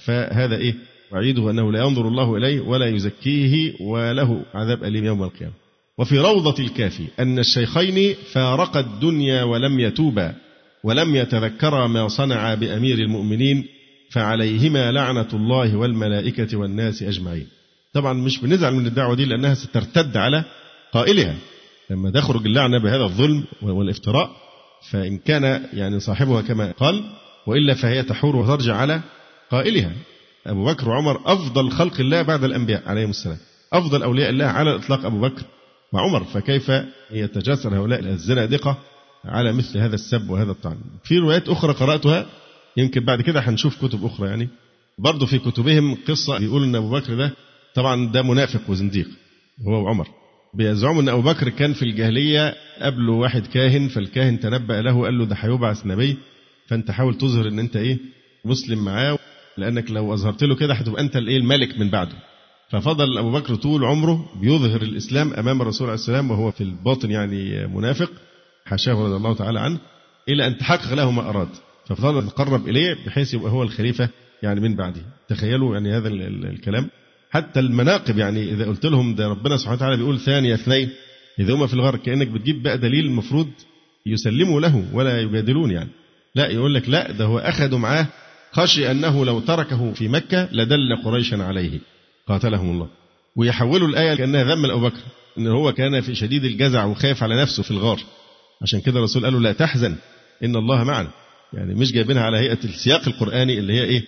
فهذا 0.05 0.57
إيه؟ 0.57 0.75
وعيده 1.13 1.51
أنه 1.51 1.73
لا 1.73 1.81
ينظر 1.85 2.09
الله 2.09 2.37
إليه 2.37 2.61
ولا 2.61 2.87
يزكيه 2.87 3.73
وله 3.81 4.43
عذاب 4.55 4.85
أليم 4.85 5.05
يوم 5.05 5.23
القيامة. 5.23 5.53
وفي 5.99 6.19
روضة 6.19 6.65
الكافي 6.65 7.07
أن 7.21 7.39
الشيخين 7.39 8.15
فارقا 8.33 8.81
الدنيا 8.81 9.43
ولم 9.43 9.81
يتوبا 9.81 10.35
ولم 10.85 11.17
يتذكرا 11.17 11.87
ما 11.87 12.09
صنعا 12.09 12.55
بأمير 12.55 12.99
المؤمنين 12.99 13.65
فعليهما 14.11 14.93
لعنة 14.93 15.29
الله 15.33 15.77
والملائكة 15.77 16.57
والناس 16.57 17.03
أجمعين. 17.03 17.47
طبعا 17.93 18.13
مش 18.13 18.39
بنزعل 18.39 18.75
من 18.75 18.87
الدعوة 18.87 19.15
دي 19.15 19.25
لأنها 19.25 19.55
سترتد 19.55 20.17
على 20.17 20.45
قائلها. 20.93 21.35
لما 21.91 22.11
تخرج 22.11 22.47
اللعنة 22.47 22.79
بهذا 22.79 23.05
الظلم 23.05 23.45
والإفتراء 23.63 24.46
فإن 24.91 25.19
كان 25.19 25.63
يعني 25.73 26.01
صاحبها 26.01 26.43
كما 26.43 26.73
قال 26.73 27.05
وإلا 27.47 27.75
فهي 27.75 28.03
تحور 28.03 28.37
وترجع 28.37 28.77
على 28.77 29.01
قائلها. 29.51 29.93
أبو 30.47 30.65
بكر 30.65 30.89
وعمر 30.89 31.21
أفضل 31.27 31.71
خلق 31.71 32.01
الله 32.01 32.23
بعد 32.23 32.45
الأنبياء 32.45 32.83
عليهم 32.87 33.11
السلام. 33.11 33.39
أفضل 33.73 34.03
أولياء 34.03 34.31
الله 34.31 34.45
على 34.45 34.71
الإطلاق 34.71 35.05
أبو 35.07 35.21
بكر 35.21 35.43
وعمر. 35.93 36.25
فكيف 36.25 36.73
يتجاسر 37.11 37.77
هؤلاء 37.79 38.01
الزنادقة 38.01 38.79
على 39.25 39.53
مثل 39.53 39.79
هذا 39.79 39.95
السب 39.95 40.31
وهذا 40.31 40.51
الطعن؟ 40.51 40.77
في 41.05 41.19
روايات 41.19 41.49
أخرى 41.49 41.73
قرأتها 41.73 42.27
يمكن 42.77 43.05
بعد 43.05 43.21
كده 43.23 43.41
هنشوف 43.41 43.85
كتب 43.85 44.05
أخرى 44.05 44.29
يعني. 44.29 44.49
برضه 44.99 45.27
في 45.27 45.39
كتبهم 45.39 45.97
قصة 46.09 46.39
بيقول 46.39 46.63
أن 46.65 46.75
أبو 46.77 46.91
بكر 46.91 47.15
ده 47.15 47.33
طبعا 47.75 48.13
ده 48.13 48.23
منافق 48.23 48.61
وزنديق 48.69 49.09
هو 49.69 49.85
وعمر. 49.85 50.09
بيزعموا 50.57 51.03
أن 51.03 51.09
أبو 51.09 51.23
بكر 51.23 51.49
كان 51.49 51.73
في 51.73 51.83
الجاهلية 51.83 52.55
قبله 52.81 53.13
واحد 53.13 53.47
كاهن 53.47 53.89
فالكاهن 53.89 54.41
تنبأ 54.41 54.81
له 54.83 55.03
قال 55.05 55.19
له 55.19 55.25
ده 55.25 55.37
هيبعث 55.39 55.87
نبي 55.87 56.17
فأنت 56.67 56.91
حاول 56.91 57.15
تظهر 57.19 57.49
أن 57.49 57.59
أنت 57.59 57.77
إيه؟ 57.77 57.99
مسلم 58.45 58.85
معاه 58.85 59.19
لأنك 59.59 59.91
لو 59.91 60.15
أظهرت 60.15 60.45
له 60.45 60.55
كده 60.55 60.75
هتبقى 60.75 61.03
أنت 61.03 61.17
الإيه؟ 61.17 61.37
الملك 61.37 61.79
من 61.79 61.91
بعده. 61.91 62.15
ففضل 62.71 63.19
أبو 63.19 63.33
بكر 63.33 63.55
طول 63.55 63.85
عمره 63.85 64.29
بيظهر 64.41 64.83
الإسلام 64.83 65.35
أمام 65.35 65.63
الرسول 65.63 65.87
عليه 65.89 65.95
السلام 66.01 66.31
وهو 66.31 66.51
في 66.51 66.61
الباطن 66.61 67.11
يعني 67.11 67.67
منافق 67.67 68.11
حاشاه 68.65 68.95
رضي 69.05 69.17
الله 69.17 69.35
تعالى 69.35 69.61
عنه 69.61 69.79
إلى 70.29 70.47
أن 70.47 70.59
تحقق 70.59 70.95
له 70.95 71.11
ما 71.11 71.29
أراد. 71.31 71.49
ففضل 71.89 72.19
يتقرب 72.27 72.69
إليه 72.69 72.97
بحيث 73.07 73.35
يبقى 73.35 73.53
هو 73.53 73.63
الخليفة 73.63 74.09
يعني 74.43 74.61
من 74.61 74.77
بعده. 74.77 75.01
تخيلوا 75.29 75.75
يعني 75.75 75.97
هذا 75.97 76.09
الكلام. 76.09 76.89
حتى 77.37 77.61
المناقب 77.61 78.19
يعني 78.19 78.53
إذا 78.53 78.65
قلت 78.65 78.87
لهم 78.87 79.15
ده 79.15 79.29
ربنا 79.29 79.57
سبحانه 79.57 79.77
وتعالى 79.77 79.97
بيقول 79.97 80.21
ثاني 80.21 80.55
اثنين 80.55 80.91
إذا 81.39 81.55
هما 81.55 81.67
في 81.67 81.75
الغار 81.75 81.97
كأنك 81.97 82.29
بتجيب 82.29 82.63
بقى 82.63 82.79
دليل 82.79 83.05
المفروض 83.05 83.49
يسلموا 84.07 84.61
له 84.61 84.85
ولا 84.93 85.21
يجادلون 85.21 85.71
يعني. 85.71 85.89
لا 86.35 86.47
يقول 86.47 86.75
لك 86.75 86.89
لا 86.89 87.11
ده 87.13 87.25
هو 87.25 87.39
أخذوا 87.39 87.79
معاه 87.79 88.07
خشي 88.53 88.91
أنه 88.91 89.25
لو 89.25 89.41
تركه 89.41 89.93
في 89.93 90.09
مكة 90.09 90.49
لدل 90.53 90.97
قريشا 91.05 91.45
عليه. 91.45 91.79
قاتلهم 92.29 92.71
الله. 92.71 92.89
ويحولوا 93.37 93.89
الآية 93.89 94.15
كأنها 94.15 94.45
ذم 94.45 94.65
أبو 94.71 94.81
بكر 94.81 95.01
إن 95.39 95.47
هو 95.47 95.73
كان 95.73 96.01
في 96.01 96.15
شديد 96.15 96.45
الجزع 96.45 96.85
وخايف 96.85 97.23
على 97.23 97.43
نفسه 97.43 97.63
في 97.63 97.71
الغار. 97.71 98.01
عشان 98.63 98.81
كده 98.81 98.99
الرسول 98.99 99.25
قال 99.25 99.33
له 99.33 99.41
لا 99.41 99.53
تحزن 99.53 99.97
إن 100.45 100.57
الله 100.57 100.85
معنا. 100.85 101.11
يعني 101.53 101.75
مش 101.75 101.93
جايبينها 101.93 102.23
على 102.23 102.37
هيئة 102.39 102.59
السياق 102.65 103.09
القرآني 103.09 103.59
اللي 103.59 103.73
هي 103.73 103.85
إيه؟ 103.85 104.05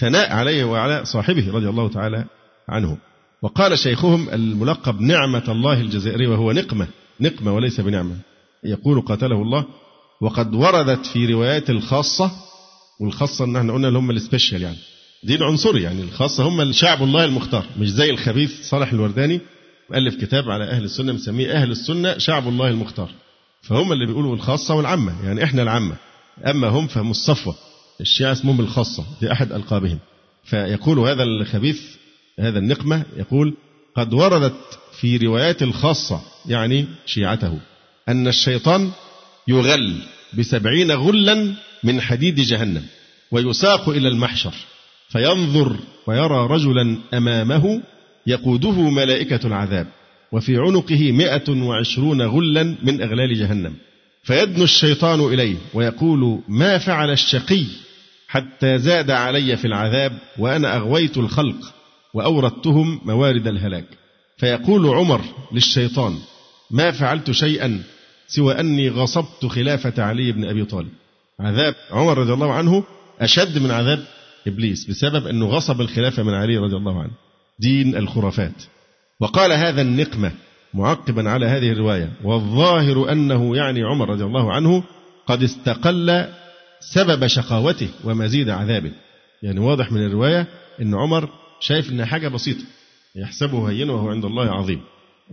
ثناء 0.00 0.32
عليه 0.32 0.64
وعلى 0.64 1.04
صاحبه 1.04 1.52
رضي 1.52 1.68
الله 1.68 1.88
تعالى 1.88 2.24
عنه 2.68 2.98
وقال 3.42 3.78
شيخهم 3.78 4.28
الملقب 4.28 5.00
نعمة 5.00 5.44
الله 5.48 5.80
الجزائري 5.80 6.26
وهو 6.26 6.52
نقمة 6.52 6.86
نقمة 7.20 7.54
وليس 7.54 7.80
بنعمة. 7.80 8.16
يقول 8.64 9.00
قاتله 9.00 9.42
الله 9.42 9.64
وقد 10.20 10.54
وردت 10.54 11.06
في 11.06 11.26
روايات 11.26 11.70
الخاصة 11.70 12.30
والخاصة 13.00 13.44
ان 13.44 13.56
إحنا 13.56 13.72
قلنا 13.72 13.88
اللي 13.88 13.98
هم 13.98 14.10
السبيشال 14.10 14.62
يعني. 14.62 14.76
دي 15.24 15.34
العنصري 15.34 15.82
يعني 15.82 16.02
الخاصة 16.02 16.48
هم 16.48 16.60
الشعب 16.60 17.02
الله 17.02 17.24
المختار 17.24 17.64
مش 17.78 17.90
زي 17.92 18.10
الخبيث 18.10 18.68
صالح 18.68 18.92
الورداني 18.92 19.40
ألف 19.94 20.14
كتاب 20.24 20.50
على 20.50 20.64
أهل 20.64 20.84
السنة 20.84 21.12
مسميه 21.12 21.52
أهل 21.52 21.70
السنة 21.70 22.18
شعب 22.18 22.48
الله 22.48 22.68
المختار. 22.68 23.10
فهم 23.62 23.92
اللي 23.92 24.06
بيقولوا 24.06 24.34
الخاصة 24.34 24.74
والعامة 24.74 25.24
يعني 25.26 25.44
إحنا 25.44 25.62
العامة. 25.62 25.96
أما 26.46 26.68
هم 26.68 26.86
فهم 26.86 27.10
الصفوة 27.10 27.54
الشيعة 28.00 28.32
اسمهم 28.32 28.60
الخاصة 28.60 29.04
في 29.20 29.32
أحد 29.32 29.52
ألقابهم. 29.52 29.98
فيقول 30.44 30.98
هذا 30.98 31.22
الخبيث 31.22 31.80
هذا 32.40 32.58
النقمة 32.58 33.04
يقول 33.16 33.54
قد 33.96 34.14
وردت 34.14 34.78
في 35.00 35.16
روايات 35.16 35.62
الخاصة 35.62 36.20
يعني 36.46 36.86
شيعته 37.06 37.58
أن 38.08 38.28
الشيطان 38.28 38.90
يغل 39.48 39.96
بسبعين 40.38 40.92
غلا 40.92 41.54
من 41.84 42.00
حديد 42.00 42.40
جهنم 42.40 42.82
ويساق 43.30 43.88
إلى 43.88 44.08
المحشر 44.08 44.54
فينظر 45.08 45.76
ويرى 46.06 46.46
رجلا 46.46 46.98
أمامه 47.14 47.82
يقوده 48.26 48.90
ملائكة 48.90 49.46
العذاب 49.46 49.86
وفي 50.32 50.56
عنقه 50.56 51.12
مئة 51.12 51.50
وعشرون 51.50 52.22
غلا 52.22 52.76
من 52.82 53.02
أغلال 53.02 53.38
جهنم. 53.38 53.74
فيدنو 54.22 54.64
الشيطان 54.64 55.20
إليه 55.20 55.56
ويقول 55.74 56.40
ما 56.48 56.78
فعل 56.78 57.10
الشقي 57.10 57.64
حتى 58.28 58.78
زاد 58.78 59.10
علي 59.10 59.56
في 59.56 59.64
العذاب 59.64 60.18
وأنا 60.38 60.76
أغويت 60.76 61.18
الخلق. 61.18 61.74
وأوردتهم 62.14 63.00
موارد 63.04 63.46
الهلاك. 63.46 63.84
فيقول 64.36 64.86
عمر 64.86 65.20
للشيطان 65.52 66.18
ما 66.70 66.90
فعلت 66.90 67.30
شيئا 67.30 67.82
سوى 68.28 68.60
أني 68.60 68.88
غصبت 68.88 69.46
خلافة 69.46 70.02
علي 70.02 70.32
بن 70.32 70.44
أبي 70.44 70.64
طالب. 70.64 70.90
عذاب 71.40 71.74
عمر 71.90 72.18
رضي 72.18 72.32
الله 72.32 72.52
عنه 72.52 72.84
أشد 73.20 73.58
من 73.58 73.70
عذاب 73.70 74.04
إبليس 74.46 74.90
بسبب 74.90 75.26
أنه 75.26 75.46
غصب 75.46 75.80
الخلافة 75.80 76.22
من 76.22 76.34
علي 76.34 76.56
رضي 76.56 76.76
الله 76.76 77.00
عنه. 77.02 77.12
دين 77.58 77.96
الخرافات. 77.96 78.62
وقال 79.20 79.52
هذا 79.52 79.82
النقمة 79.82 80.32
معقبا 80.74 81.30
على 81.30 81.46
هذه 81.46 81.72
الرواية 81.72 82.12
والظاهر 82.24 83.12
أنه 83.12 83.56
يعني 83.56 83.84
عمر 83.84 84.08
رضي 84.08 84.24
الله 84.24 84.52
عنه 84.52 84.84
قد 85.26 85.42
استقل 85.42 86.26
سبب 86.80 87.26
شقاوته 87.26 87.88
ومزيد 88.04 88.48
عذابه. 88.48 88.92
يعني 89.42 89.60
واضح 89.60 89.92
من 89.92 90.06
الرواية 90.06 90.46
أن 90.80 90.94
عمر 90.94 91.28
شايف 91.62 91.90
أنها 91.90 92.06
حاجة 92.06 92.28
بسيطة. 92.28 92.64
يحسبه 93.16 93.70
هين 93.70 93.90
وهو 93.90 94.08
عند 94.08 94.24
الله 94.24 94.50
عظيم. 94.50 94.80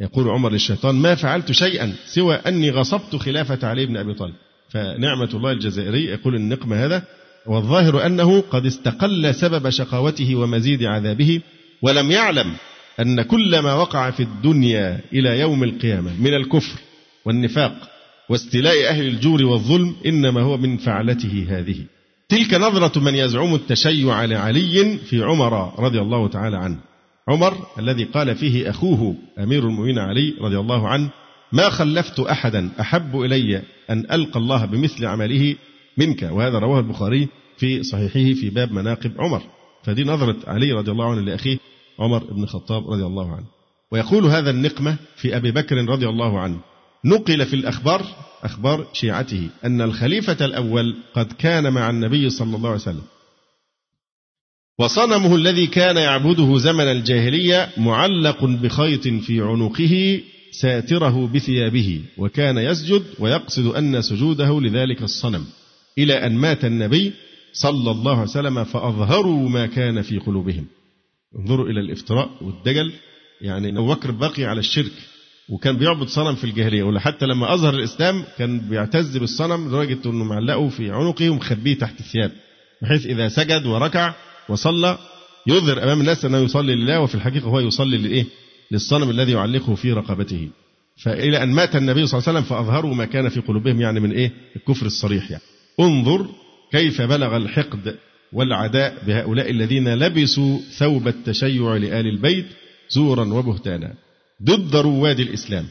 يقول 0.01 0.30
عمر 0.30 0.51
للشيطان 0.51 0.95
ما 0.95 1.15
فعلت 1.15 1.51
شيئا 1.51 1.95
سوى 2.05 2.36
أني 2.36 2.69
غصبت 2.69 3.15
خلافة 3.15 3.67
علي 3.67 3.86
بن 3.86 3.97
أبي 3.97 4.13
طالب. 4.13 4.34
فنعمة 4.69 5.30
الله 5.34 5.51
الجزائري 5.51 6.05
يقول 6.05 6.36
النقمة 6.36 6.86
هذا 6.86 7.03
والظاهر 7.45 8.05
أنه 8.05 8.41
قد 8.41 8.65
استقل 8.65 9.36
سبب 9.36 9.69
شقاوته 9.69 10.36
ومزيد 10.36 10.84
عذابه 10.84 11.41
ولم 11.82 12.11
يعلم 12.11 12.55
أن 12.99 13.21
كل 13.21 13.59
ما 13.59 13.73
وقع 13.73 14.11
في 14.11 14.23
الدنيا 14.23 14.99
إلى 15.13 15.39
يوم 15.39 15.63
القيامة 15.63 16.21
من 16.21 16.34
الكفر 16.34 16.80
والنفاق 17.25 17.89
واستيلاء 18.30 18.89
أهل 18.89 19.07
الجور 19.07 19.43
والظلم 19.43 19.95
إنما 20.05 20.41
هو 20.41 20.57
من 20.57 20.77
فعلته 20.77 21.45
هذه. 21.49 21.86
تلك 22.30 22.53
نظرة 22.53 22.99
من 22.99 23.15
يزعم 23.15 23.55
التشيع 23.55 24.25
لعلي 24.25 24.97
في 24.97 25.23
عمر 25.23 25.80
رضي 25.80 26.01
الله 26.01 26.27
تعالى 26.27 26.57
عنه. 26.57 26.77
عمر 27.27 27.53
الذي 27.80 28.03
قال 28.03 28.36
فيه 28.36 28.69
أخوه 28.69 29.15
أمير 29.39 29.63
المؤمنين 29.63 29.99
علي 29.99 30.34
رضي 30.41 30.59
الله 30.59 30.88
عنه 30.88 31.09
ما 31.51 31.69
خلفت 31.69 32.19
أحدا 32.19 32.69
أحب 32.80 33.21
إلي 33.21 33.61
أن 33.89 34.05
ألقى 34.11 34.39
الله 34.39 34.65
بمثل 34.65 35.05
عمله 35.05 35.55
منك. 35.97 36.30
وهذا 36.32 36.59
رواه 36.59 36.80
البخاري 36.80 37.27
في 37.57 37.84
صحيحه 37.84 38.39
في 38.39 38.49
باب 38.49 38.71
مناقب 38.71 39.11
عمر. 39.19 39.41
فدي 39.84 40.03
نظرة 40.03 40.38
علي 40.47 40.71
رضي 40.71 40.91
الله 40.91 41.11
عنه 41.11 41.21
لأخيه 41.21 41.57
عمر 41.99 42.23
بن 42.23 42.43
الخطاب 42.43 42.91
رضي 42.91 43.03
الله 43.05 43.36
عنه. 43.36 43.45
ويقول 43.91 44.25
هذا 44.25 44.49
النقمة 44.49 44.97
في 45.15 45.38
أبي 45.38 45.51
بكر 45.51 45.75
رضي 45.75 46.09
الله 46.09 46.39
عنه 46.39 46.59
نقل 47.05 47.45
في 47.45 47.55
الأخبار 47.55 48.05
أخبار 48.43 48.87
شيعته 48.93 49.49
أن 49.65 49.81
الخليفة 49.81 50.45
الأول 50.45 50.95
قد 51.13 51.33
كان 51.33 51.73
مع 51.73 51.89
النبي 51.89 52.29
صلى 52.29 52.55
الله 52.55 52.69
عليه 52.69 52.81
وسلم. 52.81 53.03
وصنمه 54.79 55.35
الذي 55.35 55.67
كان 55.67 55.97
يعبده 55.97 56.57
زمن 56.57 56.83
الجاهلية 56.91 57.69
معلق 57.77 58.45
بخيط 58.45 59.07
في 59.07 59.41
عنقه 59.41 60.21
ساتره 60.51 61.27
بثيابه 61.27 62.01
وكان 62.17 62.57
يسجد 62.57 63.03
ويقصد 63.19 63.65
أن 63.75 64.01
سجوده 64.01 64.61
لذلك 64.61 65.01
الصنم 65.01 65.45
إلى 65.97 66.13
أن 66.25 66.35
مات 66.35 66.65
النبي 66.65 67.13
صلى 67.53 67.91
الله 67.91 68.11
عليه 68.11 68.29
وسلم 68.29 68.63
فأظهروا 68.63 69.49
ما 69.49 69.65
كان 69.65 70.01
في 70.01 70.17
قلوبهم. 70.17 70.65
انظروا 71.39 71.69
إلى 71.69 71.79
الافتراء 71.79 72.29
والدجل 72.41 72.91
يعني 73.41 73.69
أبو 73.69 73.87
بكر 73.87 74.11
بقي 74.11 74.43
على 74.43 74.59
الشرك. 74.59 74.91
وكان 75.49 75.77
بيعبد 75.77 76.07
صنم 76.07 76.35
في 76.35 76.43
الجاهلية 76.43 76.83
ولا 76.83 76.99
حتى 76.99 77.25
لما 77.25 77.53
أظهر 77.53 77.73
الإسلام 77.73 78.23
كان 78.37 78.59
بيعتز 78.59 79.17
بالصنم 79.17 79.67
لدرجة 79.67 79.97
أنه 80.05 80.23
معلقه 80.23 80.69
في 80.69 80.91
عنقه 80.91 81.29
ومخبيه 81.29 81.77
تحت 81.77 81.99
الثياب 81.99 82.31
بحيث 82.81 83.05
إذا 83.05 83.27
سجد 83.27 83.65
وركع 83.65 84.13
وصلى 84.49 84.97
يظهر 85.47 85.83
أمام 85.83 85.99
الناس 85.99 86.25
أنه 86.25 86.37
يصلي 86.37 86.75
لله 86.75 86.99
وفي 86.99 87.15
الحقيقة 87.15 87.47
هو 87.47 87.59
يصلي 87.59 87.97
لإيه؟ 87.97 88.25
للصنم 88.71 89.09
الذي 89.09 89.31
يعلقه 89.31 89.75
في 89.75 89.93
رقبته 89.93 90.49
فإلى 91.03 91.43
أن 91.43 91.49
مات 91.49 91.75
النبي 91.75 92.07
صلى 92.07 92.17
الله 92.17 92.29
عليه 92.29 92.39
وسلم 92.39 92.49
فأظهروا 92.49 92.95
ما 92.95 93.05
كان 93.05 93.29
في 93.29 93.39
قلوبهم 93.39 93.81
يعني 93.81 93.99
من 93.99 94.11
إيه؟ 94.11 94.31
الكفر 94.55 94.85
الصريح 94.85 95.31
يعني. 95.31 95.43
انظر 95.79 96.27
كيف 96.71 97.01
بلغ 97.01 97.37
الحقد 97.37 97.95
والعداء 98.33 99.03
بهؤلاء 99.07 99.51
الذين 99.51 99.93
لبسوا 99.93 100.59
ثوب 100.77 101.07
التشيع 101.07 101.77
لآل 101.77 102.07
البيت 102.07 102.45
زورا 102.89 103.33
وبهتانا 103.33 103.93
ضد 104.43 104.75
رواد 104.75 105.19
الإسلام 105.19 105.65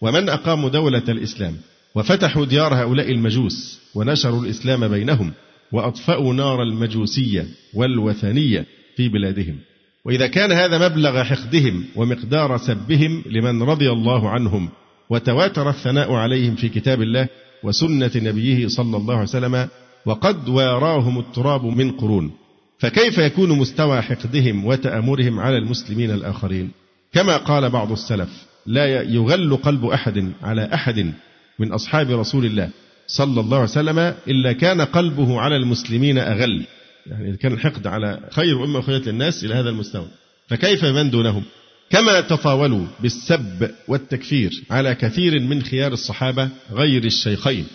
ومن 0.00 0.28
أقاموا 0.28 0.68
دولة 0.68 1.02
الإسلام 1.08 1.56
وفتحوا 1.94 2.44
ديار 2.44 2.74
هؤلاء 2.74 3.10
المجوس 3.10 3.80
ونشروا 3.94 4.42
الإسلام 4.42 4.88
بينهم 4.88 5.32
وأطفأوا 5.72 6.34
نار 6.34 6.62
المجوسية 6.62 7.46
والوثنية 7.74 8.66
في 8.96 9.08
بلادهم. 9.08 9.58
وإذا 10.04 10.26
كان 10.26 10.52
هذا 10.52 10.88
مبلغ 10.88 11.22
حقدهم 11.22 11.84
ومقدار 11.96 12.56
سبهم 12.56 13.22
لمن 13.26 13.62
رضي 13.62 13.90
الله 13.90 14.30
عنهم 14.30 14.68
وتواتر 15.10 15.70
الثناء 15.70 16.12
عليهم 16.12 16.54
في 16.54 16.68
كتاب 16.68 17.02
الله 17.02 17.28
وسنة 17.62 18.10
نبيه 18.16 18.68
صلى 18.68 18.96
الله 18.96 19.14
عليه 19.14 19.28
وسلم 19.28 19.68
وقد 20.06 20.48
واراهم 20.48 21.18
التراب 21.18 21.64
من 21.64 21.90
قرون 21.90 22.30
فكيف 22.78 23.18
يكون 23.18 23.58
مستوى 23.58 24.02
حقدهم 24.02 24.66
وتآمرهم 24.66 25.40
على 25.40 25.58
المسلمين 25.58 26.10
الآخرين؟ 26.10 26.70
كما 27.14 27.36
قال 27.36 27.70
بعض 27.70 27.92
السلف 27.92 28.28
لا 28.66 28.86
يغل 29.02 29.56
قلب 29.56 29.84
أحد 29.84 30.32
على 30.42 30.70
أحد 30.74 31.12
من 31.58 31.72
أصحاب 31.72 32.10
رسول 32.10 32.44
الله 32.44 32.70
صلى 33.06 33.40
الله 33.40 33.56
عليه 33.56 33.68
وسلم 33.68 33.98
إلا 34.28 34.52
كان 34.52 34.80
قلبه 34.80 35.40
على 35.40 35.56
المسلمين 35.56 36.18
أغل. 36.18 36.64
يعني 37.06 37.36
كان 37.36 37.52
الحقد 37.52 37.86
على 37.86 38.20
خير 38.30 38.64
أمة 38.64 38.80
أخرجت 38.80 39.08
للناس 39.08 39.44
إلى 39.44 39.54
هذا 39.54 39.70
المستوى. 39.70 40.06
فكيف 40.48 40.84
من 40.84 41.10
دونهم؟ 41.10 41.42
كما 41.90 42.20
تطاولوا 42.20 42.86
بالسب 43.00 43.70
والتكفير 43.88 44.50
على 44.70 44.94
كثير 44.94 45.40
من 45.40 45.62
خيار 45.62 45.92
الصحابة 45.92 46.48
غير 46.72 47.04
الشيخين. 47.04 47.66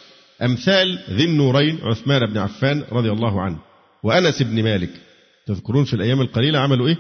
أمثال 0.42 1.00
ذي 1.10 1.24
النورين 1.24 1.80
عثمان 1.84 2.26
بن 2.26 2.38
عفان 2.38 2.84
رضي 2.92 3.12
الله 3.12 3.42
عنه 3.42 3.58
وأنس 4.04 4.44
بن 4.44 4.64
مالك. 4.64 4.90
تذكرون 5.46 5.84
في 5.84 5.94
الأيام 5.94 6.22
القليلة 6.22 6.60
عملوا 6.60 6.88
إيه؟ 6.88 6.98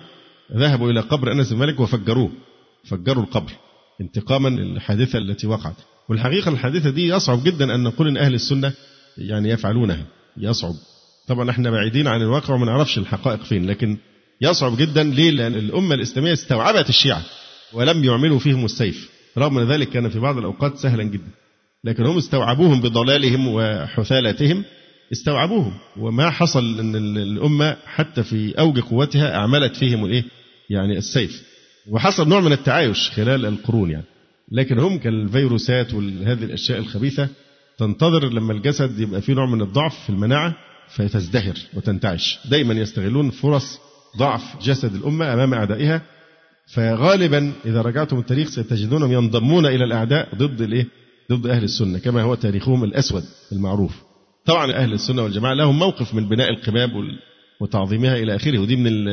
ذهبوا 0.55 0.91
إلى 0.91 0.99
قبر 0.99 1.31
أنس 1.31 1.53
بن 1.53 1.59
مالك 1.59 1.79
وفجروه. 1.79 2.31
فجروا 2.85 3.23
القبر 3.23 3.51
انتقاما 4.01 4.49
للحادثة 4.49 5.19
التي 5.19 5.47
وقعت. 5.47 5.75
والحقيقة 6.09 6.49
الحادثة 6.51 6.89
دي 6.89 7.07
يصعب 7.07 7.43
جدا 7.43 7.75
أن 7.75 7.83
نقول 7.83 8.07
أن 8.07 8.17
أهل 8.17 8.33
السنة 8.33 8.73
يعني 9.17 9.49
يفعلونها. 9.49 10.05
يصعب. 10.37 10.73
طبعا 11.27 11.49
إحنا 11.49 11.69
بعيدين 11.69 12.07
عن 12.07 12.21
الواقع 12.21 12.53
وما 12.53 12.65
نعرفش 12.65 12.97
الحقائق 12.97 13.43
فين 13.43 13.65
لكن 13.69 13.97
يصعب 14.41 14.77
جدا 14.77 15.03
ليه؟ 15.03 15.31
لأن 15.31 15.55
الأمة 15.55 15.95
الإسلامية 15.95 16.33
استوعبت 16.33 16.89
الشيعة 16.89 17.21
ولم 17.73 18.03
يعملوا 18.03 18.39
فيهم 18.39 18.65
السيف. 18.65 19.09
رغم 19.37 19.57
أن 19.57 19.71
ذلك 19.71 19.89
كان 19.89 20.09
في 20.09 20.19
بعض 20.19 20.37
الأوقات 20.37 20.77
سهلا 20.77 21.03
جدا. 21.03 21.29
لكن 21.83 22.05
هم 22.05 22.17
استوعبوهم 22.17 22.81
بضلالهم 22.81 23.47
وحثالتهم. 23.47 24.63
استوعبوهم. 25.11 25.73
وما 25.97 26.29
حصل 26.29 26.79
أن 26.79 27.17
الأمة 27.17 27.77
حتى 27.85 28.23
في 28.23 28.59
أوج 28.59 28.79
قوتها 28.79 29.35
أعملت 29.35 29.75
فيهم 29.75 30.05
الإيه؟ 30.05 30.23
يعني 30.69 30.97
السيف. 30.97 31.43
وحصل 31.89 32.29
نوع 32.29 32.39
من 32.39 32.51
التعايش 32.51 33.09
خلال 33.09 33.45
القرون 33.45 33.91
يعني. 33.91 34.05
لكن 34.51 34.79
هم 34.79 34.97
كالفيروسات 34.97 35.93
وهذه 35.93 36.43
الأشياء 36.43 36.79
الخبيثة 36.79 37.27
تنتظر 37.77 38.29
لما 38.29 38.53
الجسد 38.53 38.99
يبقى 38.99 39.21
فيه 39.21 39.33
نوع 39.33 39.45
من 39.45 39.61
الضعف 39.61 40.03
في 40.03 40.09
المناعة 40.09 40.55
فتزدهر 40.89 41.55
وتنتعش. 41.73 42.39
دايما 42.45 42.73
يستغلون 42.73 43.29
فرص 43.29 43.79
ضعف 44.17 44.63
جسد 44.63 44.95
الأمة 44.95 45.33
أمام 45.33 45.53
أعدائها 45.53 46.01
فغالبا 46.73 47.53
إذا 47.65 47.81
رجعتم 47.81 48.19
التاريخ 48.19 48.49
ستجدونهم 48.49 49.11
ينضمون 49.11 49.65
إلى 49.65 49.83
الأعداء 49.83 50.35
ضد 50.35 50.61
الإيه؟ 50.61 50.87
ضد 51.31 51.47
أهل 51.47 51.63
السنة 51.63 51.99
كما 51.99 52.21
هو 52.21 52.35
تاريخهم 52.35 52.83
الأسود 52.83 53.23
المعروف. 53.51 54.03
طبعا 54.45 54.73
أهل 54.73 54.93
السنة 54.93 55.23
والجماعة 55.23 55.53
لهم 55.53 55.79
موقف 55.79 56.13
من 56.13 56.29
بناء 56.29 56.49
القباب 56.49 56.89
وتعظيمها 57.59 58.15
إلى 58.17 58.35
آخره. 58.35 58.59
ودي 58.59 58.75
من 58.75 59.05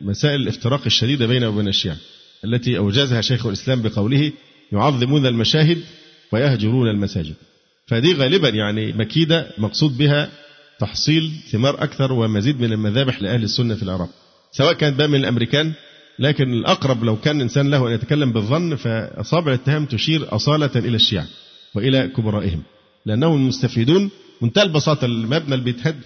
مسائل 0.00 0.40
الافتراق 0.40 0.80
الشديدة 0.86 1.26
بينه 1.26 1.48
وبين 1.48 1.68
الشيعة 1.68 1.96
التي 2.44 2.78
أوجزها 2.78 3.20
شيخ 3.20 3.46
الإسلام 3.46 3.82
بقوله 3.82 4.32
يعظمون 4.72 5.26
المشاهد 5.26 5.78
ويهجرون 6.32 6.88
المساجد. 6.90 7.34
فدي 7.86 8.14
غالبا 8.14 8.48
يعني 8.48 8.92
مكيدة 8.92 9.46
مقصود 9.58 9.98
بها 9.98 10.28
تحصيل 10.80 11.30
ثمار 11.52 11.82
أكثر 11.82 12.12
ومزيد 12.12 12.60
من 12.60 12.72
المذابح 12.72 13.22
لأهل 13.22 13.42
السنة 13.42 13.74
في 13.74 13.82
العراق 13.82 14.08
سواء 14.52 14.72
كانت 14.72 14.98
بقى 14.98 15.08
من 15.08 15.14
الأمريكان 15.20 15.72
لكن 16.18 16.52
الأقرب 16.52 17.04
لو 17.04 17.16
كان 17.16 17.40
إنسان 17.40 17.70
له 17.70 17.88
أن 17.88 17.92
يتكلم 17.92 18.32
بالظن 18.32 18.76
فأصابع 18.76 19.52
الاتهام 19.52 19.86
تشير 19.86 20.34
أصالة 20.36 20.70
إلى 20.76 20.96
الشيعة 20.96 21.26
وإلى 21.74 22.08
كبرائهم 22.08 22.62
لأنهم 23.06 23.34
المستفيدون 23.36 24.10
منتهى 24.42 24.62
البساطة. 24.62 25.04
المبنى 25.04 25.54
اللي 25.54 25.64
بيتهد 25.64 25.96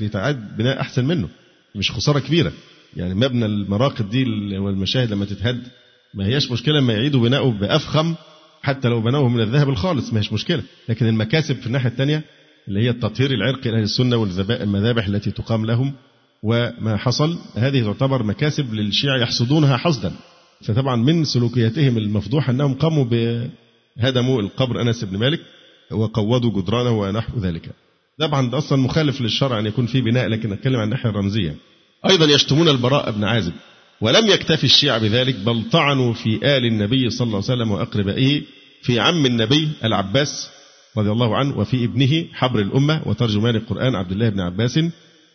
بناء 0.59 0.81
أحسن 0.81 1.05
منه. 1.05 1.29
مش 1.75 1.91
خسارة 1.91 2.19
كبيرة. 2.19 2.53
يعني 2.97 3.15
مبنى 3.15 3.47
المراقد 3.47 4.11
دي 4.11 4.25
والمشاهد 4.59 5.13
لما 5.13 5.25
تتهد 5.25 5.63
ما 6.15 6.27
هياش 6.27 6.51
مشكلة 6.51 6.81
لما 6.81 6.93
يعيدوا 6.93 7.21
بناؤه 7.21 7.51
بأفخم 7.51 8.15
حتى 8.63 8.89
لو 8.89 9.01
بنوه 9.01 9.29
من 9.29 9.41
الذهب 9.41 9.69
الخالص 9.69 10.13
ما 10.13 10.21
هيش 10.21 10.33
مشكلة. 10.33 10.63
لكن 10.89 11.07
المكاسب 11.07 11.57
في 11.57 11.67
الناحية 11.67 11.89
الثانية 11.89 12.23
اللي 12.69 12.81
هي 12.81 12.91
التطهير 12.91 13.31
العرقي 13.31 13.71
لأهل 13.71 13.83
السنة 13.83 14.17
والمذابح 14.17 15.07
التي 15.07 15.31
تقام 15.31 15.67
لهم 15.67 15.93
وما 16.43 16.97
حصل 16.97 17.39
هذه 17.55 17.85
تعتبر 17.85 18.23
مكاسب 18.23 18.75
للشيعة 18.75 19.19
يحصدونها 19.19 19.77
حصدا. 19.77 20.13
فطبعا 20.65 20.97
من 20.97 21.25
سلوكياتهم 21.25 21.99
المفضوحة 21.99 22.51
أنهم 22.51 22.75
قاموا 22.75 23.05
بهدموا 23.05 24.41
القبر 24.41 24.83
أنس 24.83 25.05
بن 25.05 25.19
مالك 25.19 25.41
وقوضوا 25.91 26.63
جدرانه 26.63 26.91
ونحو 26.91 27.39
ذلك. 27.39 27.71
طبعا 28.21 28.51
ده 28.51 28.59
أصلا 28.59 28.79
مخالف 28.79 29.21
للشرع 29.21 29.59
أن 29.59 29.67
يكون 29.67 29.87
في 29.87 30.01
بناء 30.01 30.29
لكن 30.29 30.51
نتكلم 30.51 30.77
عن 30.77 30.85
الناحية 30.85 31.11
الرمزية. 31.11 31.57
أيضا 32.09 32.27
يشتمون 32.27 32.69
البراء 32.69 33.11
بن 33.11 33.25
عازب 33.25 33.53
ولم 34.01 34.27
يكتفي 34.31 34.65
الشيعة 34.65 34.99
بذلك 34.99 35.35
بل 35.35 35.63
طعنوا 35.73 36.13
في 36.13 36.37
آل 36.57 36.67
النبي 36.67 37.11
صلى 37.11 37.27
الله 37.27 37.37
عليه 37.49 37.55
وسلم 37.55 37.71
وأقربائه 37.71 38.43
في 38.83 39.01
عم 39.01 39.27
النبي 39.27 39.69
العباس 39.85 40.49
رضي 40.97 41.11
الله 41.11 41.37
عنه 41.37 41.59
وفي 41.59 41.85
ابنه 41.85 42.25
حبر 42.33 42.59
الأمة 42.61 43.03
وترجمان 43.07 43.57
القرآن 43.57 43.95
عبد 43.95 44.13
الله 44.13 44.29
بن 44.29 44.41
عباس 44.41 44.79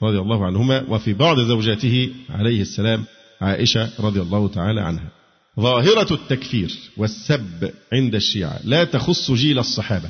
رضي 0.03 0.19
الله 0.19 0.45
عنهما 0.45 0.83
وفي 0.89 1.13
بعض 1.13 1.39
زوجاته 1.39 2.09
عليه 2.29 2.61
السلام 2.61 3.03
عائشة 3.41 3.89
رضي 3.99 4.21
الله 4.21 4.47
تعالى 4.47 4.81
عنها. 4.81 5.11
ظاهرة 5.59 6.13
التكفير 6.13 6.71
والسب 6.97 7.71
عند 7.93 8.15
الشيعة 8.15 8.59
لا 8.63 8.83
تخص 8.83 9.31
جيل 9.31 9.59
الصحابة. 9.59 10.09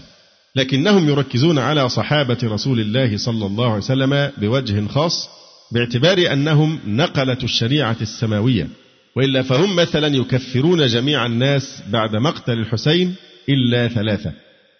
لكنهم 0.57 1.09
يركزون 1.09 1.59
على 1.59 1.89
صحابة 1.89 2.37
رسول 2.43 2.79
الله 2.79 3.17
صلى 3.17 3.45
الله 3.45 3.65
عليه 3.65 3.77
وسلم 3.77 4.31
بوجه 4.37 4.87
خاص 4.87 5.29
باعتبار 5.71 6.33
أنهم 6.33 6.79
نقلة 6.87 7.37
الشريعة 7.43 7.95
السماوية. 8.01 8.67
وإلا 9.15 9.41
فهم 9.41 9.75
مثلا 9.75 10.15
يكفرون 10.15 10.87
جميع 10.87 11.25
الناس 11.25 11.83
بعد 11.89 12.15
مقتل 12.15 12.53
الحسين 12.53 13.15
إلا 13.49 13.87
ثلاثة. 13.87 14.31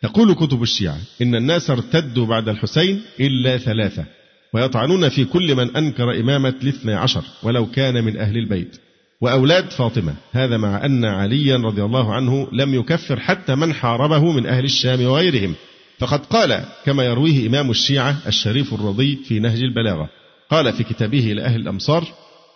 تقول 0.02 0.34
كتب 0.34 0.64
الشيعة 0.64 0.98
إن 1.22 1.36
الناس 1.36 1.70
ارتدوا 1.70 2.26
بعد 2.26 2.50
الحسين 2.50 3.02
إلا 3.20 3.58
ثلاثة. 3.58 4.06
ويطعنون 4.54 5.10
في 5.10 5.26
كل 5.26 5.56
من 5.56 5.76
أنكر 5.76 6.20
إمامة 6.20 6.54
الاثنى 6.64 6.94
عشر 6.94 7.24
ولو 7.44 7.66
كان 7.66 8.04
من 8.04 8.18
أهل 8.18 8.38
البيت. 8.38 8.78
وأولاد 9.22 9.72
فاطمة. 9.72 10.16
هذا 10.32 10.58
مع 10.58 10.86
أن 10.86 11.06
عليا 11.06 11.58
رضي 11.58 11.84
الله 11.84 12.14
عنه 12.14 12.48
لم 12.52 12.76
يكفر 12.76 13.20
حتى 13.20 13.56
من 13.56 13.74
حاربه 13.74 14.32
من 14.32 14.46
أهل 14.46 14.66
الشام 14.66 15.06
وغيرهم. 15.06 15.56
فقد 16.00 16.26
قال 16.26 16.64
كما 16.86 17.04
يرويه 17.04 17.48
إمام 17.48 17.72
الشيعة 17.72 18.18
الشريف 18.28 18.74
الرضي 18.74 19.16
في 19.16 19.40
نهج 19.40 19.62
البلاغة. 19.62 20.10
قال 20.50 20.74
في 20.74 20.84
كتابه 20.84 21.20
لأهل 21.20 21.62
الأمصار 21.62 22.08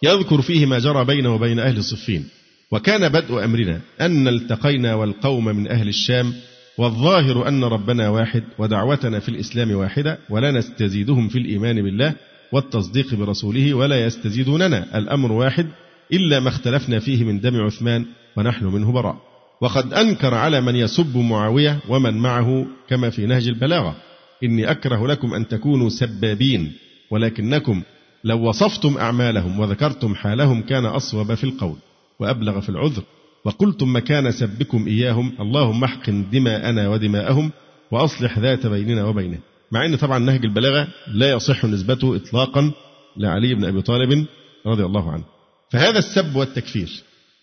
يذكر 0.03 0.41
فيه 0.41 0.66
ما 0.66 0.80
جرى 0.80 1.05
بينه 1.05 1.36
وبين 1.36 1.59
أهل 1.59 1.84
صفين 1.84 2.28
وكان 2.72 3.09
بدء 3.09 3.43
أمرنا 3.45 3.82
أن 4.01 4.28
التقينا 4.28 4.95
والقوم 4.95 5.45
من 5.45 5.68
أهل 5.68 5.88
الشام 5.88 6.34
والظاهر 6.78 7.47
أن 7.47 7.64
ربنا 7.64 8.09
واحد 8.09 8.43
ودعوتنا 8.57 9.20
في 9.20 9.30
الإسلام 9.30 9.72
واحدة 9.72 10.18
ولا 10.30 10.51
نستزيدهم 10.51 11.28
في 11.28 11.38
الإيمان 11.39 11.82
بالله 11.82 12.14
والتصديق 12.51 13.16
برسوله 13.16 13.74
ولا 13.74 14.05
يستزيدوننا. 14.05 14.97
الأمر 14.97 15.32
واحد 15.32 15.68
إلا 16.14 16.39
ما 16.39 16.49
اختلفنا 16.49 16.99
فيه 16.99 17.24
من 17.24 17.39
دم 17.39 17.62
عثمان 17.62 18.05
ونحن 18.38 18.66
منه 18.66 18.91
براء. 18.91 19.18
وقد 19.62 19.93
أنكر 19.93 20.34
على 20.34 20.62
من 20.62 20.76
يسب 20.76 21.18
معاوية 21.18 21.80
ومن 21.89 22.18
معه 22.18 22.66
كما 22.89 23.09
في 23.09 23.26
نهج 23.26 23.47
البلاغة. 23.47 23.95
إني 24.43 24.72
أكره 24.72 25.07
لكم 25.07 25.34
أن 25.34 25.47
تكونوا 25.47 25.89
سبابين 25.89 26.72
ولكنكم 27.12 27.82
لو 28.24 28.49
وصفتم 28.49 28.97
أعمالهم 28.97 29.59
وذكرتم 29.59 30.16
حالهم 30.16 30.62
كان 30.62 30.86
أصوب 30.86 31.34
في 31.34 31.43
القول 31.43 31.76
وأبلغ 32.20 32.59
في 32.59 32.70
العذر. 32.70 33.03
وقلتم 33.45 33.95
مكان 33.95 34.32
سبكم 34.32 34.88
إياهم 34.88 35.32
اللهم 35.39 35.84
احقن 35.84 36.30
دماءنا 36.32 36.89
ودماءهم 36.89 37.51
وأصلح 37.91 38.39
ذات 38.39 38.68
بيننا 38.68 39.05
وبينه. 39.05 39.38
مع 39.72 39.86
أن 39.86 39.95
طبعا 39.95 40.20
نهج 40.20 40.45
البلاغة 40.45 40.88
لا 41.07 41.32
يصح 41.32 41.66
نسبته 41.66 42.16
إطلاقا 42.16 42.72
لعلي 43.18 43.55
بن 43.55 43.66
أبي 43.66 43.82
طالب 43.82 44.26
رضي 44.68 44.86
الله 44.86 45.12
عنه. 45.12 45.24
فهذا 45.72 46.00
السب 46.00 46.36
والتكفير 46.36 46.90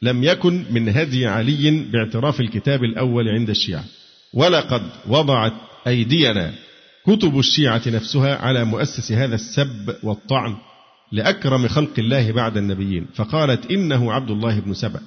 لم 0.03 0.25
يكن 0.25 0.65
من 0.71 0.89
هدي 0.89 1.27
علي 1.27 1.71
باعتراف 1.71 2.41
الكتاب 2.41 2.85
الأول 2.85 3.29
عند 3.29 3.51
الشيعة 3.51 3.85
ولقد 4.35 4.83
وضعت 5.07 5.53
أيدينا 5.87 6.53
كتب 7.07 7.39
الشيعة 7.39 7.83
نفسها 7.87 8.37
على 8.37 8.65
مؤسس 8.65 9.13
هذا 9.13 9.35
السب 9.35 9.95
والطعن 10.03 10.57
لأكرم 11.13 11.69
خلق 11.69 11.99
الله 11.99 12.33
بعد 12.33 12.57
النبيين 12.57 13.07
فقالت 13.15 13.71
إنه 13.71 14.13
عبد 14.13 14.31
الله 14.31 14.61
بن 14.61 14.75
سبأ 14.75 15.01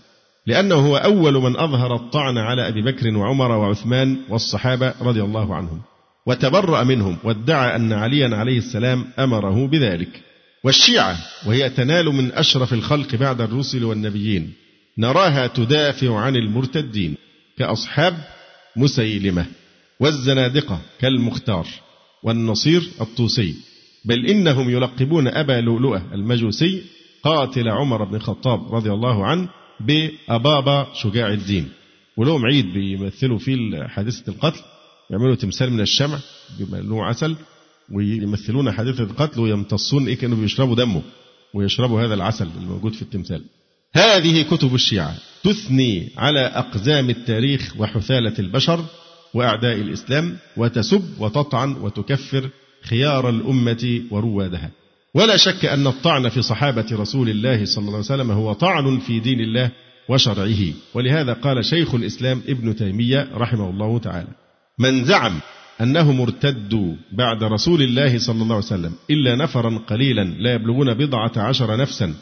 لأنه 0.48 0.76
هو 0.76 0.98
أول 0.98 1.34
من 1.34 1.58
أظهر 1.58 1.96
الطعن 1.96 2.38
على 2.38 2.68
أبي 2.68 2.82
بكر 2.82 3.18
وعمر 3.18 3.52
وعثمان 3.52 4.18
والصحابة 4.30 4.94
رضي 5.02 5.22
الله 5.22 5.56
عنهم 5.56 5.82
وتبرأ 6.26 6.84
منهم 6.84 7.18
وادعى 7.24 7.76
أن 7.76 7.94
عليا 7.94 8.36
عليه 8.36 8.58
السلام 8.58 9.06
أمره 9.20 9.68
بذلك. 9.68 10.31
والشيعة 10.64 11.18
وهي 11.45 11.70
تنال 11.70 12.05
من 12.05 12.32
أشرف 12.32 12.74
الخلق 12.74 13.16
بعد 13.16 13.41
الرسل 13.41 13.84
والنبيين 13.84 14.53
نراها 14.97 15.47
تدافع 15.47 16.20
عن 16.20 16.36
المرتدين 16.36 17.16
كأصحاب 17.57 18.18
مسيلمة 18.76 19.45
والزنادقة 19.99 20.82
كالمختار 20.99 21.68
والنصير 22.24 22.89
الطوسي. 23.01 23.55
بل 24.05 24.26
إنهم 24.26 24.70
يلقبون 24.70 25.28
أبا 25.28 25.62
لؤلؤة 25.62 26.14
المجوسي 26.14 26.84
قاتل 27.24 27.70
عمر 27.70 28.03
بن 28.03 28.16
الخطاب 28.16 28.76
رضي 28.76 28.91
الله 28.91 29.26
عنه 29.26 29.49
بأبابا 29.80 30.88
شجاع 30.93 31.28
الدين. 31.30 31.70
ولهم 32.18 32.45
عيد 32.45 32.74
بيمثلوا 32.74 33.38
فيه 33.38 33.88
حادثة 33.88 34.32
القتل 34.32 34.62
يعملوا 35.09 35.36
تمثال 35.36 35.74
من 35.74 35.82
الشمع 35.82 36.20
بيملوه 36.59 37.05
عسل. 37.05 37.36
ويمثلون 37.94 38.72
حادثة 38.72 39.04
القتل 39.04 39.39
ويمتصون 39.39 40.08
إيه 40.08 40.18
كانوا 40.18 40.38
بيشربوا 40.38 40.76
دمه 40.76 41.02
ويشربوا 41.54 42.02
هذا 42.02 42.14
العسل 42.14 42.48
الموجود 42.62 42.94
في 42.94 43.02
التمثال. 43.02 43.44
هذه 43.94 44.42
كتب 44.42 44.76
الشيعة 44.76 45.16
تثني 45.44 46.10
على 46.18 46.39
أقزام 46.39 47.10
التاريخ 47.10 47.74
وحثالة 47.78 48.34
البشر 48.39 48.86
وأعداء 49.34 49.76
الإسلام 49.76 50.38
وتسب 50.58 51.04
وتطعن 51.20 51.72
وتكفر 51.72 52.50
خيار 52.84 53.30
الأمة 53.30 54.02
وروادها. 54.12 54.72
ولا 55.14 55.38
شك 55.38 55.66
أن 55.66 55.88
الطعن 55.88 56.30
في 56.30 56.42
صحابة 56.42 56.86
رسول 56.92 57.30
الله 57.30 57.66
صلى 57.66 57.82
الله 57.82 57.96
عليه 57.96 58.06
وسلم 58.06 58.32
هو 58.32 58.54
طعن 58.54 59.00
في 59.00 59.20
دين 59.20 59.39
الله 59.39 59.72
وشرعه. 60.10 60.74
ولهذا 60.94 61.34
قال 61.34 61.66
شيخ 61.66 61.96
الإسلام 61.96 62.42
ابن 62.48 62.76
تيمية 62.76 63.30
رحمه 63.34 63.70
الله 63.70 64.00
تعالى 64.00 64.28
من 64.80 65.06
زعم 65.06 65.39
أنهم 65.82 66.22
ارتدوا 66.22 66.96
بعد 67.12 67.44
رسول 67.44 67.82
الله 67.82 68.20
صلى 68.20 68.44
الله 68.44 68.56
عليه 68.56 68.66
وسلم 68.66 68.94
إلا 69.10 69.36
نفرا 69.36 69.78
قليلا 69.78 70.24
لا 70.24 70.54
يبلغون 70.54 70.94
بضعة 70.94 71.32
عشر 71.38 71.78
نفسا 71.78 72.14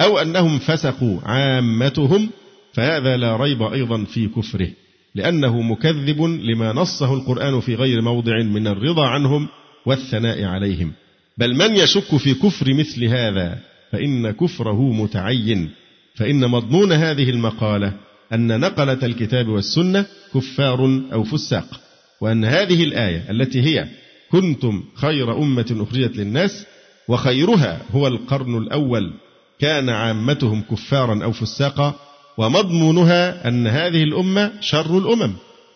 أو 0.00 0.18
أنهم 0.18 0.58
فسقوا 0.58 1.20
عامتهم 1.22 2.30
فهذا 2.72 3.16
لا 3.16 3.36
ريب 3.36 3.62
أيضا 3.62 4.04
في 4.04 4.28
كفره 4.28 4.68
لأنه 5.14 5.62
مكذب 5.62 6.22
لما 6.22 6.72
نصه 6.72 7.14
القرآن 7.14 7.60
في 7.60 7.74
غير 7.74 8.02
موضع 8.02 8.42
من 8.42 8.66
الرضا 8.66 9.06
عنهم 9.06 9.48
والثناء 9.86 10.44
عليهم. 10.44 10.92
بل 11.38 11.54
من 11.54 11.76
يشك 11.76 12.16
في 12.16 12.34
كفر 12.34 12.74
مثل 12.74 13.04
هذا 13.04 13.58
فإن 13.92 14.30
كفره 14.30 14.92
متعين 14.92 15.70
فإن 16.14 16.50
مضمون 16.50 16.92
هذه 16.92 17.30
المقالة 17.30 17.92
أن 18.32 18.60
نقلة 18.60 18.98
الكتاب 19.02 19.48
والسنة 19.48 20.06
كفار 20.34 21.02
أو 21.12 21.24
فساق. 21.24 21.85
وأن 22.20 22.44
هذه 22.44 22.84
الآية 22.84 23.30
التي 23.30 23.62
هي 23.62 23.88
كنتم 24.30 24.84
خير 24.94 25.38
أمة 25.38 25.86
أخرجت 25.88 26.16
للناس 26.16 26.66
وخيرها 27.08 27.82
هو 27.90 28.06
القرن 28.06 28.58
الأول 28.58 29.12
كان 29.58 29.88
عامتهم 29.88 30.62
كفارا 30.62 31.24
أو 31.24 31.32
فساقا 31.32 31.94
ومضمونها 32.38 33.48
أن 33.48 33.66
هذه 33.66 34.02
الأمة 34.02 34.52
شر 34.60 34.98
الأمم. 34.98 35.32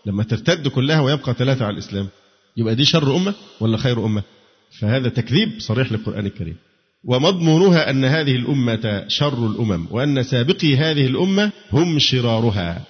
لما 0.07 0.23
ترتد 0.23 0.69
كلها 0.69 1.01
ويبقى 1.01 1.35
ثلاثة 1.35 1.65
على 1.65 1.73
الإسلام 1.75 2.09
يبقى 2.57 2.75
دي 2.75 2.85
شر 2.85 3.17
أمة 3.17 3.35
ولا 3.61 3.77
خير 3.77 4.05
أمة؟ 4.05 4.23
فهذا 4.81 5.09
تكذيب 5.09 5.51
صريح 5.59 5.93
للقرآن 5.93 6.27
الكريم. 6.27 6.57
ومضمونها 7.05 7.91
أن 7.91 8.05
هذه 8.05 8.37
الأمة 8.37 9.05
شر 9.09 9.47
الأمم 9.47 9.87
وأن 9.91 10.23
سابقي 10.23 10.77
هذه 10.77 11.07
الأمة 11.07 11.53
هم 11.73 11.99
شرارها 11.99 12.83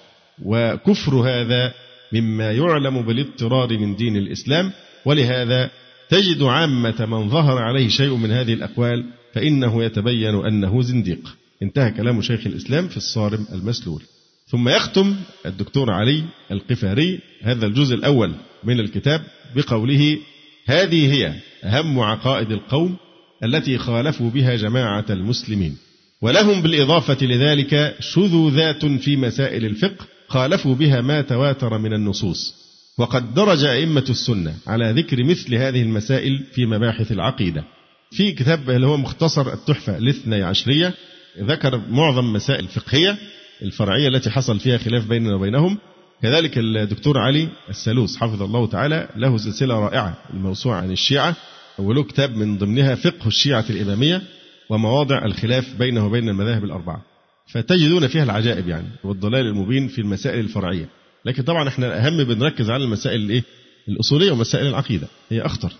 وكفر 0.45 1.15
هذا 1.15 1.73
مما 2.13 2.51
يعلم 2.51 3.01
بالاضطرار 3.01 3.77
من 3.77 3.95
دين 3.95 4.17
الإسلام 4.17 4.71
ولهذا 5.05 5.69
تجد 6.09 6.43
عامة 6.43 7.05
من 7.05 7.29
ظهر 7.29 7.57
عليه 7.57 7.87
شيء 7.87 8.15
من 8.15 8.31
هذه 8.31 8.53
الأقوال 8.53 9.05
فإنه 9.33 9.83
يتبين 9.83 10.45
أنه 10.45 10.81
زنديق. 10.81 11.37
انتهى 11.63 11.91
كلام 11.91 12.21
شيخ 12.21 12.47
الإسلام 12.47 12.87
في 12.87 12.97
الصارم 12.97 13.47
المسلول. 13.53 14.01
ثم 14.47 14.69
يختم 14.69 15.15
الدكتور 15.45 15.91
علي 15.91 16.23
القفاري 16.51 17.19
هذا 17.41 17.65
الجزء 17.65 17.95
الأول 17.95 18.31
من 18.63 18.79
الكتاب 18.79 19.21
بقوله 19.55 20.17
هذه 20.65 21.13
هي 21.13 21.33
أهم 21.63 21.99
عقائد 21.99 22.51
القوم 22.51 22.97
التي 23.43 23.77
خالفوا 23.77 24.29
بها 24.29 24.55
جماعة 24.55 25.05
المسلمين 25.09 25.77
ولهم 26.21 26.61
بالإضافة 26.61 27.25
لذلك 27.25 27.95
شذوذات 27.99 28.85
في 28.85 29.17
مسائل 29.17 29.65
الفقه 29.65 30.05
خالفوا 30.31 30.75
بها 30.75 31.01
ما 31.01 31.21
تواتر 31.21 31.77
من 31.77 31.93
النصوص. 31.93 32.53
وقد 32.97 33.33
درج 33.33 33.63
أئمة 33.63 34.05
السنة 34.09 34.53
على 34.67 34.91
ذكر 34.91 35.23
مثل 35.23 35.55
هذه 35.55 35.81
المسائل 35.81 36.43
في 36.53 36.65
مباحث 36.65 37.11
العقيدة. 37.11 37.63
في 38.11 38.31
كتاب 38.31 38.69
اللي 38.69 38.87
هو 38.87 38.97
مختصر 38.97 39.53
التحفة 39.53 39.97
الاثني 39.97 40.43
عشرية 40.43 40.93
ذكر 41.39 41.81
معظم 41.89 42.33
مسائل 42.33 42.63
الفقهية 42.63 43.17
الفرعية 43.61 44.07
التي 44.07 44.29
حصل 44.29 44.59
فيها 44.59 44.77
خلاف 44.77 45.07
بيننا 45.07 45.35
وبينهم. 45.35 45.77
كذلك 46.21 46.57
الدكتور 46.57 47.17
علي 47.17 47.49
السلوس 47.69 48.17
حفظه 48.17 48.45
الله 48.45 48.67
تعالى 48.67 49.09
له 49.15 49.37
سلسلة 49.37 49.79
رائعة 49.79 50.17
الموسوعة 50.33 50.81
عن 50.81 50.91
الشيعة. 50.91 51.35
وله 51.79 52.03
كتاب 52.03 52.35
من 52.35 52.57
ضمنها 52.57 52.95
فقه 52.95 53.27
الشيعة 53.27 53.65
الإمامية 53.69 54.21
ومواضع 54.69 55.25
الخلاف 55.25 55.75
بينه 55.79 56.05
وبين 56.05 56.29
المذاهب 56.29 56.63
الأربعة. 56.63 57.10
فتجدون 57.47 58.07
فيها 58.07 58.23
العجائب 58.23 58.67
يعني 58.67 58.87
والضلال 59.03 59.47
المبين 59.47 59.87
في 59.87 60.01
المسائل 60.01 60.39
الفرعية. 60.39 60.89
لكن 61.25 61.43
طبعا 61.43 61.67
إحنا 61.67 61.87
الأهم 61.87 62.23
بنركز 62.23 62.69
على 62.69 62.83
المسائل 62.83 63.21
الإيه؟ 63.21 63.43
الأصولية 63.89 64.31
ومسائل 64.31 64.67
العقيدة 64.67 65.07
هي 65.29 65.41
أخطر. 65.41 65.71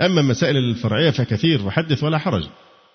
أما 0.00 0.20
المسائل 0.20 0.56
الفرعية 0.56 1.10
فكثير 1.10 1.66
وحدث 1.66 2.04
ولا 2.04 2.18
حرج. 2.18 2.44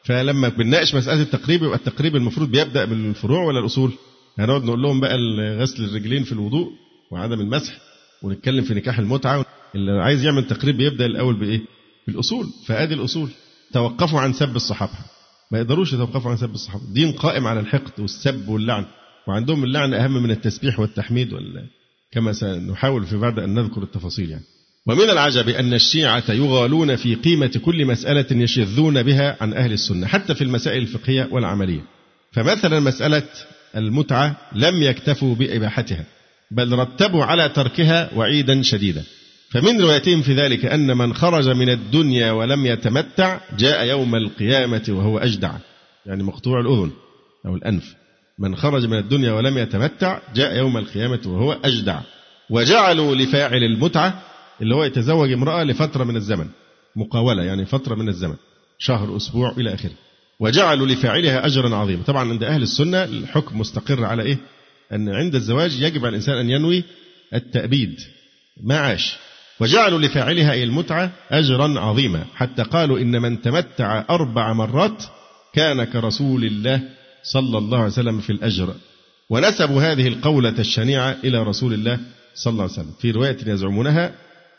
فلما 0.04 0.50
بنناقش 0.50 0.96
مسألة 0.96 1.22
التقريب 1.22 1.64
يبقى 1.64 1.78
التقريب 1.78 2.16
المفروض 2.16 2.52
بيبدأ 2.52 2.86
بالفروع 2.86 3.44
ولا 3.44 3.60
الأصول؟ 3.60 3.92
هنقعد 4.40 4.64
نقول 4.64 4.82
لهم 4.82 5.00
بقى 5.00 5.18
غسل 5.58 5.84
الرجلين 5.84 6.24
في 6.24 6.32
الوضوء 6.32 6.72
وعدم 7.12 7.42
المسح 7.42 7.74
ونتكلم 8.24 8.64
في 8.64 8.74
نكاح 8.74 9.00
المتعة. 9.00 9.46
اللي 9.76 9.92
عايز 9.92 10.26
يعمل 10.26 10.48
تقريب 10.48 10.78
بيبدأ 10.78 11.06
الأول 11.06 11.36
بإيه؟ 11.36 11.62
بالأصول. 12.08 12.46
فآدي 12.66 12.94
الأصول. 12.94 13.30
توقفوا 13.74 14.20
عن 14.20 14.34
سب 14.34 14.56
الصحابة. 14.56 14.92
ما 15.56 15.62
يقدروش 15.62 15.93
يتوقفوا 15.93 16.32
عن 16.32 16.38
سب 16.38 16.53
الصحابة. 16.53 16.84
دين 16.93 17.12
قائم 17.12 17.47
على 17.47 17.60
الحقد 17.60 17.99
والسب 17.99 18.47
واللعن. 18.47 18.86
وعندهم 19.28 19.64
اللعن 19.64 19.93
أهم 19.93 20.24
من 20.24 20.32
التسبيح 20.32 20.80
والتحميد 20.80 21.34
وال... 21.34 21.66
كما 22.12 22.34
سنحاول 22.34 23.06
في 23.06 23.18
بعد 23.18 23.39
أن 23.39 23.53
نذكر 23.53 23.84
التفاصيل 23.84 24.30
يعني. 24.30 24.43
ومن 24.88 25.10
العجب 25.10 25.49
أن 25.49 25.74
الشيعة 25.74 26.24
يغالون 26.30 26.95
في 26.95 27.16
قيمة 27.16 27.62
كل 27.66 27.86
مسألة 27.86 28.26
يشذون 28.43 29.03
بها 29.03 29.38
عن 29.41 29.53
أهل 29.53 29.74
السنة 29.74 30.08
حتى 30.08 30.36
في 30.36 30.43
المسائل 30.43 30.82
الفقهية 30.82 31.28
والعملية. 31.32 31.82
فمثلا 32.32 32.80
مسألة 32.80 33.24
المتعة 33.76 34.38
لم 34.56 34.84
يكتفوا 34.84 35.36
بإباحتها 35.36 36.06
بل 36.51 36.72
رتبوا 36.72 37.24
على 37.24 37.49
تركها 37.49 38.14
وعيدا 38.16 38.62
شديدا. 38.62 39.03
فمن 39.56 39.82
روايتهم 39.82 40.22
في 40.22 40.34
ذلك 40.34 40.66
أن 40.66 40.97
من 40.97 41.14
خرج 41.14 41.49
من 41.49 41.70
الدنيا 41.70 42.32
ولم 42.32 42.66
يتمتع 42.66 43.39
جاء 43.58 43.86
يوم 43.86 44.16
القيامة 44.16 44.84
وهو 44.89 45.18
أجدع 45.18 45.51
يعني 46.06 46.24
مقطوع 46.24 46.60
الأذن 46.60 46.91
أو 47.45 47.56
الأنف. 47.56 47.95
من 48.39 48.56
خرج 48.56 48.86
من 48.86 48.97
الدنيا 48.97 49.32
ولم 49.32 49.58
يتمتع 49.58 50.20
جاء 50.36 50.58
يوم 50.58 50.78
القيامة 50.78 51.20
وهو 51.26 51.58
أجدع. 51.64 51.99
وجعلوا 52.49 53.16
لفاعل 53.16 53.64
المتعة 53.64 54.22
اللي 54.62 54.76
هو 54.76 54.84
يتزوج 54.84 55.32
امرأة 55.32 55.64
لفترة 55.64 56.03
من 56.03 56.16
الزمن 56.16 56.47
مقاولة 56.95 57.43
يعني 57.43 57.66
فترة 57.66 57.95
من 57.95 58.10
الزمن 58.10 58.36
شهر 58.80 59.18
أسبوع 59.18 59.51
إلى 59.58 59.74
آخره. 59.74 59.95
وجعلوا 60.39 60.88
لفاعلها 60.88 61.45
أجرا 61.45 61.76
عظيما. 61.76 62.03
طبعا 62.03 62.30
عند 62.30 62.43
أهل 62.43 62.62
السنة 62.62 63.03
الحكم 63.03 63.60
مستقر 63.60 64.06
على 64.06 64.24
إيه؟ 64.24 64.38
أن 64.91 65.10
عند 65.10 65.36
الزواج 65.36 65.82
يجب 65.82 65.99
على 65.99 66.10
الإنسان 66.10 66.38
أن 66.38 66.49
ينوي 66.49 66.84
التأبيد. 67.34 67.99
ما 68.64 68.78
عاش. 68.78 69.25
وجعلوا 69.60 69.99
لفاعلها 69.99 70.51
أي 70.51 70.64
المتعة 70.64 71.12
أجرا 71.32 71.80
عظيما. 71.80 72.26
حتى 72.36 72.64
قالوا 72.64 72.99
إن 72.99 73.22
من 73.22 73.41
تمتع 73.41 74.03
أربع 74.10 74.53
مرات 74.53 75.03
كان 75.53 75.84
كرسول 75.84 76.43
الله 76.43 76.82
صلى 77.24 77.58
الله 77.58 77.78
عليه 77.78 77.88
وسلم 77.88 78.20
في 78.20 78.30
الأجر. 78.30 78.74
ونسبوا 79.30 79.82
هذه 79.82 80.08
القولة 80.08 80.60
الشنيعة 80.60 81.18
إلى 81.24 81.43
رسول 81.43 81.74
الله 81.74 81.99
صلى 82.36 82.51
الله 82.51 82.64
عليه 82.64 82.74
وسلم. 82.74 82.91
في 82.99 83.12
رواية 83.12 83.38
يزعمونها 83.45 84.12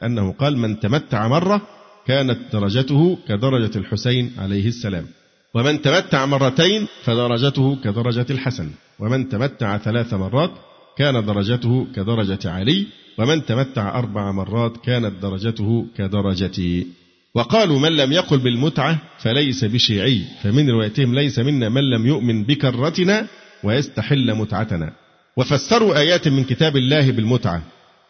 أنه 0.02 0.32
قال 0.32 0.58
من 0.58 0.80
تمتع 0.80 1.28
مرة 1.28 1.60
كانت 2.06 2.38
درجته 2.52 3.18
كدرجة 3.28 3.78
الحسين 3.78 4.32
عليه 4.38 4.68
السلام. 4.68 5.06
ومن 5.54 5.82
تمتع 5.82 6.26
مرتين 6.26 6.86
فدرجته 7.04 7.76
كدرجة 7.84 8.26
الحسن. 8.30 8.70
ومن 8.98 9.28
تمتع 9.28 9.78
ثلاث 9.78 10.14
مرات 10.14 10.50
كان 10.98 11.26
درجته 11.26 11.86
كدرجة 11.94 12.50
علي 12.50 12.86
ومن 13.18 13.44
تمتع 13.46 13.98
أربع 13.98 14.32
مرات 14.32 14.76
كانت 14.76 15.22
درجته 15.22 15.86
كدرجتي. 15.96 16.86
وقالوا 17.34 17.78
من 17.78 17.96
لم 17.96 18.12
يقل 18.12 18.38
بالمتعة 18.38 18.98
فليس 19.18 19.64
بشيعي 19.64 20.22
فمن 20.42 20.70
روايتهم 20.70 21.14
ليس 21.14 21.38
منا 21.38 21.68
من 21.68 21.90
لم 21.90 22.06
يؤمن 22.06 22.44
بكرتنا 22.44 23.26
ويستحل 23.64 24.34
متعتنا. 24.34 24.92
وفسروا 25.36 25.98
آيات 25.98 26.28
من 26.28 26.44
كتاب 26.44 26.76
الله 26.76 27.10
بالمتعة. 27.10 27.62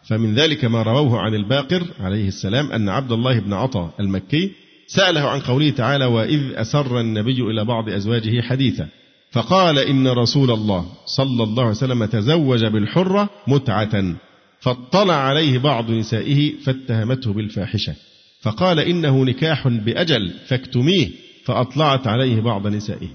فمن 0.09 0.35
ذلك 0.35 0.65
ما 0.65 0.83
رووه 0.83 1.21
عن 1.21 1.35
الباقر 1.35 1.83
عليه 2.01 2.29
السلام 2.29 2.73
أن 2.73 2.89
عبد 2.89 3.13
الله 3.13 3.39
بن 3.39 3.53
عطا 3.53 3.95
المكي 4.01 4.53
سأله 4.87 5.21
عن 5.21 5.41
قوله 5.41 5.71
تعالى 5.71 6.05
وإذ 6.05 6.41
أسر 6.55 7.01
النبي 7.01 7.43
إلى 7.43 7.65
بعض 7.65 7.89
أزواجه 7.89 8.41
حديثا 8.41 8.89
فقال 9.31 9.79
إن 9.79 10.09
رسول 10.09 10.51
الله 10.51 10.87
صلى 11.07 11.43
الله 11.43 11.63
عليه 11.63 11.71
وسلم 11.71 12.05
تزوج 12.05 12.65
بالحرة 12.65 13.29
متعة 13.47 14.17
فاطلع 14.61 15.15
عليه 15.15 15.59
بعض 15.59 15.91
نسائه 15.91 16.53
فاتهمته 16.65 17.33
بالفاحشة. 17.33 17.95
فقال 18.43 18.81
إنه 18.81 19.25
نكاح 19.25 19.69
بأجل 19.69 20.33
فاكتميه 20.47 21.11
فأطلعت 21.45 22.07
عليه 22.07 22.41
بعض 22.41 22.67
نسائه. 22.67 23.09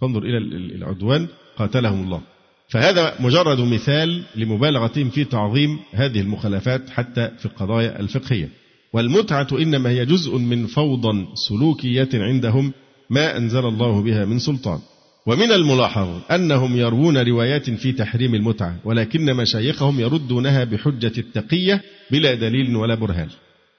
فانظر 0.00 0.22
إلى 0.22 0.38
العدوان 0.76 1.26
قاتلهم 1.58 2.04
الله. 2.04 2.20
فهذا 2.68 3.14
مجرد 3.20 3.60
مثال 3.60 4.22
لمبالغتهم 4.36 5.10
في 5.10 5.24
تعظيم 5.24 5.78
هذه 5.92 6.20
المخالفات 6.20 6.90
حتى 6.90 7.30
في 7.38 7.46
القضايا 7.46 8.00
الفقهية. 8.00 8.48
والمتعة 8.92 9.48
إنما 9.52 9.90
هي 9.90 10.06
جزء 10.06 10.38
من 10.38 10.66
فوضى 10.66 11.26
سلوكية 11.48 12.08
عندهم 12.14 12.72
ما 13.10 13.36
أنزل 13.36 13.66
الله 13.66 14.02
بها 14.02 14.24
من 14.24 14.38
سلطان. 14.38 14.78
ومن 15.26 15.52
الملاحظ 15.52 16.20
أنهم 16.30 16.76
يروون 16.76 17.18
روايات 17.18 17.70
في 17.70 17.92
تحريم 17.92 18.34
المتعة 18.34 18.76
ولكن 18.84 19.36
مشايخهم 19.36 20.00
يردونها 20.00 20.64
بحجة 20.64 21.12
التقية 21.18 21.82
بلا 22.10 22.34
دليل 22.34 22.76
ولا 22.76 22.94
برهان. 22.94 23.28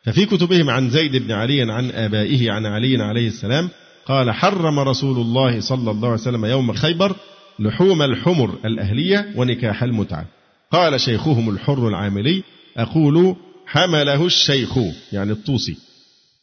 ففي 0.03 0.25
كتبهم 0.25 0.69
عن 0.69 0.89
زيد 0.89 1.15
بن 1.15 1.31
علي 1.31 1.71
عن 1.71 1.91
آبائه 1.91 2.51
عن 2.51 2.65
علي 2.65 3.03
عليه 3.03 3.27
السلام 3.27 3.69
قال 4.05 4.31
حرم 4.31 4.79
رسول 4.79 5.17
الله 5.17 5.59
صلى 5.59 5.91
الله 5.91 6.09
عليه 6.09 6.21
وسلم 6.21 6.45
يوم 6.45 6.73
خيبر 6.73 7.15
لحوم 7.59 8.01
الحمر 8.01 8.59
الأهلية 8.65 9.33
ونكاح 9.35 9.83
المتعة. 9.83 10.25
قال 10.71 11.01
شيخهم 11.01 11.49
الحر 11.49 11.87
العاملي 11.87 12.43
أقول 12.77 13.35
حمله 13.65 14.25
الشيخ 14.25 14.77
يعني 15.13 15.31
الطوسي 15.31 15.77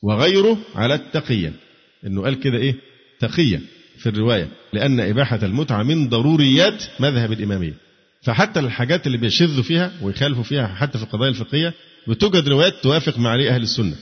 وغيره 0.02 0.58
على 0.74 0.94
التقية. 0.94 1.52
إنه 2.06 2.22
قال 2.22 2.40
كده 2.40 2.58
إيه؟ 2.58 2.74
تقية. 3.20 3.60
في 4.02 4.08
الرواية 4.08 4.48
لأن 4.72 5.00
إباحة 5.00 5.38
المتعة 5.42 5.82
من 5.82 6.08
ضروريات 6.08 6.84
مذهب 7.00 7.32
الإمامية. 7.32 7.74
فحتى 8.22 8.60
الحاجات 8.60 9.06
اللي 9.06 9.18
بيشذوا 9.18 9.62
فيها 9.62 9.92
ويخالفوا 10.02 10.42
فيها 10.42 10.66
حتى 10.66 10.98
في 10.98 11.04
القضايا 11.04 11.30
الفقهية 11.30 11.74
بتوجد 12.08 12.48
روايات 12.48 12.74
توافق 12.82 13.18
مع 13.18 13.30
عليه 13.30 13.50
أهل 13.54 13.62
السنة. 13.62 13.94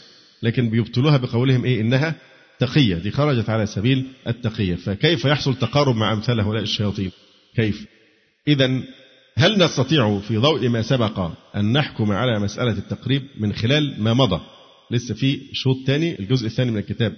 لكن 0.43 0.71
بيبطلوها 0.71 1.17
بقولهم 1.17 1.65
إيه؟ 1.65 1.81
إنها 1.81 2.15
تقية. 2.59 2.95
دي 2.95 3.11
خرجت 3.11 3.51
على 3.51 3.67
سبيل 3.67 4.07
التقية. 4.29 4.75
فكيف 4.75 5.25
يحصل 5.25 5.55
تقارب 5.55 5.97
مع 5.97 6.13
أمثال 6.13 6.41
هؤلاء 6.41 6.63
الشياطين؟ 6.63 7.11
كيف؟ 7.57 7.87
إذا 8.49 8.83
هل 9.37 9.59
نستطيع 9.59 10.19
في 10.19 10.37
ضوء 10.37 10.69
ما 10.69 10.83
سبق 10.83 11.31
أن 11.57 11.73
نحكم 11.73 12.13
على 12.13 12.41
مسألة 12.41 12.73
التقريب 12.73 13.23
من 13.39 13.53
خلال 13.53 14.03
ما 14.03 14.15
مضى؟ 14.15 14.41
لسه 14.91 15.15
في 15.15 15.41
شوط 15.53 15.77
ثاني 15.87 16.19
الجزء 16.19 16.47
الثاني 16.47 16.71
من 16.71 16.79
الكتاب. 16.79 17.17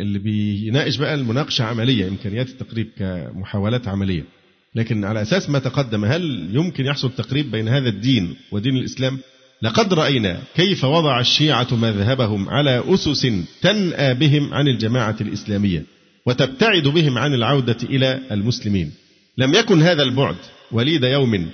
اللي 0.00 0.18
بيناقش 0.18 0.96
بقى 0.96 1.14
المناقشة 1.14 1.62
عملية 1.64 2.08
إمكانيات 2.08 2.48
التقريب 2.48 2.88
كمحاولات 2.98 3.88
عملية. 3.88 4.24
لكن 4.74 5.04
على 5.04 5.22
أساس 5.22 5.50
ما 5.50 5.58
تقدم 5.58 6.04
هل 6.04 6.48
يمكن 6.52 6.86
يحصل 6.86 7.12
تقريب 7.12 7.50
بين 7.50 7.68
هذا 7.68 7.88
الدين 7.88 8.36
ودين 8.52 8.76
الإسلام؟ 8.76 9.18
لقد 9.62 9.94
رأينا 9.94 10.42
كيف 10.56 10.84
وضع 10.84 11.20
الشيعة 11.20 11.68
مذهبهم 11.74 12.48
على 12.48 12.84
أسس 12.86 13.26
تنأى 13.62 14.14
بهم 14.14 14.54
عن 14.54 14.68
الجماعة 14.68 15.16
الإسلامية 15.20 15.84
وتبتعد 16.26 16.82
بهم 16.88 17.18
عن 17.18 17.34
العودة 17.34 17.76
إلى 17.82 18.20
المسلمين. 18.30 18.92
لم 19.38 19.54
يكن 19.54 19.82
هذا 19.82 20.02
البعد 20.02 20.36
وليد 20.72 21.04
يوم 21.04 21.50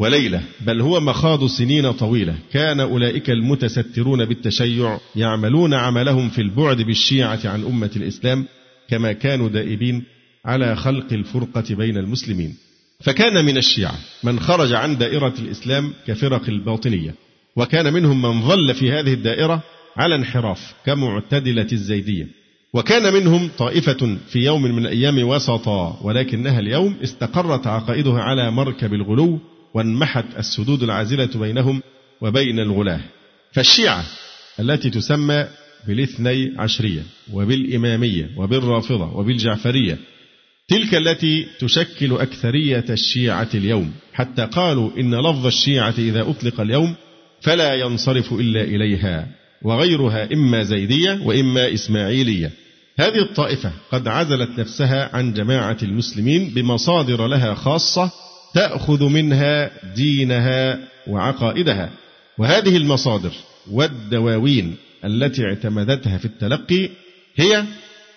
وليلة 0.00 0.42
بل 0.60 0.80
هو 0.80 1.00
مخاض 1.00 1.46
سنين 1.46 1.92
طويلة. 1.92 2.34
كان 2.52 2.80
أولئك 2.80 3.30
المتسترون 3.30 4.24
بالتشيع 4.24 4.98
يعملون 5.16 5.74
عملهم 5.74 6.28
في 6.28 6.40
البعد 6.40 6.82
بالشيعة 6.82 7.40
عن 7.44 7.64
أمة 7.64 7.90
الإسلام 7.96 8.44
كما 8.88 9.12
كانوا 9.12 9.48
دائبين 9.48 10.02
على 10.44 10.76
خلق 10.76 11.12
الفرقة 11.12 11.74
بين 11.74 11.96
المسلمين. 11.96 12.54
فكان 13.00 13.44
من 13.44 13.56
الشيعة 13.56 13.94
من 14.22 14.40
خرج 14.40 14.72
عن 14.72 14.98
دائرة 14.98 15.34
الإسلام 15.38 15.92
كفرق 16.06 16.48
الباطنية 16.48 17.14
وكان 17.56 17.92
منهم 17.92 18.22
من 18.22 18.42
ظل 18.42 18.74
في 18.74 18.92
هذه 18.92 19.12
الدائرة 19.12 19.62
على 19.96 20.14
انحراف 20.14 20.74
كمعتدلة 20.86 21.68
الزيدية. 21.72 22.26
وكان 22.74 23.12
منهم 23.12 23.50
طائفة 23.58 24.16
في 24.28 24.38
يوم 24.38 24.62
من 24.62 24.78
الأيام 24.78 25.28
وسطا 25.28 26.00
ولكنها 26.02 26.58
اليوم 26.60 26.96
استقرت 27.02 27.66
عقائدها 27.66 28.20
على 28.20 28.50
مركب 28.50 28.94
الغلو 28.94 29.40
وانمحت 29.74 30.24
السدود 30.38 30.82
العازلة 30.82 31.30
بينهم 31.34 31.82
وبين 32.20 32.60
الغلاة. 32.60 33.00
فالشيعة 33.52 34.04
التي 34.60 34.90
تسمى 34.90 35.46
بالاثني 35.86 36.52
عشرية 36.58 37.02
وبالإمامية 37.32 38.30
وبالرافضة 38.36 39.16
وبالجعفرية 39.16 39.98
تلك 40.68 40.94
التي 40.94 41.46
تشكل 41.58 42.12
أكثرية 42.12 42.84
الشيعة 42.90 43.48
اليوم 43.54 43.92
حتى 44.12 44.46
قالوا 44.46 44.90
إن 44.98 45.14
لفظ 45.14 45.46
الشيعة 45.46 45.94
إذا 45.98 46.30
أطلق 46.30 46.60
اليوم 46.60 46.94
فلا 47.40 47.74
ينصرف 47.74 48.32
إلا 48.32 48.62
إليها 48.62 49.28
وغيرها 49.62 50.32
إما 50.32 50.62
زيدية 50.62 51.20
وإما 51.24 51.74
إسماعيلية. 51.74 52.50
هذه 52.96 53.22
الطائفة 53.22 53.72
قد 53.92 54.08
عزلت 54.08 54.58
نفسها 54.58 55.16
عن 55.16 55.32
جماعة 55.32 55.76
المسلمين 55.82 56.50
بمصادر 56.54 57.26
لها 57.26 57.54
خاصة 57.54 58.12
تأخذ 58.54 59.04
منها 59.04 59.70
دينها 59.94 60.78
وعقائدها. 61.06 61.90
وهذه 62.38 62.76
المصادر 62.76 63.32
والدواوين 63.70 64.76
التي 65.04 65.44
اعتمدتها 65.44 66.18
في 66.18 66.24
التلقي 66.24 66.90
هي 67.36 67.64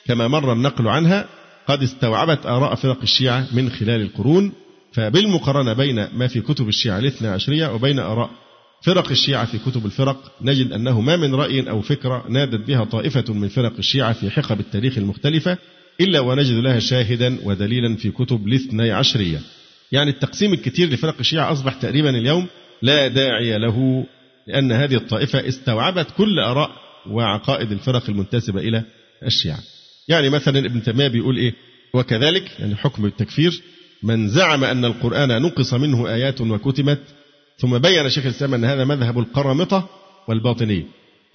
كما 0.05 0.27
مر 0.27 0.53
النقل 0.53 0.87
عنها 0.87 1.25
قد 1.67 1.83
استوعبت 1.83 2.45
آراء 2.45 2.75
فرق 2.75 3.01
الشيعة 3.01 3.47
من 3.53 3.69
خلال 3.69 4.01
القرون. 4.01 4.51
فبالمقارنة 4.93 5.73
بين 5.73 6.07
ما 6.13 6.27
في 6.27 6.41
كتب 6.41 6.67
الشيعة 6.67 6.99
الاثنى 6.99 7.27
عشرية 7.27 7.73
وبين 7.73 7.99
آراء 7.99 8.29
فرق 8.83 9.09
الشيعة 9.09 9.45
في 9.45 9.57
كتب 9.57 9.85
الفرق 9.85 10.31
نجد 10.41 10.71
أنه 10.71 11.01
ما 11.01 11.15
من 11.15 11.35
رأي 11.35 11.69
أو 11.69 11.81
فكرة 11.81 12.25
نادت 12.29 12.67
بها 12.67 12.83
طائفة 12.83 13.33
من 13.33 13.47
فرق 13.47 13.73
الشيعة 13.79 14.13
في 14.13 14.29
حقب 14.29 14.59
التاريخ 14.59 14.97
المختلفة 14.97 15.57
إلا 16.01 16.19
ونجد 16.19 16.55
لها 16.55 16.79
شاهدا 16.79 17.37
ودليلا 17.43 17.95
في 17.95 18.11
كتب 18.11 18.47
الاثني 18.47 18.91
عشرية. 18.91 19.39
يعني 19.93 20.09
التقسيم 20.11 20.53
الكثير 20.53 20.89
لفرق 20.89 21.15
الشيعة 21.19 21.51
أصبح 21.51 21.73
تقريبا 21.73 22.09
اليوم 22.09 22.47
لا 22.81 23.07
داعي 23.07 23.57
له 23.57 24.05
لأن 24.47 24.71
هذه 24.71 24.95
الطائفة 24.95 25.47
استوعبت 25.47 26.07
كل 26.17 26.39
آراء 26.39 26.71
وعقائد 27.09 27.71
الفرق 27.71 28.09
المنتسبة 28.09 28.59
إلى 28.59 28.83
الشيعة. 29.25 29.59
يعني 30.07 30.29
مثلا 30.29 30.59
ابن 30.59 30.83
تيمية 30.83 31.07
بيقول 31.07 31.37
إيه؟ 31.37 31.53
وكذلك 31.93 32.59
يعني 32.59 32.75
حكم 32.75 33.05
التكفير 33.05 33.61
من 34.03 34.29
زعم 34.29 34.63
أن 34.63 34.85
القرآن 34.85 35.41
نقص 35.41 35.73
منه 35.73 36.13
آيات 36.13 36.41
وكتمت 36.41 36.99
ثم 37.57 37.77
بين 37.77 38.09
شيخ 38.09 38.25
الإسلام 38.25 38.53
أن 38.53 38.65
هذا 38.65 38.83
مذهب 38.83 39.19
القرامطة 39.19 39.89
والباطنية 40.27 40.83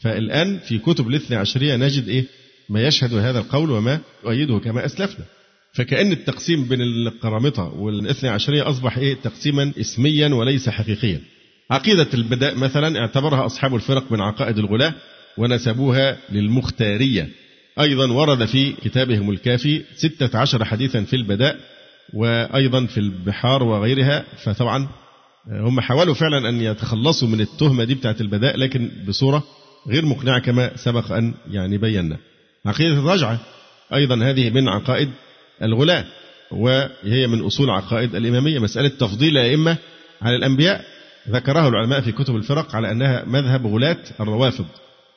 فالآن 0.01 0.59
في 0.59 0.79
كتب 0.79 1.09
الاثنى 1.09 1.37
عشرية 1.37 1.77
نجد 1.77 2.09
إيه؟ 2.09 2.25
ما 2.69 2.87
يشهد 2.87 3.15
هذا 3.15 3.39
القول 3.39 3.71
وما 3.71 4.01
يؤيده 4.25 4.59
كما 4.59 4.85
أسلفنا. 4.87 5.25
فكأن 5.73 6.13
التقسيم 6.13 6.65
بين 6.65 6.83
القرامطة 6.83 7.63
والاثنى 7.63 8.31
عشرية 8.31 8.69
أصبح 8.71 8.99
إيه؟ 8.99 9.15
تقسيما 9.15 9.73
اسميا 9.81 10.35
وليس 10.35 10.69
حقيقيا. 10.69 11.21
عقيدة 11.71 12.07
البداء 12.15 12.55
مثلا 12.55 13.01
اعتبرها 13.01 13.47
أصحاب 13.47 13.75
الفرق 13.75 14.13
من 14.13 14.21
عقائد 14.21 14.59
الغلاة 14.59 14.95
ونسبوها 15.39 16.17
للمختارية. 16.33 17.29
أيضا 17.81 18.13
ورد 18.13 18.45
في 18.45 18.73
كتابهم 18.73 19.31
الكافي 19.31 19.83
ستة 19.97 20.39
عشر 20.39 20.65
حديثا 20.65 21.05
في 21.05 21.17
البداء 21.17 21.57
وأيضا 22.15 22.87
في 22.87 22.99
البحار 22.99 23.63
وغيرها 23.63 24.25
فطبعا 24.45 24.89
هم 25.51 25.81
حاولوا 25.81 26.15
فعلا 26.15 26.49
أن 26.49 26.61
يتخلصوا 26.61 27.29
من 27.29 27.41
التهمة 27.41 27.85
دي 27.85 27.95
بتاعت 27.95 28.21
البداء 28.21 28.57
لكن 28.57 28.91
بصورة 29.09 29.45
غير 29.89 30.07
مقنعة 30.07 30.39
كما 30.39 30.77
سبق 30.77 31.13
أن 31.13 31.35
يعني 31.51 31.79
بينا. 31.79 32.17
عقيدة 32.67 32.99
الرجعة 32.99 33.41
أيضا 33.95 34.25
هذه 34.25 34.51
من 34.51 34.69
عقائد 34.69 35.09
الغلاة 35.63 36.05
وهي 36.51 37.27
من 37.27 37.41
أصول 37.45 37.71
عقائد 37.71 38.15
الإمامية 38.15 38.59
مسألة 38.59 38.89
تفضيل 38.89 39.39
الأئمة 39.39 39.77
على 40.23 40.37
الأنبياء 40.37 40.85
ذكرها 41.29 41.69
العلماء 41.69 42.01
في 42.01 42.13
كتب 42.13 42.37
الفرق 42.37 42.77
على 42.77 42.91
أنها 42.91 43.25
مذهب 43.25 43.67
غلاة 43.67 43.99
الروافض 44.21 44.67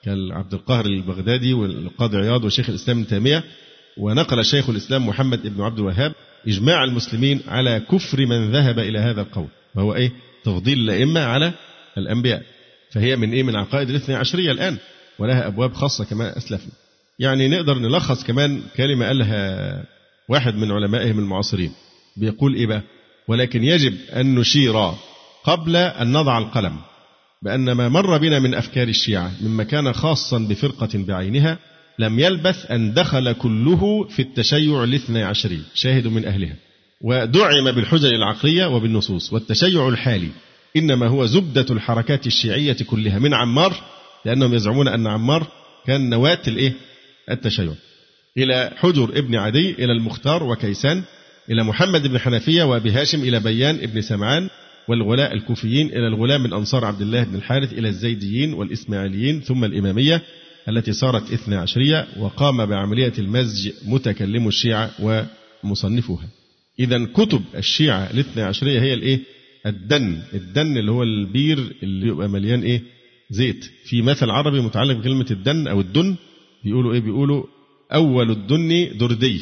كالعبد 0.04 0.54
القاهر 0.54 0.86
البغدادي 0.86 1.54
والقاضي 1.54 2.18
عياض 2.18 2.44
وشيخ 2.44 2.70
الإسلام 2.70 2.98
ابن 2.98 3.08
تيمية 3.08 3.44
ونقل 3.98 4.46
شيخ 4.46 4.70
الإسلام 4.70 5.08
محمد 5.08 5.48
بن 5.48 5.62
عبد 5.62 5.80
الوهاب 5.80 6.14
إجماع 6.48 6.84
المسلمين 6.84 7.42
على 7.48 7.82
كفر 7.92 8.26
من 8.26 8.52
ذهب 8.52 8.80
إلى 8.80 9.00
هذا 9.00 9.22
القول 9.22 9.48
وهو 9.76 9.96
إيه؟ 9.96 10.12
تفضيل 10.44 10.80
الأئمة 10.80 11.22
على 11.22 11.54
الأنبياء. 11.98 12.44
فهي 12.92 13.16
من 13.16 13.34
إيه؟ 13.34 13.44
من 13.44 13.56
عقائد 13.56 13.90
الاثنى 13.90 14.16
عشرية 14.16 14.52
الآن 14.52 14.78
ولها 15.20 15.48
أبواب 15.48 15.74
خاصة 15.74 16.06
كما 16.06 16.38
أسلفنا. 16.38 16.72
يعني 17.20 17.48
نقدر 17.48 17.80
نلخص 17.80 18.24
كمان 18.24 18.62
كلمة 18.78 19.08
قالها 19.08 19.84
واحد 20.30 20.56
من 20.56 20.72
علمائهم 20.72 21.20
المعاصرين 21.20 21.72
بيقول 22.18 22.56
إيه 22.56 22.66
بقى؟ 22.68 22.82
ولكن 23.28 23.64
يجب 23.64 23.94
أن 24.16 24.36
نشير 24.36 24.74
قبل 25.44 25.76
أن 25.76 26.12
نضع 26.12 26.38
القلم 26.38 26.78
بأن 27.42 27.72
ما 27.72 27.90
مر 27.90 28.18
بنا 28.18 28.40
من 28.40 28.54
أفكار 28.54 28.88
الشيعة 28.88 29.32
مما 29.42 29.64
كان 29.64 29.94
خاصا 29.94 30.38
بفرقة 30.40 30.90
بعينها 30.96 31.58
لم 32.00 32.20
يلبث 32.20 32.72
أن 32.72 32.94
دخل 32.94 33.32
كله 33.32 34.08
في 34.10 34.22
التشيع 34.22 34.84
الاثنى 34.84 35.24
عشري 35.24 35.62
شاهد 35.74 36.08
من 36.08 36.26
أهلها. 36.26 36.56
ودعم 37.02 37.72
بالحجج 37.72 38.06
العقلية 38.06 38.66
وبالنصوص 38.66 39.34
والتشيع 39.34 39.88
الحالي 39.88 40.30
إنما 40.78 41.08
هو 41.08 41.26
زبدة 41.26 41.66
الحركات 41.70 42.28
الشيعية 42.28 42.78
كلها 42.90 43.20
من 43.20 43.34
عمار 43.34 43.74
لأنهم 44.26 44.54
يزعمون 44.54 44.88
أن 44.88 45.08
عمار 45.08 45.48
كان 45.86 46.10
نواة 46.10 46.42
الإيه؟ 46.48 46.74
التشيع. 47.32 47.74
إلى 48.38 48.72
حجر 48.76 49.04
ابن 49.04 49.36
عدي 49.36 49.72
إلى 49.72 49.92
المختار 49.92 50.44
وكيسان 50.44 51.04
إلى 51.50 51.64
محمد 51.64 52.08
بن 52.08 52.20
حنفية 52.20 52.64
وأبي 52.64 52.92
هاشم 52.92 53.22
إلى 53.24 53.40
بيان 53.40 53.76
ابن 53.76 54.02
سمعان 54.02 54.50
والغلاء 54.88 55.34
الكوفيين 55.34 55.88
إلى 55.88 56.08
الغلاة 56.08 56.38
من 56.38 56.54
أنصار 56.54 56.86
عبد 56.86 57.02
الله 57.02 57.24
بن 57.24 57.36
الحارث 57.36 57.74
إلى 57.74 57.88
الزيديين 57.90 58.54
والإسماعيليين 58.54 59.42
ثم 59.42 59.66
الإمامية 59.66 60.22
التي 60.70 60.92
صارت 60.94 61.34
إثنى 61.34 61.56
عشرية 61.56 62.08
وقام 62.20 62.66
بعملية 62.66 63.14
المزج 63.20 63.72
متكلم 63.86 64.48
الشيعة 64.48 64.92
ومصنفوها 65.64 66.28
إذا 66.80 67.06
كتب 67.14 67.42
الشيعة 67.56 68.12
الاثنى 68.12 68.44
عشرية 68.44 68.82
هي 68.82 68.94
الإيه؟ 68.94 69.20
الدن 69.66 70.22
الدن 70.34 70.78
اللي 70.78 70.92
هو 70.92 71.04
البير 71.04 71.76
اللي 71.84 72.08
يبقى 72.08 72.30
مليان 72.30 72.62
إيه؟ 72.64 72.82
زيت 73.30 73.66
في 73.86 74.02
مثل 74.02 74.30
عربي 74.30 74.62
متعلق 74.62 74.96
بكلمة 74.98 75.26
الدن 75.32 75.68
أو 75.68 75.82
الدن 75.82 76.16
بيقولوا 76.64 76.94
إيه 76.94 77.00
بيقولوا 77.00 77.44
أول 77.94 78.32
الدن 78.32 78.98
دردي 78.98 79.42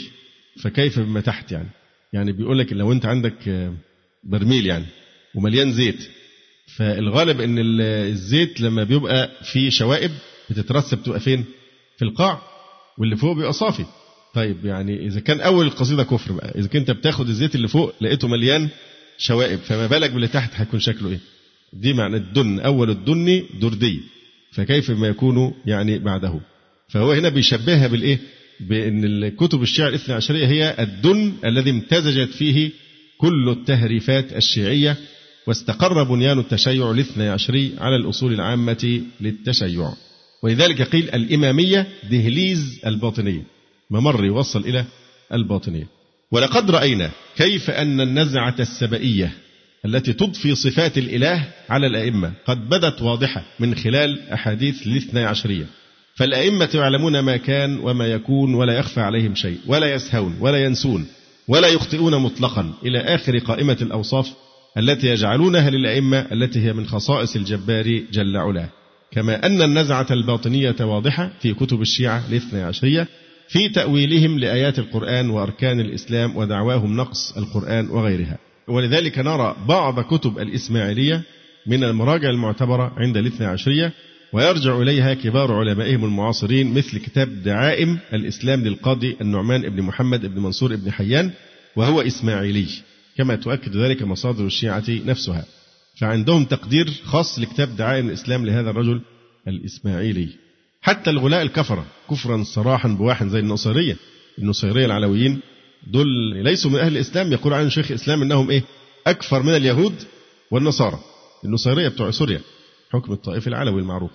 فكيف 0.61 0.99
بما 0.99 1.21
تحت 1.21 1.51
يعني 1.51 1.69
يعني 2.13 2.31
بيقول 2.31 2.59
لك 2.59 2.73
لو 2.73 2.91
أنت 2.91 3.05
عندك 3.05 3.69
برميل 4.23 4.65
يعني 4.65 4.85
ومليان 5.35 5.71
زيت 5.73 6.09
فالغالب 6.75 7.41
إن 7.41 7.55
الزيت 7.81 8.61
لما 8.61 8.83
بيبقى 8.83 9.29
فيه 9.43 9.69
شوائب 9.69 10.11
بتترسب 10.49 11.03
تبقى 11.03 11.19
فين؟ 11.19 11.45
في 11.97 12.05
القاع 12.05 12.41
واللي 12.97 13.15
فوق 13.15 13.35
بيبقى 13.35 13.53
صافي. 13.53 13.85
طيب 14.33 14.65
يعني 14.65 15.07
إذا 15.07 15.19
كان 15.19 15.41
أول 15.41 15.65
القصيده 15.65 16.03
كفر 16.03 16.31
بقى، 16.31 16.59
إذا 16.59 16.67
كنت 16.67 16.91
بتاخد 16.91 17.27
الزيت 17.29 17.55
اللي 17.55 17.67
فوق 17.67 17.93
لقيته 18.01 18.27
مليان 18.27 18.69
شوائب 19.17 19.59
فما 19.59 19.87
بالك 19.87 20.11
باللي 20.11 20.27
تحت 20.27 20.51
هيكون 20.55 20.79
شكله 20.79 21.09
إيه؟ 21.09 21.19
دي 21.73 21.93
معنى 21.93 22.17
الدن 22.17 22.59
أول 22.59 22.89
الدن 22.89 23.43
دردي 23.59 23.99
فكيف 24.51 24.91
ما 24.91 25.07
يكون 25.07 25.53
يعني 25.65 25.99
بعده؟ 25.99 26.39
فهو 26.89 27.11
هنا 27.11 27.29
بيشبهها 27.29 27.87
بالإيه؟ 27.87 28.19
بأن 28.59 29.03
الكتب 29.05 29.61
الشيعة 29.61 29.87
الاثنى 29.87 30.15
عشرية 30.15 30.47
هي 30.47 30.75
الدن 30.79 31.33
الذي 31.45 31.69
امتزجت 31.69 32.29
فيه 32.29 32.71
كل 33.17 33.49
التهريفات 33.49 34.33
الشيعية 34.33 34.97
واستقر 35.47 36.03
بنيان 36.03 36.39
التشيع 36.39 36.91
الاثني 36.91 37.29
عشري 37.29 37.71
على 37.77 37.95
الأصول 37.95 38.33
العامة 38.33 39.01
للتشيع. 39.21 39.93
ولذلك 40.43 40.81
قيل 40.81 41.09
الإمامية 41.09 41.87
دهليز 42.11 42.79
الباطنية 42.85 43.43
ممر 43.91 44.25
يوصل 44.25 44.59
إلى 44.59 44.85
الباطنية. 45.33 45.87
ولقد 46.31 46.71
رأينا 46.71 47.11
كيف 47.37 47.69
أن 47.69 48.01
النزعة 48.01 48.55
السبئية 48.59 49.31
التي 49.85 50.13
تضفي 50.13 50.55
صفات 50.55 50.97
الإله 50.97 51.47
على 51.69 51.87
الأئمة 51.87 52.33
قد 52.45 52.69
بدت 52.69 53.01
واضحة 53.01 53.43
من 53.59 53.75
خلال 53.75 54.29
أحاديث 54.29 54.87
الاثنى 54.87 55.25
عشرية. 55.25 55.65
فالأئمة 56.19 56.69
يعلمون 56.73 57.19
ما 57.19 57.37
كان 57.37 57.79
وما 57.79 58.07
يكون 58.07 58.53
ولا 58.53 58.73
يخفى 58.73 59.01
عليهم 59.01 59.35
شيء 59.35 59.57
ولا 59.67 59.93
يسهون 59.93 60.35
ولا 60.39 60.63
ينسون 60.65 61.05
ولا 61.47 61.67
يخطئون 61.67 62.15
مطلقا. 62.15 62.73
إلى 62.85 62.99
آخر 62.99 63.37
قائمة 63.37 63.77
الأوصاف 63.81 64.33
التي 64.77 65.07
يجعلونها 65.07 65.69
للأئمة 65.69 66.17
التي 66.31 66.59
هي 66.59 66.73
من 66.73 66.85
خصائص 66.85 67.35
الجبار 67.35 68.01
جل 68.11 68.37
علاه 68.37 68.69
كما 69.11 69.45
أن 69.45 69.61
النزعة 69.61 70.07
الباطنية 70.11 70.75
واضحة 70.79 71.31
في 71.41 71.53
كتب 71.53 71.81
الشيعة 71.81 72.23
الاثنى 72.29 72.61
عشرية 72.61 73.07
في 73.49 73.69
تأويلهم 73.69 74.39
لآيات 74.39 74.79
القرآن 74.79 75.29
وأركان 75.29 75.79
الإسلام 75.79 76.37
ودعواهم 76.37 76.95
نقص 76.95 77.37
القرآن 77.37 77.89
وغيرها. 77.89 78.37
ولذلك 78.67 79.19
نرى 79.19 79.55
بعض 79.67 79.99
كتب 79.99 80.39
الإسماعيلية 80.39 81.21
من 81.67 81.83
المراجع 81.83 82.29
المعتبرة 82.29 82.93
عند 82.97 83.17
الاثنى 83.17 83.47
عشرية 83.47 83.93
ويرجع 84.33 84.81
إليها 84.81 85.13
كبار 85.13 85.53
علمائهم 85.53 86.05
المعاصرين 86.05 86.73
مثل 86.73 86.97
كتاب 86.97 87.43
دعائم 87.43 87.99
الإسلام 88.13 88.63
للقاضي 88.67 89.17
النعمان 89.21 89.69
بن 89.69 89.81
محمد 89.81 90.25
بن 90.25 90.41
منصور 90.41 90.75
بن 90.75 90.91
حيان 90.91 91.31
وهو 91.75 92.01
إسماعيلي 92.01 92.67
كما 93.17 93.35
تؤكد 93.35 93.77
ذلك 93.77 94.03
مصادر 94.03 94.45
الشيعة 94.45 94.83
نفسها. 94.89 95.45
فعندهم 95.95 96.45
تقدير 96.45 96.89
خاص 97.03 97.39
لكتاب 97.39 97.75
دعائم 97.75 98.07
الإسلام 98.07 98.45
لهذا 98.45 98.69
الرجل 98.69 99.01
الإسماعيلي. 99.47 100.27
حتى 100.81 101.09
الغلاء 101.09 101.41
الكفرة 101.41 101.85
كفرا 102.09 102.43
صراحا 102.43 102.87
بواحد 102.87 103.27
زي 103.27 103.39
النصيرية. 103.39 103.97
النصيرية 104.39 104.85
العلويين 104.85 105.39
دول 105.87 106.07
ليسوا 106.43 106.71
من 106.71 106.79
أهل 106.79 106.97
الإسلام 106.97 107.31
يقول 107.31 107.53
عن 107.53 107.69
شيخ 107.69 107.91
الإسلام 107.91 108.21
أنهم 108.21 108.49
إيه؟ 108.49 108.63
أكفر 109.07 109.43
من 109.43 109.55
اليهود 109.55 109.93
والنصارى. 110.51 110.99
النصيرية 111.45 111.87
بتوع 111.87 112.11
سوريا. 112.11 112.41
حكم 112.89 113.13
الطائفة 113.13 113.47
العلوي 113.49 113.81
المعروف. 113.81 114.11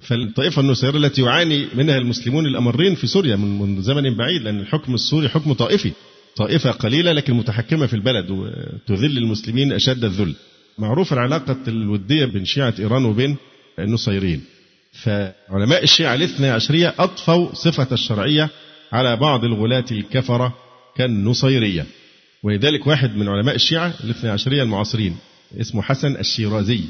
فالطائفة 0.00 0.62
النصيرية 0.62 0.98
التي 0.98 1.22
يعاني 1.22 1.68
منها 1.74 1.98
المسلمون 1.98 2.46
الأمرين 2.46 2.94
في 2.94 3.06
سوريا 3.06 3.36
من 3.36 3.82
زمن 3.82 4.16
بعيد 4.16 4.42
لأن 4.42 4.60
الحكم 4.60 4.94
السوري 4.94 5.28
حكم 5.28 5.52
طائفي. 5.52 5.92
طائفة 6.36 6.70
قليلة 6.70 7.12
لكن 7.12 7.34
متحكمة 7.34 7.86
في 7.86 7.94
البلد 7.94 8.30
وتذل 8.30 9.18
المسلمين 9.18 9.72
أشد 9.72 10.04
الذل. 10.04 10.34
معروف 10.78 11.12
العلاقة 11.12 11.56
الودية 11.68 12.24
بين 12.24 12.44
شيعة 12.44 12.74
إيران 12.78 13.04
وبين 13.04 13.36
النصيريين 13.78 14.44
فعلماء 14.92 15.82
الشيعة 15.82 16.14
الاثنى 16.14 16.50
عشرية 16.50 16.94
أضفوا 16.98 17.54
صفة 17.54 17.88
الشرعية 17.92 18.50
على 18.92 19.16
بعض 19.16 19.44
الغلاة 19.44 19.84
الكفرة 19.90 20.54
كالنصيرية. 20.96 21.86
ولذلك 22.42 22.86
واحد 22.86 23.16
من 23.16 23.28
علماء 23.28 23.54
الشيعة 23.54 23.94
الاثنى 24.04 24.30
عشرية 24.30 24.62
المعاصرين 24.62 25.16
اسمه 25.60 25.82
حسن 25.82 26.16
الشيرازي. 26.16 26.80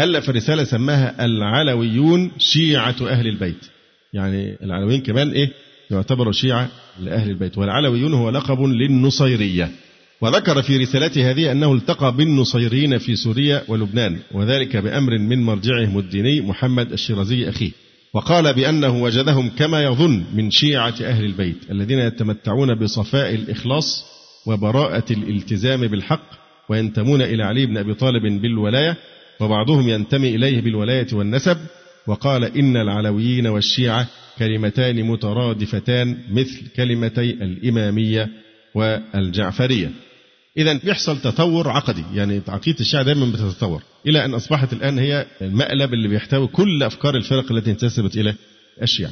ألف 0.00 0.30
رسالة 0.30 0.64
سماها 0.64 1.24
العلويون 1.24 2.30
شيعة 2.38 2.96
أهل 3.02 3.26
البيت. 3.26 3.66
يعني 4.12 4.56
العلويين 4.62 5.00
كمان 5.00 5.30
إيه؟ 5.30 5.50
يعتبروا 5.90 6.32
شيعة 6.32 6.68
لأهل 7.00 7.30
البيت. 7.30 7.58
والعلويون 7.58 8.14
هو 8.14 8.30
لقب 8.30 8.60
للنصيرية. 8.60 9.70
وذكر 10.20 10.62
في 10.62 10.76
رسالته 10.76 11.30
هذه 11.30 11.52
أنه 11.52 11.74
التقى 11.74 12.16
بالنصيريين 12.16 12.98
في 12.98 13.16
سوريا 13.16 13.62
ولبنان 13.68 14.18
وذلك 14.32 14.76
بأمر 14.76 15.18
من 15.18 15.42
مرجعهم 15.42 15.98
الديني 15.98 16.40
محمد 16.40 16.92
الشيرازي 16.92 17.48
أخيه. 17.48 17.70
وقال 18.14 18.54
بأنه 18.54 19.02
وجدهم 19.02 19.48
كما 19.48 19.82
يظن 19.82 20.24
من 20.34 20.50
شيعة 20.50 20.94
أهل 21.02 21.24
البيت 21.24 21.56
الذين 21.70 21.98
يتمتعون 21.98 22.74
بصفاء 22.74 23.34
الإخلاص 23.34 24.04
وبراءة 24.46 25.12
الالتزام 25.12 25.86
بالحق 25.86 26.30
وينتمون 26.68 27.22
إلى 27.22 27.42
علي 27.42 27.66
بن 27.66 27.76
أبي 27.76 27.94
طالب 27.94 28.42
بالولاية 28.42 28.96
وبعضهم 29.40 29.88
ينتمي 29.88 30.34
إليه 30.34 30.60
بالولاية 30.60 31.06
والنسب 31.12 31.56
وقال 32.06 32.44
إن 32.44 32.76
العلويين 32.76 33.46
والشيعة 33.46 34.06
كلمتان 34.38 35.02
مترادفتان 35.04 36.18
مثل 36.30 36.68
كلمتي 36.76 37.30
الإمامية 37.30 38.28
والجعفرية. 38.74 39.90
إذا 40.58 40.72
بيحصل 40.72 41.20
تطور 41.20 41.68
عقدي 41.68 42.04
يعني 42.14 42.42
عقيدة 42.48 42.80
الشيعة 42.80 43.02
دائما 43.02 43.26
بتتطور 43.26 43.82
إلى 44.06 44.24
أن 44.24 44.34
أصبحت 44.34 44.72
الآن 44.72 44.98
هي 44.98 45.26
المقلب 45.42 45.94
اللي 45.94 46.08
بيحتوي 46.08 46.46
كل 46.46 46.82
أفكار 46.82 47.16
الفرق 47.16 47.52
التي 47.52 47.70
انتسبت 47.70 48.16
إلى 48.16 48.34
الشيعة. 48.82 49.10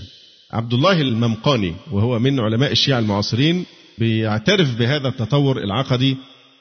عبد 0.53 0.75
الله 0.75 1.01
الممقاني 1.01 1.75
وهو 1.93 2.19
من 2.19 2.41
علماء 2.41 2.73
الشيعة 2.73 2.99
المعاصرين 2.99 3.65
بيعترف 3.99 4.79
بهذا 4.79 5.09
التطور 5.09 5.59
العقدي 5.59 6.17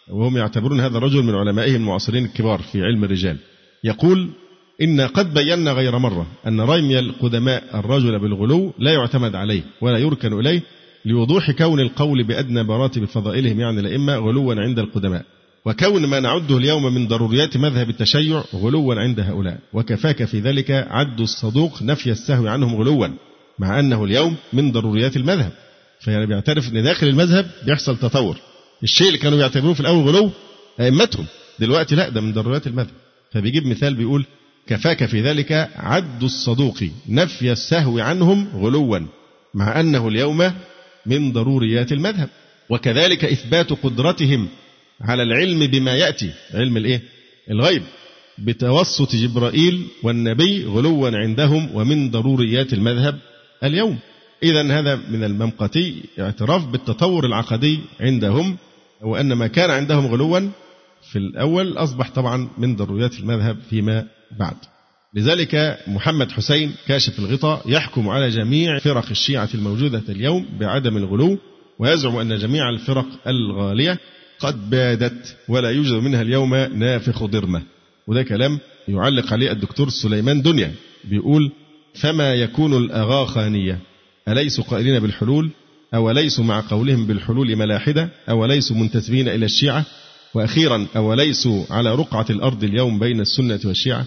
وهم 0.09 0.37
يعتبرون 0.37 0.79
هذا 0.79 0.97
الرجل 0.97 1.23
من 1.23 1.35
علمائهم 1.35 1.75
المعاصرين 1.75 2.25
الكبار 2.25 2.61
في 2.61 2.83
علم 2.83 3.03
الرجال. 3.03 3.37
يقول 3.83 4.29
إن 4.81 5.01
قد 5.01 5.33
بينا 5.33 5.71
غير 5.71 5.97
مرة 5.97 6.27
أن 6.47 6.61
رمي 6.61 6.99
القدماء 6.99 7.63
الرجل 7.79 8.19
بالغلو 8.19 8.73
لا 8.79 8.93
يعتمد 8.93 9.35
عليه 9.35 9.61
ولا 9.81 9.97
يركن 9.97 10.39
إليه 10.39 10.61
لوضوح 11.05 11.51
كون 11.51 11.79
القول 11.79 12.23
بأدنى 12.23 12.63
مراتب 12.63 13.05
فضائلهم 13.05 13.59
يعني 13.59 13.79
الأئمة 13.79 14.15
غلوا 14.15 14.55
عند 14.55 14.79
القدماء. 14.79 15.25
وكون 15.65 16.05
ما 16.05 16.19
نعده 16.19 16.57
اليوم 16.57 16.93
من 16.93 17.07
ضروريات 17.07 17.57
مذهب 17.57 17.89
التشيع 17.89 18.43
غلوا 18.55 18.95
عند 18.95 19.19
هؤلاء. 19.19 19.59
وكفاك 19.73 20.25
في 20.25 20.39
ذلك 20.39 20.71
عد 20.71 21.19
الصدوق 21.19 21.83
نفي 21.83 22.11
السهو 22.11 22.47
عنهم 22.47 22.75
غلوا 22.75 23.07
مع 23.59 23.79
أنه 23.79 24.03
اليوم 24.03 24.35
من 24.53 24.71
ضروريات 24.71 25.17
المذهب. 25.17 25.51
فيعني 25.99 26.25
بيعترف 26.25 26.69
أن 26.69 26.83
داخل 26.83 27.07
المذهب 27.07 27.45
بيحصل 27.65 27.97
تطور. 27.97 28.37
الشيء 28.83 29.07
اللي 29.07 29.17
كانوا 29.17 29.37
بيعتبروه 29.37 29.73
في 29.73 29.79
الأول 29.79 30.03
غلو 30.03 30.31
أئمتهم. 30.79 31.25
دلوقتي 31.59 31.95
لا 31.95 32.09
ده 32.09 32.21
من 32.21 32.33
ضروريات 32.33 32.67
المذهب. 32.67 32.93
فبيجيب 33.31 33.67
مثال 33.67 33.95
بيقول 33.95 34.25
كفاك 34.67 35.05
في 35.05 35.21
ذلك 35.21 35.69
عد 35.75 36.23
الصدوق 36.23 36.83
نفي 37.09 37.51
السهو 37.51 37.99
عنهم 37.99 38.47
غلوا 38.55 38.99
مع 39.53 39.79
أنه 39.79 40.07
اليوم 40.07 40.53
من 41.05 41.31
ضروريات 41.31 41.91
المذهب. 41.91 42.29
وكذلك 42.69 43.25
إثبات 43.25 43.73
قدرتهم 43.73 44.47
على 45.01 45.23
العلم 45.23 45.67
بما 45.67 45.95
يأتي. 45.95 46.31
علم 46.53 46.77
الإيه؟ 46.77 47.01
الغيب. 47.51 47.83
بتوسط 48.37 49.15
جبرائيل 49.15 49.87
والنبي 50.03 50.65
غلوا 50.65 51.09
عندهم 51.17 51.69
ومن 51.73 52.11
ضروريات 52.11 52.73
المذهب 52.73 53.19
اليوم. 53.63 53.99
إذا 54.43 54.79
هذا 54.79 54.95
من 54.95 55.23
الممقتي 55.23 56.03
اعتراف 56.19 56.65
بالتطور 56.65 57.25
العقدي 57.25 57.79
عندهم 57.99 58.57
وأن 59.03 59.33
ما 59.33 59.47
كان 59.47 59.69
عندهم 59.69 60.05
غلوا 60.07 60.39
في 61.11 61.15
الأول 61.19 61.77
أصبح 61.77 62.09
طبعا 62.09 62.49
من 62.57 62.75
ضروريات 62.75 63.19
المذهب 63.19 63.57
فيما 63.69 64.05
بعد. 64.39 64.55
لذلك 65.13 65.79
محمد 65.87 66.31
حسين 66.31 66.73
كاشف 66.87 67.19
الغطاء 67.19 67.61
يحكم 67.65 68.09
على 68.09 68.29
جميع 68.29 68.79
فرق 68.79 69.09
الشيعة 69.09 69.49
الموجودة 69.53 70.03
اليوم 70.09 70.45
بعدم 70.59 70.97
الغلو 70.97 71.37
ويزعم 71.79 72.17
أن 72.17 72.37
جميع 72.37 72.69
الفرق 72.69 73.05
الغالية 73.27 73.99
قد 74.39 74.69
بادت 74.69 75.37
ولا 75.47 75.69
يوجد 75.69 75.93
منها 75.93 76.21
اليوم 76.21 76.55
نافخ 76.55 77.23
ضرمة. 77.23 77.61
وده 78.07 78.23
كلام 78.23 78.59
يعلق 78.87 79.33
عليه 79.33 79.51
الدكتور 79.51 79.89
سليمان 79.89 80.41
دنيا 80.41 80.71
بيقول 81.03 81.51
فما 81.93 82.33
يكون 82.33 82.77
الأغاخانية؟ 82.77 83.79
أليسوا 84.27 84.63
قائلين 84.63 84.99
بالحلول؟ 84.99 85.49
أوليسوا 85.93 86.43
مع 86.43 86.63
قولهم 86.69 87.05
بالحلول 87.05 87.55
ملاحدة؟ 87.55 88.09
أوليسوا 88.29 88.75
منتسبين 88.75 89.27
إلى 89.27 89.45
الشيعة؟ 89.45 89.85
وأخيرا 90.33 90.87
أوليسوا 90.95 91.65
على 91.69 91.95
رقعة 91.95 92.25
الأرض 92.29 92.63
اليوم 92.63 92.99
بين 92.99 93.21
السنة 93.21 93.59
والشيعة؟ 93.65 94.05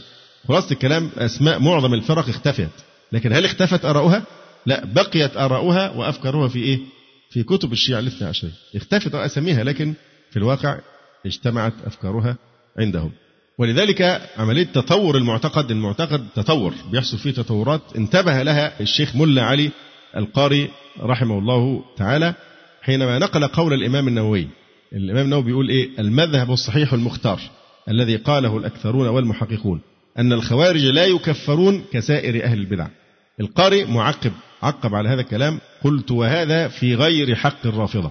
خلاصة 0.49 0.73
الكلام 0.73 1.11
أسماء 1.19 1.59
معظم 1.59 1.95
الفرق 1.95 2.29
اختفت 2.29 2.71
لكن 3.13 3.33
هل 3.33 3.45
اختفت 3.45 3.85
آراؤها؟ 3.85 4.23
لا 4.67 4.85
بقيت 4.85 5.37
آراؤها 5.37 5.91
وأفكارها 5.91 6.49
في 6.49 6.59
إيه؟ 6.59 6.79
في 7.31 7.43
كتب 7.43 7.73
الشيعة 7.73 7.99
الاثنى 7.99 8.29
عشرية 8.29 8.53
اختفت 8.77 9.15
أساميها 9.15 9.65
لكن 9.65 9.95
في 10.31 10.37
الواقع 10.37 10.79
اجتمعت 11.27 11.73
أفكارها 11.87 12.37
عندهم. 12.79 13.13
ولذلك 13.59 14.31
عملية 14.37 14.65
تطور 14.65 15.17
المعتقد 15.17 15.71
المعتقد 15.71 16.27
تطور 16.35 16.75
بيحصل 16.91 17.19
فيه 17.19 17.31
تطورات. 17.31 17.83
انتبه 17.97 18.43
لها 18.43 18.81
الشيخ 18.81 19.17
ملا 19.17 19.43
علي 19.43 19.71
القاري 20.17 20.71
رحمه 21.01 21.39
الله 21.39 21.85
تعالى 21.97 22.35
حينما 22.83 23.19
نقل 23.19 23.47
قول 23.47 23.73
الإمام 23.73 24.09
النووي. 24.09 24.49
الإمام 24.93 25.25
النووي 25.25 25.43
بيقول 25.43 25.69
إيه؟ 25.69 25.89
المذهب 25.99 26.51
الصحيح 26.51 26.93
المختار 26.93 27.41
الذي 27.89 28.17
قاله 28.17 28.57
الأكثرون 28.57 29.09
والمحققون 29.09 29.81
أن 30.19 30.33
الخوارج 30.33 30.85
لا 30.85 31.05
يكفرون 31.05 31.85
كسائر 31.93 32.45
أهل 32.45 32.59
البدع. 32.59 32.87
القارئ 33.41 33.85
معقب 33.85 34.33
عقب 34.63 34.95
على 34.95 35.09
هذا 35.09 35.21
الكلام 35.21 35.61
قلت 35.85 36.11
وهذا 36.11 36.69
في 36.69 36.95
غير 36.95 37.35
حق 37.35 37.67
الرافضة. 37.67 38.11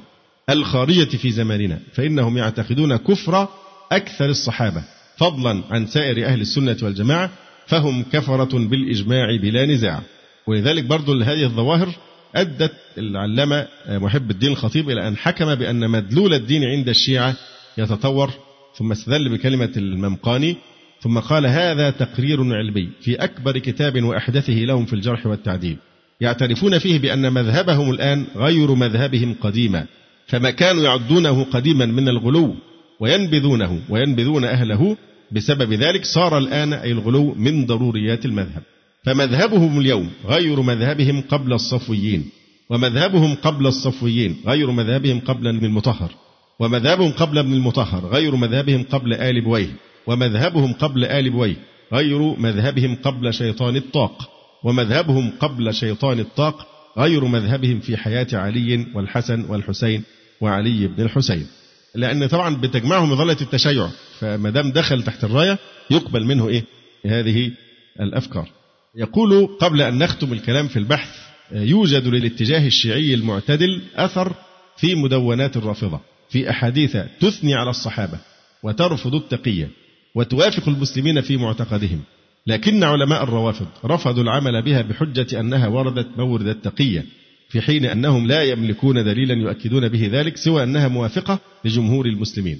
الخارجة 0.49 1.17
في 1.17 1.32
زماننا 1.32 1.79
فإنهم 1.93 2.38
يعتقدون 2.38 2.95
كفر 2.95 3.47
أكثر 3.91 4.25
الصحابة 4.29 4.84
فضلا 5.17 5.61
عن 5.69 5.86
سائر 5.86 6.25
أهل 6.25 6.41
السنة 6.41 6.77
والجماعة 6.82 7.29
فهم 7.67 8.03
كفرة 8.03 8.67
بالإجماع 8.67 9.36
بلا 9.36 9.65
نزاع. 9.65 10.01
ولذلك 10.47 10.84
برضو 10.84 11.21
هذه 11.21 11.43
الظواهر 11.43 11.95
أدت 12.36 12.73
العلامة 12.97 13.67
محب 13.89 14.32
الدين 14.32 14.51
الخطيب 14.51 14.89
إلى 14.89 15.07
أن 15.07 15.17
حكم 15.17 15.55
بأن 15.55 15.89
مدلول 15.89 16.34
الدين 16.34 16.63
عند 16.63 16.89
الشيعة 16.89 17.36
يتطور 17.77 18.32
ثم 18.77 18.91
استدل 18.91 19.29
بكلمة 19.29 19.71
الممقاني 19.77 20.55
ثم 21.01 21.19
قال 21.19 21.45
هذا 21.45 21.89
تقرير 21.89 22.55
علمي 22.55 22.89
في 23.01 23.15
أكبر 23.15 23.57
كتاب 23.57 24.03
وأحدثه 24.03 24.53
لهم 24.53 24.86
في 24.86 24.93
الجرح 24.93 25.27
والتعديل. 25.27 25.77
يعترفون 26.21 26.79
فيه 26.79 26.99
بأن 26.99 27.34
مذهبهم 27.34 27.91
الآن 27.91 28.25
غير 28.36 28.73
مذهبهم 28.75 29.36
قديما 29.41 29.86
فما 30.27 30.51
كانوا 30.51 30.84
يعدونه 30.84 31.43
قديما 31.43 31.86
من 31.86 32.09
الغلو 32.09 32.55
وينبذونه 32.99 33.82
وينبذون 33.89 34.45
أهله 34.45 34.97
بسبب 35.32 35.73
ذلك 35.73 36.05
صار 36.05 36.38
الآن 36.38 36.73
أي 36.73 36.91
الغلو 36.91 37.34
من 37.34 37.65
ضروريات 37.65 38.25
المذهب. 38.25 38.63
فمذهبهم 39.06 39.80
اليوم 39.80 40.10
غير 40.26 40.62
مذهبهم 40.62 41.22
قبل 41.22 41.54
الصفويين 41.54 42.30
ومذهبهم 42.70 43.36
قبل 43.36 43.68
الصفويين 43.68 44.36
غير 44.45 44.72
مذهبهم 44.72 45.20
قبل 45.20 45.47
ابن 45.47 45.66
المطهر 45.66 46.12
ومذهبهم 46.60 47.12
قبل 47.12 47.38
ابن 47.38 47.54
المطهر 47.54 48.06
غير 48.06 48.36
مذهبهم 48.36 48.84
قبل 48.84 49.14
آل 49.14 49.41
بويه 49.41 49.76
ومذهبهم 50.08 50.74
قبل 50.74 51.06
آل 51.06 51.30
بويه 51.30 51.56
غير 51.94 52.19
مذهبهم 52.22 52.95
قبل 52.95 53.34
شيطان 53.34 53.76
الطاق 53.76 54.30
ومذهبهم 54.64 55.32
قبل 55.40 55.73
شيطان 55.73 56.19
الطاق 56.19 56.68
غير 56.98 57.26
مذهبهم 57.26 57.80
في 57.80 57.98
حياة 57.98 58.28
علي 58.34 58.88
والحسن 58.95 59.45
والحسين 59.49 60.03
وعلي 60.41 60.88
بن 60.88 61.03
الحسين. 61.03 61.48
لأن 61.95 62.28
طبعا 62.28 62.56
بتجمعهم 62.56 63.11
مظلة 63.11 63.38
التشيع 63.41 63.90
فما 64.19 64.49
دام 64.49 64.72
دخل 64.72 65.03
تحت 65.03 65.23
الراية 65.23 65.57
يقبل 65.91 66.26
منه 66.26 66.48
إيه؟ 66.49 66.64
هذه 67.06 67.52
الأفكار. 67.99 68.49
يقول 68.95 69.47
قبل 69.59 69.81
أن 69.81 69.97
نختم 69.97 70.34
الكلام 70.34 70.68
في 70.68 70.80
البحث 70.80 71.09
يوجد 71.51 72.07
للاتجاه 72.07 72.68
الشيعي 72.68 73.13
المعتدل 73.13 73.81
أثر 73.95 74.34
في 74.77 74.95
مدونات 74.95 75.57
الرافضة 75.57 75.99
في 76.30 76.49
أحاديث 76.49 76.97
تثني 77.19 77.53
على 77.53 77.69
الصحابة 77.69 78.19
وترفض 78.63 79.15
التقية 79.15 79.69
وتوافق 80.15 80.69
المسلمين 80.69 81.22
في 81.22 81.38
معتقدهم 81.38 82.01
لكن 82.47 82.84
علماء 82.84 83.23
الروافض 83.23 83.68
رفضوا 83.85 84.23
العمل 84.23 84.61
بها 84.61 84.81
بحجة 84.81 85.39
أنها 85.39 85.68
وردت 85.68 86.07
مورد 86.18 86.47
التقية 86.47 87.05
في 87.49 87.61
حين 87.61 87.85
أنهم 87.85 88.27
لا 88.27 88.43
يملكون 88.43 89.03
دليلا 89.03 89.34
يؤكدون 89.34 89.88
به 89.88 90.09
ذلك 90.11 90.38
سوى 90.38 90.63
أنها 90.63 90.88
موافقة 90.88 91.39
لجمهور 91.65 92.05
المسلمين 92.05 92.59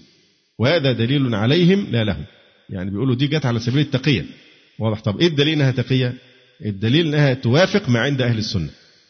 وهذا 0.60 0.92
دليل 0.92 1.36
عليهم 1.36 1.88
لا 1.92 2.04
لهم. 2.04 2.26
يعني 2.70 2.92
بيقولوا 2.92 3.16
دي 3.16 3.28
جت 3.28 3.46
على 3.46 3.60
سبيل 3.60 3.82
التقية. 3.82 4.26
واضح. 4.80 5.00
طب 5.00 5.20
إيه 5.20 5.28
الدليل 5.28 5.54
أنها 5.54 5.72
تقية؟ 5.72 6.14
الدليل 6.66 7.08
أنها 7.08 7.34
توافق 7.34 7.90
ما 7.90 8.00
عند 8.00 8.22
أهل 8.22 8.38
السنة 8.38 8.70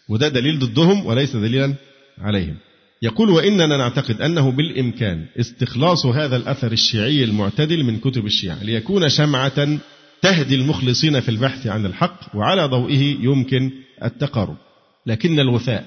وده 0.10 0.28
دليل 0.28 0.60
ضدهم 0.60 1.06
وليس 1.06 1.36
دليلا 1.36 1.74
عليهم. 2.22 2.58
يقول 3.02 3.30
وإننا 3.30 3.78
نعتقد 3.78 4.22
أنه 4.22 4.52
بالإمكان 4.52 5.26
استخلاص 5.40 6.06
هذا 6.06 6.36
الأثر 6.36 6.72
الشيعي 6.72 7.24
المعتدل 7.24 7.84
من 7.84 8.00
كتب 8.00 8.26
الشيعة 8.26 8.64
ليكون 8.64 9.10
شمعة 9.10 9.80
تهدي 10.22 10.56
المخلصين 10.56 11.20
في 11.20 11.30
البحث 11.30 11.68
عن 11.68 11.86
الحق 11.86 12.36
وعلى 12.36 12.66
ضوئه 12.66 13.18
يمكن 13.20 13.72
التقارب. 14.04 14.56
لكن 15.06 15.40
الوثاء 15.40 15.86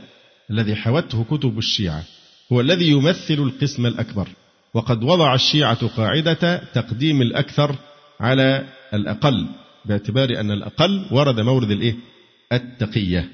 الذي 0.50 0.74
حوته 0.76 1.24
كتب 1.30 1.58
الشيعة 1.58 2.04
هو 2.52 2.60
الذي 2.60 2.88
يمثل 2.88 3.34
القسم 3.34 3.86
الأكبر 3.86 4.28
وقد 4.74 5.02
وضع 5.02 5.34
الشيعة 5.34 5.86
قاعدة 5.86 6.62
تقديم 6.74 7.22
الأكثر 7.22 7.76
على 8.20 8.64
الأقل. 8.94 9.46
باعتبار 9.86 10.40
أن 10.40 10.50
الأقل 10.50 11.06
ورد 11.10 11.40
مورد 11.40 11.70
الإيه؟ 11.70 11.94
التقية. 12.52 13.28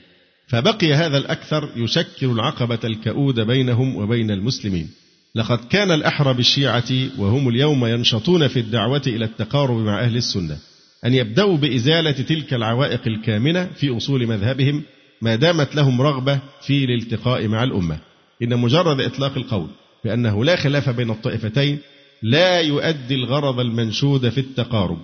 فبقي 0.49 0.95
هذا 0.95 1.19
الأكثر 1.19 1.69
يشكل 1.77 2.27
العقبة 2.31 2.79
الكؤود 2.85 3.41
بينهم 3.41 3.97
وبين 3.97 4.31
المسلمين. 4.31 4.89
لقد 5.35 5.59
كان 5.59 5.91
الأحرى 5.91 6.35
بالشيعة 6.35 6.93
وهم 7.19 7.49
اليوم 7.49 7.87
ينشطون 7.87 8.49
في 8.49 8.61
الدعوة 8.61 9.03
إلى 9.07 9.25
التقارب 9.25 9.77
مع 9.77 10.01
أهل 10.01 10.17
السنة 10.17 10.59
أن 11.05 11.15
يبدأوا 11.15 11.57
بإزالة 11.57 12.11
تلك 12.11 12.55
العوائق 12.55 13.01
الكامنة 13.07 13.67
في 13.67 13.97
أصول 13.97 14.27
مذهبهم 14.27 14.83
ما 15.23 15.35
دامت 15.35 15.75
لهم 15.75 16.03
رغبة 16.03 16.41
في 16.61 16.85
الالتقاء 16.85 17.49
مع 17.49 17.63
الأمة. 17.63 17.99
إن 18.43 18.59
مجرد 18.59 19.01
إطلاق 19.01 19.37
القول 19.37 19.69
بأنه 20.05 20.45
لا 20.45 20.57
خلاف 20.57 20.89
بين 20.89 21.11
الطائفتين 21.11 21.79
لا 22.23 22.61
يؤدي 22.61 23.15
الغرض 23.15 23.61
المنشود 23.61 24.29
في 24.29 24.39
التقارب. 24.39 24.99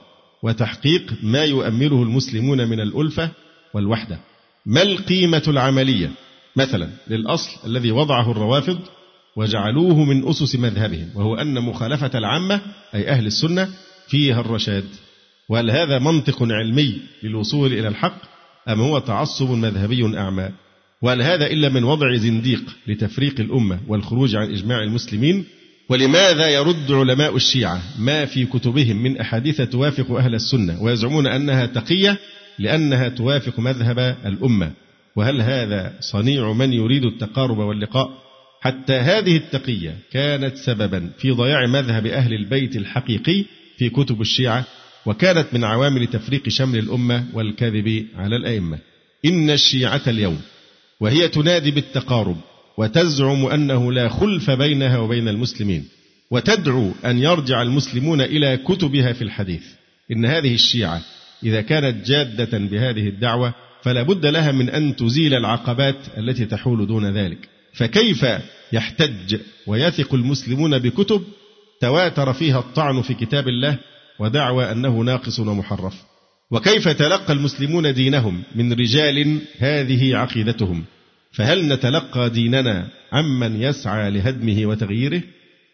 وتحقيق 0.46 1.14
ما 1.22 1.44
يؤمله 1.44 2.02
المسلمون 2.02 2.68
من 2.68 2.80
الألفة 2.80 3.30
والوحدة. 3.74 4.18
ما 4.66 4.82
القيمة 4.82 5.42
العملية؟ 5.48 6.10
مثلا 6.56 6.88
للأصل 7.08 7.50
الذي 7.66 7.90
وضعه 7.90 8.30
الروافض 8.30 8.78
وجعلوه 9.36 10.04
من 10.04 10.28
أسس 10.28 10.56
مذهبهم 10.56 11.08
وهو 11.14 11.34
أن 11.34 11.60
مخالفة 11.60 12.10
العامة 12.18 12.60
أي 12.94 13.08
أهل 13.08 13.26
السنة 13.26 13.68
فيها 14.08 14.40
الرشاد. 14.40 14.84
وهل 15.48 15.70
هذا 15.70 15.98
منطق 15.98 16.42
علمي 16.42 17.00
للوصول 17.22 17.72
إلى 17.72 17.88
الحق 17.88 18.22
أم 18.68 18.80
هو 18.80 18.98
تعصب 18.98 19.50
مذهبي 19.50 20.18
أعمى؟ 20.18 20.48
وهل 21.02 21.22
هذا 21.22 21.46
إلا 21.46 21.68
من 21.68 21.84
وضع 21.84 22.16
زنديق 22.16 22.62
لتفريق 22.86 23.40
الأمة 23.40 23.80
والخروج 23.88 24.36
عن 24.36 24.50
إجماع 24.50 24.82
المسلمين؟ 24.82 25.44
ولماذا 25.88 26.48
يرد 26.48 26.92
علماء 26.92 27.36
الشيعة 27.36 27.82
ما 27.98 28.24
في 28.24 28.46
كتبهم 28.46 29.02
من 29.02 29.20
أحاديث 29.20 29.60
توافق 29.60 30.10
أهل 30.10 30.34
السنة 30.34 30.82
ويزعمون 30.82 31.26
أنها 31.26 31.66
تقية 31.66 32.18
لأنها 32.58 33.08
توافق 33.08 33.58
مذهب 33.58 33.98
الأمة؟ 34.26 34.72
وهل 35.16 35.42
هذا 35.42 35.94
صنيع 36.00 36.52
من 36.52 36.72
يريد 36.72 37.04
التقارب 37.04 37.58
واللقاء؟ 37.58 38.10
حتى 38.60 38.92
هذه 38.92 39.36
التقية 39.36 39.98
كانت 40.12 40.56
سببا 40.56 41.10
في 41.18 41.30
ضياع 41.30 41.66
مذهب 41.66 42.06
أهل 42.06 42.34
البيت 42.34 42.76
الحقيقي 42.76 43.44
في 43.78 43.88
كتب 43.90 44.20
الشيعة 44.20 44.64
وكانت 45.06 45.46
من 45.52 45.64
عوامل 45.64 46.06
تفريق 46.06 46.48
شمل 46.48 46.78
الأمة 46.78 47.24
والكذب 47.32 48.06
على 48.16 48.36
الأئمة. 48.36 48.78
إن 49.24 49.50
الشيعة 49.50 50.02
اليوم 50.06 50.40
وهي 51.00 51.28
تنادي 51.28 51.70
بالتقارب 51.70 52.36
وتزعم 52.78 53.46
أنه 53.46 53.92
لا 53.92 54.08
خلف 54.08 54.50
بينها 54.50 54.98
وبين 54.98 55.28
المسلمين 55.28 55.84
وتدعو 56.30 56.92
أن 57.04 57.18
يرجع 57.18 57.62
المسلمون 57.62 58.20
إلى 58.20 58.56
كتبها 58.56 59.12
في 59.12 59.22
الحديث. 59.22 59.62
إن 60.12 60.26
هذه 60.26 60.54
الشيعة 60.54 61.02
إذا 61.44 61.60
كانت 61.60 62.06
جادة 62.06 62.58
بهذه 62.58 63.08
الدعوة 63.08 63.54
فلا 63.82 64.02
بد 64.02 64.26
لها 64.26 64.52
من 64.52 64.70
أن 64.70 64.96
تزيل 64.96 65.34
العقبات 65.34 65.96
التي 66.18 66.44
تحول 66.44 66.86
دون 66.86 67.06
ذلك. 67.06 67.48
فكيف 67.74 68.26
يحتج 68.72 69.36
ويثق 69.66 70.14
المسلمون 70.14 70.78
بكتب 70.78 71.22
تواتر 71.80 72.32
فيها 72.32 72.58
الطعن 72.58 73.02
في 73.02 73.14
كتاب 73.14 73.48
الله 73.48 73.78
ودعوى 74.18 74.72
أنه 74.72 75.00
ناقص 75.00 75.40
ومحرف؟ 75.40 75.94
وكيف 76.50 76.88
تلقى 76.88 77.32
المسلمون 77.32 77.94
دينهم 77.94 78.42
من 78.54 78.72
رجال 78.72 79.40
هذه 79.58 80.16
عقيدتهم؟ 80.16 80.84
فهل 81.36 81.68
نتلقى 81.68 82.30
ديننا 82.30 82.88
عمن 83.12 83.62
يسعى 83.62 84.10
لهدمه 84.10 84.66
وتغييره؟ 84.66 85.22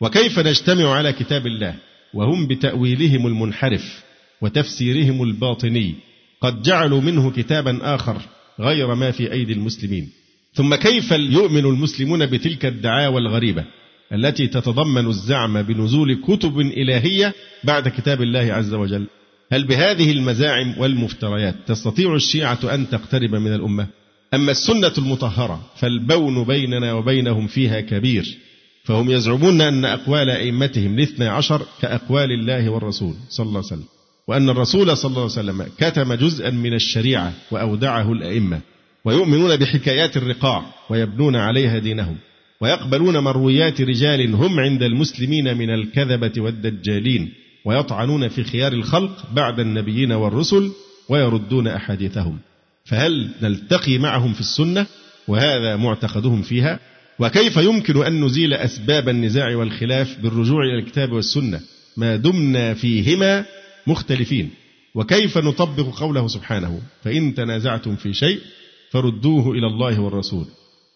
وكيف 0.01 0.39
نجتمع 0.39 0.95
على 0.95 1.13
كتاب 1.13 1.47
الله 1.47 1.75
وهم 2.15 2.47
بتأويلهم 2.47 3.27
المنحرف 3.27 4.03
وتفسيرهم 4.41 5.23
الباطني؟ 5.23 5.95
قد 6.41 6.63
جعلوا 6.63 7.01
منه 7.01 7.31
كتابا 7.31 7.95
آخر 7.95 8.23
غير 8.61 8.95
ما 8.95 9.11
في 9.11 9.33
أيدي 9.33 9.53
المسلمين. 9.53 10.09
ثم 10.55 10.75
كيف 10.75 11.11
يؤمن 11.11 11.65
المسلمون 11.65 12.27
بتلك 12.27 12.67
الدعاوى 12.67 13.19
الغريبة 13.19 13.65
التي 14.13 14.47
تتضمن 14.47 15.07
الزعم 15.07 15.63
بنزول 15.63 16.15
كتب 16.15 16.61
إلهية 16.61 17.35
بعد 17.65 17.89
كتاب 17.89 18.23
الله 18.23 18.53
عز 18.53 18.75
وجل؟ 18.75 19.07
هل 19.53 19.65
بهذه 19.65 20.13
المزاعم 20.13 20.75
والمفتريات 20.79 21.55
تستطيع 21.67 22.15
الشيعة 22.15 22.75
أن 22.75 22.91
تقترب 22.91 23.35
من 23.35 23.55
الأمة؟ 23.55 24.02
أما 24.35 24.51
السنة 24.53 24.93
المطهرة 24.99 25.61
فالبون 25.77 26.45
بيننا 26.45 26.93
وبينهم 26.93 27.47
فيها 27.47 27.81
كبير 27.81 28.39
فهم 28.85 29.11
يزعمون 29.11 29.61
أن 29.61 29.85
أقوال 29.85 30.31
أئمتهم 30.31 30.95
الاثنى 30.95 31.29
عشر 31.29 31.63
كأقوال 31.81 32.33
الله 32.33 32.69
والرسول 32.69 33.15
صلى 33.29 33.47
الله 33.47 33.59
عليه 33.59 33.67
وسلم 33.67 33.85
وأن 34.29 34.51
الرسول 34.51 34.97
صلى 34.97 35.09
الله 35.09 35.21
عليه 35.21 35.33
وسلم 35.33 35.67
كتم 35.79 36.15
جزءا 36.15 36.51
من 36.51 36.75
الشريعة 36.75 37.33
وأودعه 37.51 38.13
الأئمة 38.13 38.61
ويؤمنون 39.05 39.57
بحكايات 39.57 40.17
الرقاع 40.17 40.65
ويبنون 40.91 41.37
عليها 41.37 41.79
دينهم 41.79 42.17
ويقبلون 42.61 43.19
مرويات 43.19 43.81
رجال 43.81 44.35
هم 44.35 44.61
عند 44.61 44.83
المسلمين 44.83 45.57
من 45.57 45.71
الكذبة 45.71 46.33
والدجالين 46.43 47.33
ويطعنون 47.65 48.29
في 48.29 48.45
خيار 48.45 48.73
الخلق 48.73 49.33
بعد 49.33 49.61
النبيين 49.61 50.13
والرسل 50.13 50.71
ويردون 51.09 51.69
أحاديثهم. 51.69 52.39
فهل 52.85 53.31
نلتقي 53.43 53.99
معهم 53.99 54.33
في 54.33 54.41
السنة؟ 54.41 54.87
وهذا 55.29 55.77
معتقدهم 55.77 56.43
فيها. 56.43 56.81
وكيف 57.19 57.57
يمكن 57.57 58.05
أن 58.05 58.25
نزيل 58.25 58.55
أسباب 58.55 59.09
النزاع 59.09 59.57
والخلاف 59.57 60.19
بالرجوع 60.19 60.65
إلى 60.65 60.79
الكتاب 60.79 61.13
والسنة؟ 61.13 61.61
ما 61.97 62.17
دمنا 62.17 62.75
فيهما 62.75 63.45
مختلفين. 63.87 64.51
وكيف 64.95 65.39
نطبق 65.39 65.99
قوله 65.99 66.29
سبحانه؟ 66.29 66.81
فإن 67.05 67.35
تنازعتم 67.35 67.97
في 67.97 68.13
شيء 68.13 68.41
فردوه 68.91 69.53
إلى 69.53 69.67
الله 69.67 70.01
والرسول. 70.01 70.47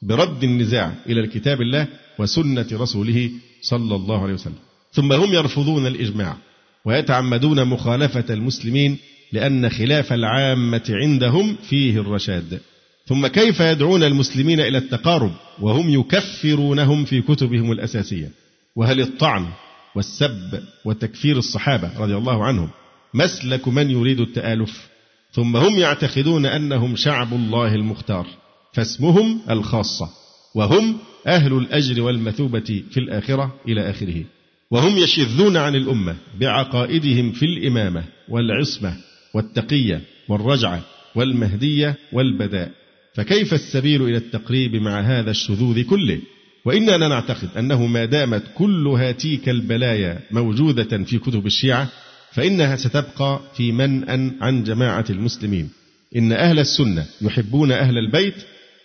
برد 0.02 0.44
النزاع 0.44 0.94
إلى 1.08 1.20
الكتاب 1.20 1.60
الله 1.60 1.86
وسنة 2.18 2.66
رسوله 2.72 3.30
صلى 3.62 3.94
الله 3.94 4.22
عليه 4.22 4.34
وسلم. 4.34 4.58
ثم 4.92 5.12
هم 5.12 5.34
يرفضون 5.34 5.86
الإجماع 5.86 6.36
ويتعمدون 6.84 7.64
مخالفة 7.64 8.34
المسلمين 8.34 8.98
لأن 9.36 9.70
خلاف 9.70 10.12
العامة 10.12 10.82
عندهم 10.90 11.56
فيه 11.68 12.00
الرشاد. 12.00 12.60
ثم 13.06 13.26
كيف 13.26 13.60
يدعون 13.60 14.02
المسلمين 14.02 14.60
إلى 14.60 14.78
التقارب 14.78 15.32
وهم 15.60 15.90
يكفرونهم 15.90 17.04
في 17.04 17.22
كتبهم 17.22 17.72
الأساسية؟ 17.72 18.30
وهل 18.76 19.00
الطعن 19.00 19.46
والسب 19.94 20.62
وتكفير 20.84 21.38
الصحابة 21.38 21.90
رضي 21.98 22.16
الله 22.16 22.44
عنهم 22.44 22.68
مسلك 23.14 23.68
من 23.68 23.90
يريد 23.90 24.20
التآلف؟ 24.20 24.88
ثم 25.32 25.56
هم 25.56 25.78
يعتقدون 25.78 26.46
أنهم 26.46 26.96
شعب 26.96 27.32
الله 27.32 27.74
المختار 27.74 28.26
فاسمهم 28.72 29.40
الخاصة 29.50 30.08
وهم 30.54 30.98
أهل 31.26 31.52
الأجر 31.52 32.02
والمثوبة 32.02 32.82
في 32.90 33.00
الآخرة 33.00 33.54
إلى 33.68 33.90
آخره. 33.90 34.24
وهم 34.70 34.98
يشذون 34.98 35.56
عن 35.56 35.74
الأمة 35.74 36.16
بعقائدهم 36.40 37.32
في 37.32 37.46
الإمامة 37.46 38.04
والعصمة 38.28 39.05
والتقية 39.36 40.00
والرجعة 40.28 40.82
والمهدية 41.14 41.94
والبداء. 42.12 42.70
فكيف 43.14 43.54
السبيل 43.54 44.02
إلى 44.02 44.16
التقريب 44.16 44.74
مع 44.76 45.00
هذا 45.00 45.30
الشذوذ 45.30 45.82
كله؟ 45.82 46.18
وإننا 46.64 47.08
نعتقد 47.08 47.48
أنه 47.58 47.86
ما 47.86 48.04
دامت 48.04 48.42
كل 48.54 48.86
هاتيك 48.88 49.48
البلايا 49.48 50.18
موجودة 50.30 51.04
في 51.04 51.18
كتب 51.18 51.46
الشيعة 51.46 51.88
فإنها 52.32 52.76
ستبقى 52.76 53.40
في 53.56 53.72
منأ 53.72 54.32
عن 54.40 54.64
جماعة 54.64 55.04
المسلمين. 55.10 55.68
إن 56.16 56.32
أهل 56.32 56.58
السنة 56.58 57.06
يحبون 57.20 57.72
أهل 57.72 57.98
البيت 57.98 58.34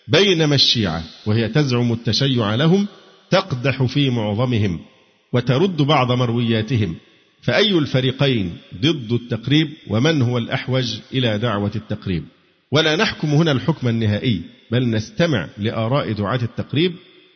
بينما 0.07 0.56
الشيعة 0.56 1.03
وهي 1.26 1.48
تزعم 1.48 1.94
التشيع 1.94 2.56
لهم 2.56 2.88
تقدح 3.30 3.84
في 3.84 4.10
معظمهم 4.10 4.80
وترد 5.34 5.78
بعض 5.78 6.11
مروياتهم 6.11 6.95
فأي 7.41 7.77
الفريقين 7.77 8.57
ضد 8.81 9.11
التقريب 9.11 9.69
ومن 9.88 10.22
هو 10.22 10.38
الأحوج 10.38 10.99
إلى 11.13 11.38
دعوة 11.38 11.72
التقريب؟ 11.76 12.23
ولا 12.72 12.95
نحكم 12.95 13.27
هنا 13.27 13.51
الحكم 13.51 13.88
النهائي 13.88 14.41
بل 14.72 14.89
نستمع 14.89 15.47
لآراء 15.57 16.11
دعاة 16.11 16.39
التقريب 16.43 16.93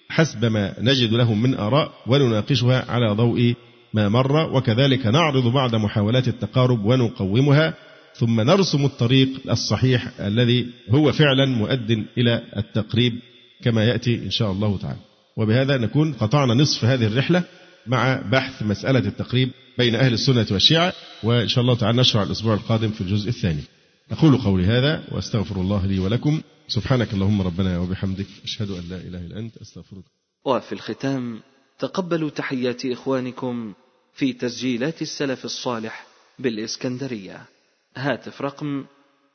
حسب 0.09 0.45
ما 0.45 0.73
نجد 0.79 1.13
لهم 1.13 1.41
من 1.41 1.55
آراء 1.55 1.91
ونناقشها 2.07 2.91
على 2.91 3.11
ضوء 3.13 3.53
ما 3.93 4.09
مر 4.09 4.55
وكذلك 4.55 5.05
نعرض 5.05 5.47
بعض 5.47 5.75
محاولات 5.75 6.27
التقارب 6.27 6.85
ونقومها 6.85 7.73
ثم 8.15 8.41
نرسم 8.41 8.85
الطريق 8.85 9.29
الصحيح 9.49 10.19
الذي 10.19 10.67
هو 10.89 11.11
فعلا 11.11 11.45
مؤد 11.45 12.05
إلى 12.17 12.43
التقريب 12.57 13.13
كما 13.63 13.83
يأتي 13.83 14.15
إن 14.15 14.31
شاء 14.31 14.51
الله 14.51 14.77
تعالى. 14.77 14.99
وبهذا 15.37 15.77
نكون 15.77 16.13
قطعنا 16.13 16.53
نصف 16.53 16.85
هذه 16.85 17.05
الرحلة 17.05 17.43
مع 17.87 18.21
بحث 18.31 18.63
مسألة 18.63 18.99
التقريب 18.99 19.49
بين 19.77 19.95
أهل 19.95 20.13
السنة 20.13 20.47
والشيعة 20.51 20.93
وإن 21.23 21.47
شاء 21.47 21.61
الله 21.61 21.75
تعالى 21.75 21.97
نشرع 21.97 22.23
الأسبوع 22.23 22.53
القادم 22.53 22.91
في 22.91 23.01
الجزء 23.01 23.29
الثاني. 23.29 23.63
أقول 24.11 24.37
قولي 24.37 24.65
هذا 24.65 25.03
وأستغفر 25.11 25.55
الله 25.55 25.85
لي 25.85 25.99
ولكم. 25.99 26.41
سبحانك 26.67 27.13
اللهم 27.13 27.41
ربنا 27.41 27.79
وبحمدك 27.79 28.27
أشهد 28.43 28.69
أن 28.69 28.83
لا 28.89 28.97
إله 28.97 29.19
إلا 29.19 29.39
أنت 29.39 29.57
أستغفرك. 29.57 30.03
وفي 30.45 30.71
الختام 30.71 31.41
تقبلوا 31.79 32.29
تحيات 32.29 32.85
إخوانكم 32.85 33.73
في 34.13 34.33
تسجيلات 34.33 35.01
السلف 35.01 35.45
الصالح 35.45 36.07
بالإسكندرية. 36.39 37.45
هاتف 37.95 38.41
رقم 38.41 38.85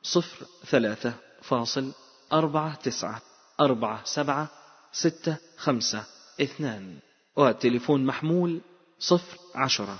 صفر 0.03 0.45
ثلاثة 0.65 1.13
فاصل 1.41 1.91
أربعة 2.33 2.75
تسعة 2.75 3.21
أربعة 3.59 4.01
سبعة 4.05 4.51
ستة 4.91 5.37
خمسة 5.57 6.03
اثنان. 6.41 6.95
والتليفون 7.35 8.05
محمول 8.05 8.61
صفر 8.99 9.37
عشرة. 9.55 9.99